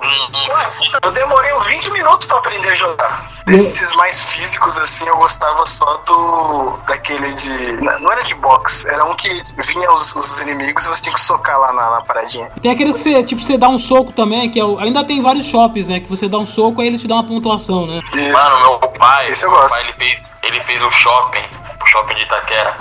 Ué, 0.00 0.70
eu 1.02 1.12
demorei 1.12 1.52
uns 1.54 1.64
20 1.66 1.90
minutos 1.90 2.26
pra 2.26 2.38
aprender 2.38 2.68
a 2.70 2.74
jogar. 2.74 3.30
Desses 3.46 3.92
mais 3.96 4.32
físicos, 4.32 4.78
assim, 4.78 5.06
eu 5.06 5.16
gostava 5.16 5.64
só 5.66 5.96
do. 6.06 6.78
daquele 6.86 7.32
de. 7.34 7.76
Não 8.02 8.12
era 8.12 8.22
de 8.22 8.34
boxe, 8.36 8.88
era 8.88 9.04
um 9.04 9.14
que 9.16 9.28
vinha 9.72 9.92
os, 9.92 10.14
os 10.14 10.40
inimigos 10.40 10.84
e 10.84 10.88
você 10.88 11.02
tinha 11.02 11.14
que 11.14 11.20
socar 11.20 11.58
lá 11.58 11.72
na, 11.72 11.90
na 11.90 12.00
paradinha. 12.02 12.50
Tem 12.62 12.70
aqueles 12.70 12.94
que 12.94 13.00
você, 13.00 13.22
tipo, 13.24 13.42
você 13.42 13.58
dá 13.58 13.68
um 13.68 13.78
soco 13.78 14.12
também, 14.12 14.48
que 14.50 14.60
é 14.60 14.64
o- 14.64 14.78
ainda 14.78 15.04
tem 15.04 15.20
vários 15.22 15.46
shops, 15.46 15.88
né? 15.88 16.00
Que 16.00 16.08
você 16.08 16.28
dá 16.28 16.38
um 16.38 16.46
soco 16.46 16.80
aí 16.80 16.86
ele 16.86 16.98
te 16.98 17.08
dá 17.08 17.14
uma 17.16 17.24
pontuação, 17.26 17.86
né? 17.86 18.00
Isso. 18.14 18.32
Mano, 18.32 18.60
meu 18.60 18.78
pai, 18.92 19.26
Esse 19.26 19.44
eu 19.44 19.50
meu 19.50 19.60
gosto. 19.60 19.74
pai 19.74 19.84
ele 19.84 19.92
fez, 19.94 20.26
ele 20.44 20.60
fez 20.60 20.82
o 20.82 20.90
shopping, 20.90 21.44
o 21.82 21.86
shopping 21.86 22.14
de 22.14 22.22
Itaquera, 22.22 22.76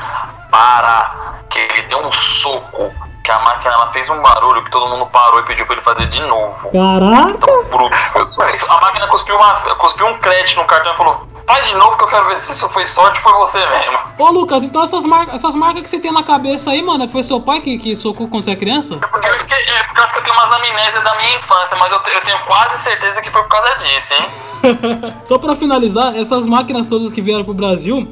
para 0.49 1.35
que 1.49 1.59
ele 1.59 1.81
deu 1.83 1.99
um 1.99 2.11
soco, 2.11 2.91
que 3.23 3.31
a 3.31 3.39
máquina 3.41 3.73
ela 3.73 3.91
fez 3.91 4.09
um 4.09 4.21
barulho 4.21 4.63
que 4.63 4.71
todo 4.71 4.87
mundo 4.89 5.05
parou 5.07 5.39
e 5.39 5.43
pediu 5.45 5.65
pra 5.65 5.75
ele 5.75 5.83
fazer 5.83 6.07
de 6.07 6.19
novo. 6.21 6.71
Caraca! 6.71 7.51
Bruto. 7.69 7.97
A 8.71 8.81
máquina 8.81 9.07
cuspiu, 9.07 9.35
uma, 9.35 9.53
cuspiu 9.75 10.07
um 10.07 10.17
crédito 10.19 10.57
no 10.59 10.65
cartão 10.65 10.93
e 10.93 10.97
falou: 10.97 11.27
Faz 11.45 11.67
de 11.67 11.73
novo 11.75 11.97
que 11.97 12.03
eu 12.05 12.07
quero 12.09 12.27
ver 12.27 12.39
se 12.39 12.51
isso 12.51 12.67
foi 12.69 12.87
sorte 12.87 13.19
ou 13.23 13.31
foi 13.31 13.39
você 13.41 13.65
mesmo. 13.67 13.97
Ô 14.19 14.29
Lucas, 14.31 14.63
então 14.63 14.81
essas, 14.83 15.05
mar 15.05 15.27
essas 15.33 15.55
marcas 15.55 15.83
que 15.83 15.89
você 15.89 15.99
tem 15.99 16.11
na 16.11 16.23
cabeça 16.23 16.71
aí, 16.71 16.81
mano, 16.81 17.07
foi 17.07 17.21
seu 17.23 17.39
pai 17.41 17.59
que, 17.61 17.77
que 17.77 17.95
socou 17.95 18.27
quando 18.27 18.43
você 18.43 18.51
é 18.51 18.55
criança? 18.55 18.95
É 18.95 19.07
porque 19.07 19.27
eu, 19.27 19.35
esque- 19.35 19.53
é 19.53 19.83
por 19.83 19.93
causa 19.95 20.13
que 20.13 20.19
eu 20.19 20.23
tenho 20.23 20.35
umas 20.35 20.51
amnésias 20.55 21.03
da 21.03 21.15
minha 21.17 21.35
infância, 21.37 21.77
mas 21.77 21.91
eu, 21.91 21.99
eu 22.13 22.21
tenho 22.21 22.39
quase 22.45 22.77
certeza 22.77 23.21
que 23.21 23.29
foi 23.29 23.41
por 23.43 23.49
causa 23.49 23.75
disso, 23.83 24.13
hein? 24.13 25.13
Só 25.25 25.37
pra 25.37 25.55
finalizar, 25.55 26.15
essas 26.17 26.45
máquinas 26.45 26.87
todas 26.87 27.11
que 27.11 27.21
vieram 27.21 27.43
pro 27.43 27.53
Brasil, 27.53 28.07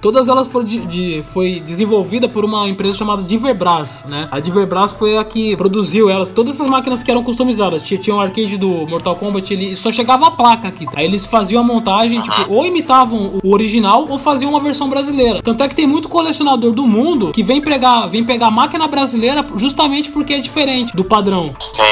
todas 0.00 0.28
elas 0.28 0.48
foram 0.48 0.64
de, 0.64 0.78
de- 0.86 1.22
foi 1.32 1.60
desenvolvida 1.60 2.28
por 2.28 2.44
uma 2.44 2.68
empresa 2.68 2.96
chamada 2.98 3.22
Diverbras, 3.22 4.04
né? 4.08 4.28
A 4.30 4.40
Diverbras 4.40 4.92
foi 4.92 5.16
a 5.16 5.24
que 5.24 5.56
produziu 5.56 6.08
elas. 6.10 6.30
Todas 6.30 6.54
essas 6.54 6.68
máquinas 6.68 7.02
que 7.02 7.10
eram 7.10 7.22
customizadas. 7.22 7.82
Tinha, 7.82 8.14
um 8.14 8.20
arcade 8.20 8.56
do 8.56 8.68
Mortal 8.86 9.16
Kombat, 9.16 9.52
ele 9.52 9.76
só 9.76 9.90
chegava 9.92 10.26
a 10.26 10.30
placa 10.30 10.68
aqui. 10.68 10.86
Aí 10.94 11.04
eles 11.04 11.26
faziam 11.26 11.60
a 11.62 11.64
montagem, 11.64 12.20
tipo, 12.20 12.52
ou 12.52 12.64
imitavam 12.66 13.40
o 13.42 13.52
original 13.52 14.06
ou 14.08 14.18
faziam 14.18 14.50
uma 14.50 14.60
versão 14.60 14.88
brasileira. 14.88 15.42
Tanto 15.42 15.62
é 15.62 15.68
que 15.68 15.74
tem 15.76 15.86
muito 15.86 16.08
colecionador 16.08 16.72
do 16.72 16.86
mundo 16.86 17.32
que 17.32 17.42
vem 17.42 17.60
pegar, 17.60 18.06
vem 18.06 18.24
pegar 18.24 18.48
a 18.48 18.50
máquina 18.50 18.86
brasileira 18.86 19.44
justamente 19.56 20.10
porque 20.12 20.34
é 20.34 20.38
diferente 20.40 20.94
do 20.96 21.04
padrão. 21.04 21.52
Sim. 21.58 21.82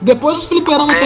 Depois 0.00 0.38
os 0.38 0.46
fliperamas. 0.46 0.96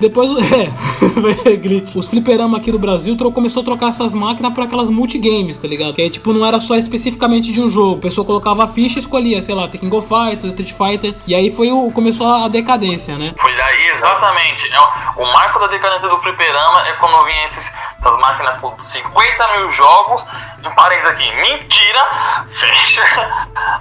Depois, 0.00 0.30
é, 0.52 1.56
glitch. 1.56 1.96
Os 1.96 2.08
fliperama 2.08 2.58
aqui 2.58 2.70
do 2.70 2.78
Brasil 2.78 3.16
começou 3.32 3.62
a 3.62 3.64
trocar 3.64 3.88
essas 3.88 4.14
máquinas 4.14 4.52
por 4.52 4.64
aquelas 4.64 4.88
multigames, 4.88 5.58
tá 5.58 5.66
ligado? 5.66 5.94
Que 5.94 6.02
aí, 6.02 6.10
tipo, 6.10 6.32
não 6.32 6.46
era 6.46 6.60
só 6.60 6.76
especificamente 6.76 7.50
de 7.50 7.60
um 7.60 7.68
jogo. 7.68 7.98
A 7.98 8.02
pessoa 8.02 8.24
colocava 8.24 8.64
a 8.64 8.68
ficha 8.68 8.98
e 8.98 9.00
escolhia, 9.00 9.42
sei 9.42 9.54
lá, 9.54 9.68
Tekken 9.68 9.88
Go 9.88 10.00
Fighter, 10.00 10.48
Street 10.48 10.72
Fighter. 10.72 11.16
E 11.26 11.34
aí 11.34 11.50
foi 11.50 11.70
o, 11.70 11.90
começou 11.90 12.32
a 12.32 12.48
decadência, 12.48 13.18
né? 13.18 13.34
Foi 13.38 13.54
daí, 13.54 13.86
exatamente. 13.88 14.68
É 14.72 14.80
o, 14.80 15.24
o 15.24 15.32
marco 15.32 15.58
da 15.58 15.66
decadência 15.66 16.08
do 16.08 16.18
fliperama 16.18 16.86
é 16.86 16.92
quando 16.94 17.24
vinha 17.24 17.46
esses, 17.46 17.72
essas 17.98 18.20
máquinas 18.20 18.60
com 18.60 18.80
50 18.80 19.58
mil 19.58 19.72
jogos. 19.72 20.24
Um 20.64 20.74
parênteses 20.74 21.10
aqui, 21.10 21.34
mentira! 21.36 22.44
Fecha! 22.50 23.02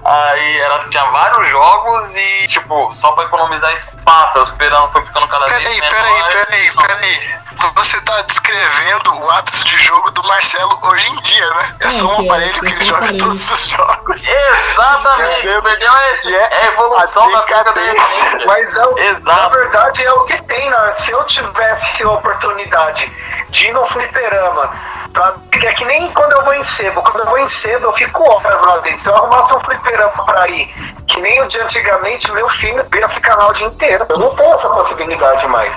Aí 0.03 0.57
era, 0.57 0.79
tinha 0.79 1.03
vários 1.12 1.49
jogos 1.49 2.15
e, 2.15 2.47
tipo, 2.47 2.93
só 2.93 3.12
pra 3.12 3.25
economizar 3.25 3.71
espaço. 3.73 4.39
O 4.39 4.45
fliperama 4.47 4.89
foi 4.89 5.05
ficando 5.05 5.27
cada 5.27 5.45
vez 5.45 5.77
Peraí, 5.89 6.23
peraí, 6.30 6.71
peraí. 6.76 7.38
Você 7.76 8.00
tá 8.02 8.21
descrevendo 8.23 9.19
o 9.19 9.30
hábito 9.32 9.63
de 9.63 9.78
jogo 9.84 10.12
do 10.12 10.23
Marcelo 10.28 10.80
hoje 10.84 11.10
em 11.12 11.15
dia, 11.21 11.47
né? 11.56 11.76
É 11.82 11.89
só 11.89 12.06
um 12.08 12.21
é- 12.21 12.26
aparelho 12.26 12.62
que 12.62 12.73
ele 12.73 12.86
joga 12.86 13.00
aparelho. 13.06 13.17
todos 13.23 13.52
os 13.52 13.67
jogos. 13.67 14.28
Exatamente! 14.28 15.41
Perdeu 15.62 15.91
é 15.93 16.13
É 16.36 16.65
a 16.65 16.67
evolução 16.67 17.23
a 17.23 17.30
da 17.32 17.39
da 17.39 17.45
decadência. 17.45 17.91
essência. 18.02 18.45
Mas 18.45 18.76
é 18.76 18.86
o- 18.86 18.95
na 18.95 19.02
Exato. 19.04 19.50
verdade 19.50 20.04
é 20.06 20.13
o 20.13 20.26
que 20.26 20.41
tem, 20.43 20.69
né? 20.69 20.93
Se 20.97 21.12
eu 21.12 21.23
tivesse 21.26 22.04
a 22.04 22.10
oportunidade 22.12 23.12
de 23.50 23.67
ir 23.67 23.73
no 23.73 23.88
fliperama, 23.88 24.71
pra, 25.17 25.34
é 25.63 25.73
que 25.73 25.86
nem 25.86 26.12
quando 26.12 26.32
eu 26.34 26.43
vou 26.43 26.53
em 26.53 26.63
sebo. 26.63 27.01
Quando 27.01 27.19
eu 27.19 27.25
vou 27.25 27.39
em 27.39 27.47
sebo, 27.47 27.86
eu 27.86 27.93
fico 27.93 28.23
horas 28.23 28.62
lá 28.62 28.77
dentro. 28.77 28.99
Se 28.99 29.10
eu 29.10 29.15
arrumasse 29.15 29.53
um 29.56 29.60
fliperama 29.62 30.25
pra 30.25 30.47
ir, 30.49 30.69
que 31.08 31.19
nem 31.19 31.41
o 31.41 31.47
de 31.47 31.60
antigamente, 31.60 32.32
meu 32.32 32.47
filho 32.49 32.86
ia 32.95 33.10
ficar 33.10 33.36
lá 33.36 33.49
o 33.49 33.53
dia 33.53 33.67
inteiro. 33.67 34.06
Eu 34.10 34.19
não 34.19 34.36
tenho 34.36 34.53
essa 34.53 34.69
possibilidade 34.69 35.47
mais. 35.47 35.73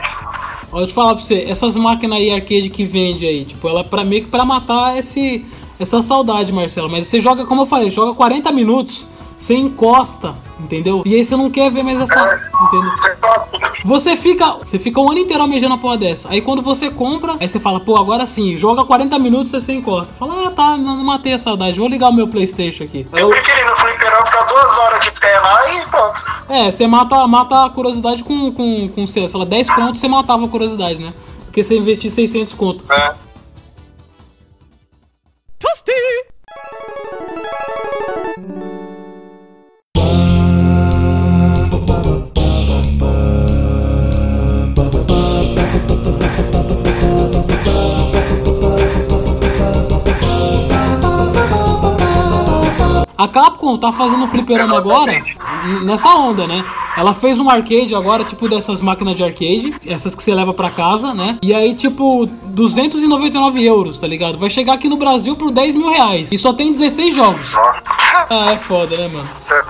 Deixa 0.72 0.90
eu 0.90 0.94
falar 0.94 1.14
pra 1.14 1.22
você, 1.22 1.46
essas 1.48 1.76
máquinas 1.76 2.18
aí 2.18 2.30
arcade 2.30 2.68
que 2.68 2.84
vende 2.84 3.26
aí, 3.26 3.44
tipo, 3.44 3.68
ela 3.68 3.80
é 3.80 3.82
pra, 3.82 4.04
meio 4.04 4.24
que 4.24 4.30
pra 4.30 4.44
matar 4.44 4.96
esse, 4.96 5.44
essa 5.80 6.00
saudade, 6.00 6.52
Marcelo. 6.52 6.88
Mas 6.88 7.08
você 7.08 7.18
joga, 7.18 7.44
como 7.44 7.62
eu 7.62 7.66
falei, 7.66 7.90
joga 7.90 8.14
40 8.14 8.52
minutos, 8.52 9.08
você 9.40 9.54
encosta, 9.54 10.34
entendeu? 10.58 11.02
E 11.06 11.14
aí 11.14 11.24
você 11.24 11.34
não 11.34 11.50
quer 11.50 11.70
ver 11.70 11.82
mais 11.82 11.98
essa. 12.00 12.40
Entendeu? 12.62 12.90
Você? 13.00 13.80
Você 13.84 14.16
fica, 14.16 14.52
você 14.52 14.78
fica 14.78 15.00
o 15.00 15.10
ano 15.10 15.20
inteiro 15.20 15.42
almejando 15.42 15.74
a 15.74 15.78
porra 15.78 15.96
dessa. 15.96 16.28
Aí 16.30 16.42
quando 16.42 16.60
você 16.60 16.90
compra, 16.90 17.36
aí 17.40 17.48
você 17.48 17.58
fala, 17.58 17.80
pô, 17.80 17.96
agora 17.96 18.26
sim, 18.26 18.54
joga 18.56 18.84
40 18.84 19.18
minutos 19.18 19.52
e 19.54 19.60
você 19.60 19.72
encosta. 19.72 20.12
Fala, 20.18 20.48
ah, 20.48 20.50
tá, 20.50 20.76
não, 20.76 20.96
não 20.98 21.04
matei 21.04 21.32
a 21.32 21.38
saudade, 21.38 21.78
vou 21.80 21.88
ligar 21.88 22.10
o 22.10 22.12
meu 22.12 22.28
Playstation 22.28 22.84
aqui. 22.84 23.06
Eu 23.12 23.18
eu- 23.18 23.28
preferi 23.30 23.64
no 23.64 23.74
fliperama 23.76 24.26
ficar 24.26 24.42
duas 24.44 24.78
horas 24.78 25.00
de 25.04 25.10
pé 25.12 25.40
lá 25.40 25.74
e 25.74 25.86
pronto. 25.86 26.22
é, 26.50 26.70
você 26.70 26.86
mata, 26.86 27.26
mata 27.26 27.64
a 27.64 27.70
curiosidade 27.70 28.22
com, 28.22 28.52
com, 28.52 28.88
com 28.88 29.06
sei 29.06 29.26
lá, 29.32 29.44
10 29.46 29.70
contos, 29.70 30.00
você 30.00 30.08
matava 30.08 30.44
a 30.44 30.48
curiosidade, 30.48 30.98
né? 31.02 31.14
Porque 31.46 31.64
você 31.64 31.78
investir 31.78 32.10
600 32.10 32.52
conto. 32.52 32.84
É. 32.92 33.14
A 53.20 53.28
Capcom 53.28 53.76
tá 53.76 53.92
fazendo 53.92 54.24
um 54.24 54.28
fliperama 54.28 54.78
agora 54.78 55.12
nessa 55.84 56.08
onda, 56.16 56.46
né? 56.46 56.64
Ela 56.96 57.12
fez 57.12 57.38
um 57.38 57.50
arcade 57.50 57.94
agora, 57.94 58.24
tipo 58.24 58.48
dessas 58.48 58.80
máquinas 58.80 59.14
de 59.14 59.22
arcade, 59.22 59.74
essas 59.86 60.14
que 60.14 60.22
você 60.22 60.34
leva 60.34 60.54
pra 60.54 60.70
casa, 60.70 61.12
né? 61.12 61.38
E 61.42 61.52
aí, 61.52 61.74
tipo, 61.74 62.24
299 62.24 63.62
euros, 63.62 63.98
tá 63.98 64.06
ligado? 64.06 64.38
Vai 64.38 64.48
chegar 64.48 64.72
aqui 64.72 64.88
no 64.88 64.96
Brasil 64.96 65.36
por 65.36 65.50
10 65.50 65.74
mil 65.74 65.90
reais. 65.90 66.32
E 66.32 66.38
só 66.38 66.54
tem 66.54 66.72
16 66.72 67.14
jogos. 67.14 67.52
Nossa. 67.52 67.82
Ah, 68.30 68.52
é 68.52 68.56
foda, 68.56 68.96
né, 68.96 69.08
mano? 69.08 69.28
Certo. 69.38 69.68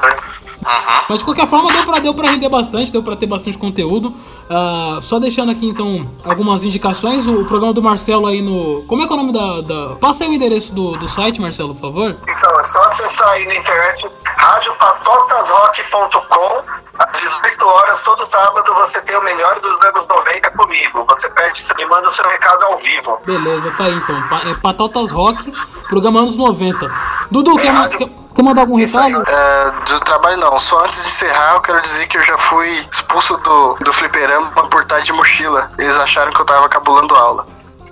Uhum. 0.64 1.00
Mas 1.08 1.18
de 1.18 1.24
qualquer 1.24 1.46
forma 1.46 1.72
deu 1.72 1.84
pra, 1.84 1.98
deu 1.98 2.14
pra 2.14 2.30
render 2.30 2.48
bastante, 2.48 2.92
deu 2.92 3.02
pra 3.02 3.16
ter 3.16 3.26
bastante 3.26 3.58
conteúdo. 3.58 4.14
Ah, 4.48 4.98
só 5.02 5.18
deixando 5.18 5.50
aqui 5.50 5.66
então 5.66 6.06
algumas 6.24 6.64
indicações, 6.64 7.26
o, 7.26 7.40
o 7.40 7.44
programa 7.44 7.72
do 7.72 7.82
Marcelo 7.82 8.26
aí 8.26 8.42
no. 8.42 8.82
Como 8.86 9.02
é 9.02 9.06
que 9.06 9.12
é 9.12 9.16
o 9.16 9.18
nome 9.18 9.32
da. 9.32 9.60
da... 9.60 9.96
Passa 9.96 10.24
aí 10.24 10.30
o 10.30 10.32
endereço 10.32 10.74
do, 10.74 10.92
do 10.92 11.08
site, 11.08 11.40
Marcelo, 11.40 11.74
por 11.74 11.80
favor. 11.80 12.16
Então, 12.22 12.60
é 12.60 12.62
só 12.62 12.82
acessar 12.84 13.28
aí 13.30 13.46
na 13.46 13.56
internet 13.56 14.08
radiopatotasrock.com. 14.36 16.80
Às 16.98 17.18
18 17.18 17.66
horas, 17.66 18.02
todo 18.02 18.26
sábado, 18.26 18.74
você 18.74 19.00
tem 19.02 19.16
o 19.16 19.22
melhor 19.22 19.58
dos 19.60 19.80
anos 19.82 20.06
90 20.06 20.50
comigo. 20.50 21.04
Você 21.08 21.30
pede 21.30 21.62
e 21.78 21.84
manda 21.86 22.08
o 22.08 22.12
seu 22.12 22.26
recado 22.28 22.62
ao 22.66 22.76
vivo. 22.78 23.18
Beleza, 23.24 23.70
tá 23.78 23.84
aí 23.84 23.94
então. 23.94 24.20
Pa- 24.28 24.42
É 24.44 24.54
Patotas 24.60 25.10
Rock, 25.10 25.50
programa 25.88 26.20
anos 26.20 26.36
90. 26.36 26.90
Dudu, 27.30 27.56
quer, 27.56 27.72
ma- 27.72 27.88
quer, 27.88 28.06
quer 28.06 28.42
mandar 28.42 28.60
algum 28.62 28.78
Isso 28.78 29.00
recado? 29.00 29.24
É, 29.26 29.70
do 29.88 29.98
trabalho 30.00 30.36
não, 30.36 30.58
só 30.60 30.84
antes 30.84 31.02
de 31.02 31.08
encerrar 31.08 31.54
eu 31.54 31.62
quero 31.62 31.80
dizer 31.80 32.06
que 32.06 32.18
eu 32.18 32.22
já 32.22 32.36
fui 32.36 32.86
expulso 32.92 33.34
do, 33.38 33.74
do 33.80 33.92
fliperama 33.94 34.50
por 34.68 34.82
estar 34.82 35.00
de 35.00 35.12
mochila. 35.14 35.70
Eles 35.78 35.98
acharam 35.98 36.30
que 36.30 36.40
eu 36.40 36.44
tava 36.44 36.68
cabulando 36.68 37.14
aula. 37.16 37.46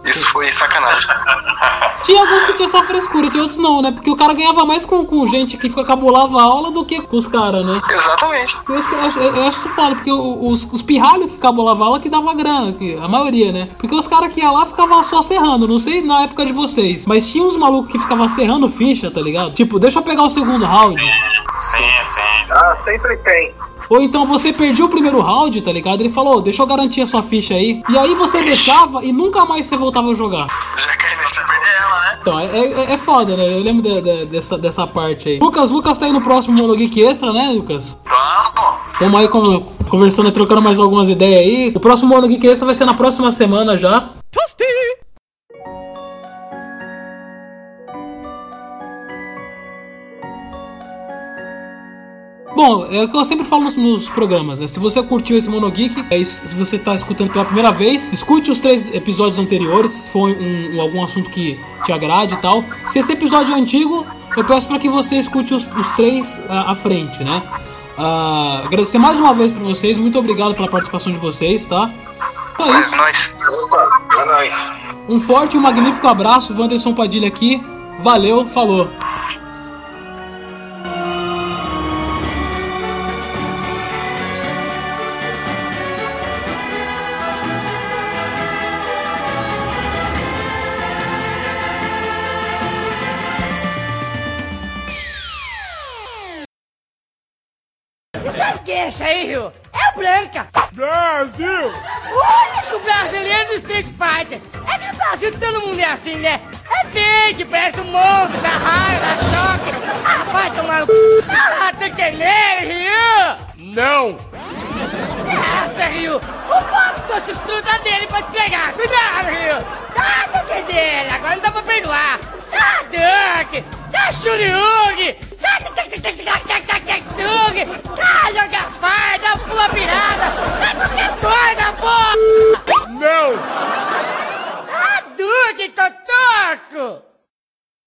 Isso 0.09 0.27
foi 0.31 0.51
sacanagem. 0.51 1.11
Tinha 2.03 2.21
alguns 2.21 2.45
que 2.45 2.55
tinha 2.55 2.67
essa 2.67 2.83
frescura, 2.85 3.29
tinha 3.29 3.43
outros 3.43 3.59
não, 3.59 3.83
né? 3.83 3.91
Porque 3.91 4.09
o 4.11 4.17
cara 4.17 4.33
ganhava 4.33 4.65
mais 4.65 4.87
com, 4.87 5.05
com 5.05 5.27
gente 5.27 5.57
que 5.57 5.69
fica 5.69 5.85
cabulava 5.85 6.41
a 6.41 6.45
aula 6.45 6.71
do 6.71 6.85
que 6.85 7.01
com 7.03 7.17
os 7.17 7.27
caras, 7.27 7.65
né? 7.67 7.81
Exatamente. 7.91 8.57
Eu 8.69 8.77
acho, 8.77 8.89
que, 8.89 8.95
eu 8.95 9.01
acho, 9.01 9.19
eu 9.19 9.43
acho 9.43 9.59
isso 9.59 9.69
foda, 9.71 9.97
porque 9.97 10.13
os, 10.13 10.65
os 10.73 10.81
pirralhos 10.81 11.31
que 11.31 11.39
cabulava 11.39 11.85
aula 11.85 12.01
que 12.01 12.09
dava 12.09 12.33
grana, 12.35 12.73
que, 12.73 12.97
a 12.97 13.09
maioria, 13.09 13.53
né? 13.53 13.69
Porque 13.79 13.95
os 13.95 14.07
caras 14.07 14.33
que 14.33 14.41
iam 14.41 14.55
lá 14.55 14.65
ficavam 14.65 15.03
só 15.03 15.21
serrando, 15.23 15.67
não 15.67 15.79
sei 15.79 16.01
na 16.01 16.23
época 16.23 16.47
de 16.47 16.53
vocês, 16.53 17.05
mas 17.07 17.29
tinha 17.31 17.45
uns 17.45 17.57
malucos 17.57 17.91
que 17.91 17.99
ficavam 17.99 18.29
serrando 18.29 18.69
ficha, 18.69 19.11
tá 19.11 19.21
ligado? 19.21 19.53
Tipo, 19.53 19.79
deixa 19.79 19.99
eu 19.99 20.03
pegar 20.03 20.23
o 20.23 20.31
segundo 20.31 20.65
round. 20.65 21.01
Sim, 21.01 21.79
sim. 22.05 22.53
Ah, 22.53 22.77
sempre 22.77 23.17
tem. 23.19 23.55
Ou 23.89 24.03
então 24.03 24.27
você 24.27 24.53
perdia 24.53 24.85
o 24.85 24.89
primeiro 24.89 25.21
round, 25.21 25.61
tá 25.63 25.73
ligado? 25.73 26.01
Ele 26.01 26.09
falou, 26.11 26.41
deixa 26.43 26.63
eu 26.63 26.67
garantir 26.67 27.01
a 27.01 27.07
sua 27.07 27.23
ficha 27.23 27.55
aí. 27.55 27.83
E 27.89 27.97
aí 27.99 28.15
você 28.15 28.43
deixava 28.43 29.05
e 29.05 29.13
nunca 29.13 29.45
mais 29.45 29.67
você 29.67 29.77
voltava 29.77 30.11
a 30.11 30.15
jogar. 30.15 30.47
Já 30.77 30.97
caí 30.97 31.17
nesse 31.17 31.39
Perder 31.47 31.77
ela, 31.83 32.01
né? 32.01 32.19
Então, 32.21 32.39
é, 32.41 32.47
é, 32.47 32.93
é 32.93 32.99
foda, 32.99 33.37
né? 33.37 33.53
Eu 33.59 33.63
lembro 33.63 33.83
de- 33.83 34.01
de- 34.03 34.27
dessa, 34.27 34.59
dessa 34.59 34.87
parte 34.87 35.29
aí. 35.29 35.39
Lucas, 35.39 35.71
Lucas 35.71 35.97
tá 35.97 36.07
aí 36.07 36.13
no 36.13 36.21
próximo 36.21 36.57
Monogeek 36.57 37.03
Extra, 37.03 37.33
né, 37.33 37.51
Lucas? 37.55 37.97
Vamos. 38.05 38.75
Tamo 38.99 39.17
aí 39.17 39.29
con- 39.29 39.61
conversando 39.89 40.29
e 40.29 40.33
trocando 40.33 40.61
mais 40.61 40.79
algumas 40.79 41.09
ideias 41.09 41.41
aí. 41.41 41.73
O 41.75 41.81
próximo 41.81 42.09
Monogeek 42.15 42.47
Extra 42.47 42.67
vai 42.67 42.75
ser 42.75 42.85
na 42.85 42.95
próxima 42.95 43.31
semana 43.31 43.77
já. 43.77 44.11
Bom, 52.59 52.89
é 52.91 53.05
o 53.05 53.09
que 53.09 53.17
eu 53.17 53.25
sempre 53.25 53.45
falo 53.47 53.63
nos, 53.63 53.77
nos 53.77 54.09
programas, 54.09 54.59
né? 54.59 54.67
Se 54.67 54.81
você 54.81 55.01
curtiu 55.01 55.39
esse 55.39 55.49
Monogeek, 55.49 56.05
é, 56.11 56.25
se 56.25 56.53
você 56.57 56.77
tá 56.77 56.93
escutando 56.93 57.31
pela 57.31 57.45
primeira 57.45 57.71
vez, 57.71 58.13
escute 58.13 58.51
os 58.51 58.59
três 58.59 58.93
episódios 58.93 59.39
anteriores, 59.39 59.93
se 59.93 60.11
for 60.11 60.29
um, 60.29 60.75
um- 60.75 60.81
algum 60.81 61.05
assunto 61.05 61.31
que 61.31 61.57
te 61.85 61.93
agrade 61.93 62.35
e 62.35 62.37
tal. 62.39 62.65
Se 62.85 62.99
esse 62.99 63.13
episódio 63.13 63.55
é 63.55 63.57
antigo, 63.57 64.05
eu 64.37 64.45
peço 64.45 64.67
para 64.67 64.77
que 64.81 64.89
você 64.89 65.21
escute 65.21 65.55
os, 65.55 65.69
os 65.77 65.89
três 65.93 66.41
ah, 66.49 66.73
à 66.73 66.75
frente, 66.75 67.23
né? 67.23 67.45
Ah, 67.97 68.63
agradecer 68.65 68.99
mais 68.99 69.21
uma 69.21 69.33
vez 69.33 69.53
para 69.53 69.63
vocês, 69.63 69.97
muito 69.97 70.19
obrigado 70.19 70.57
pela 70.57 70.67
participação 70.67 71.13
de 71.13 71.19
vocês, 71.19 71.65
tá? 71.65 71.93
Então 72.55 72.75
é 72.75 72.81
isso. 72.81 72.97
Nós. 72.97 73.37
Opa, 73.49 74.01
é 74.21 74.25
nóis. 74.25 74.73
Um 75.09 75.21
forte 75.21 75.55
e 75.55 75.59
um 75.61 75.63
magnífico 75.63 76.09
abraço, 76.09 76.53
Wanderson 76.61 76.93
Padilha 76.93 77.29
aqui. 77.29 77.63
Valeu, 78.01 78.45
falou. 78.49 78.89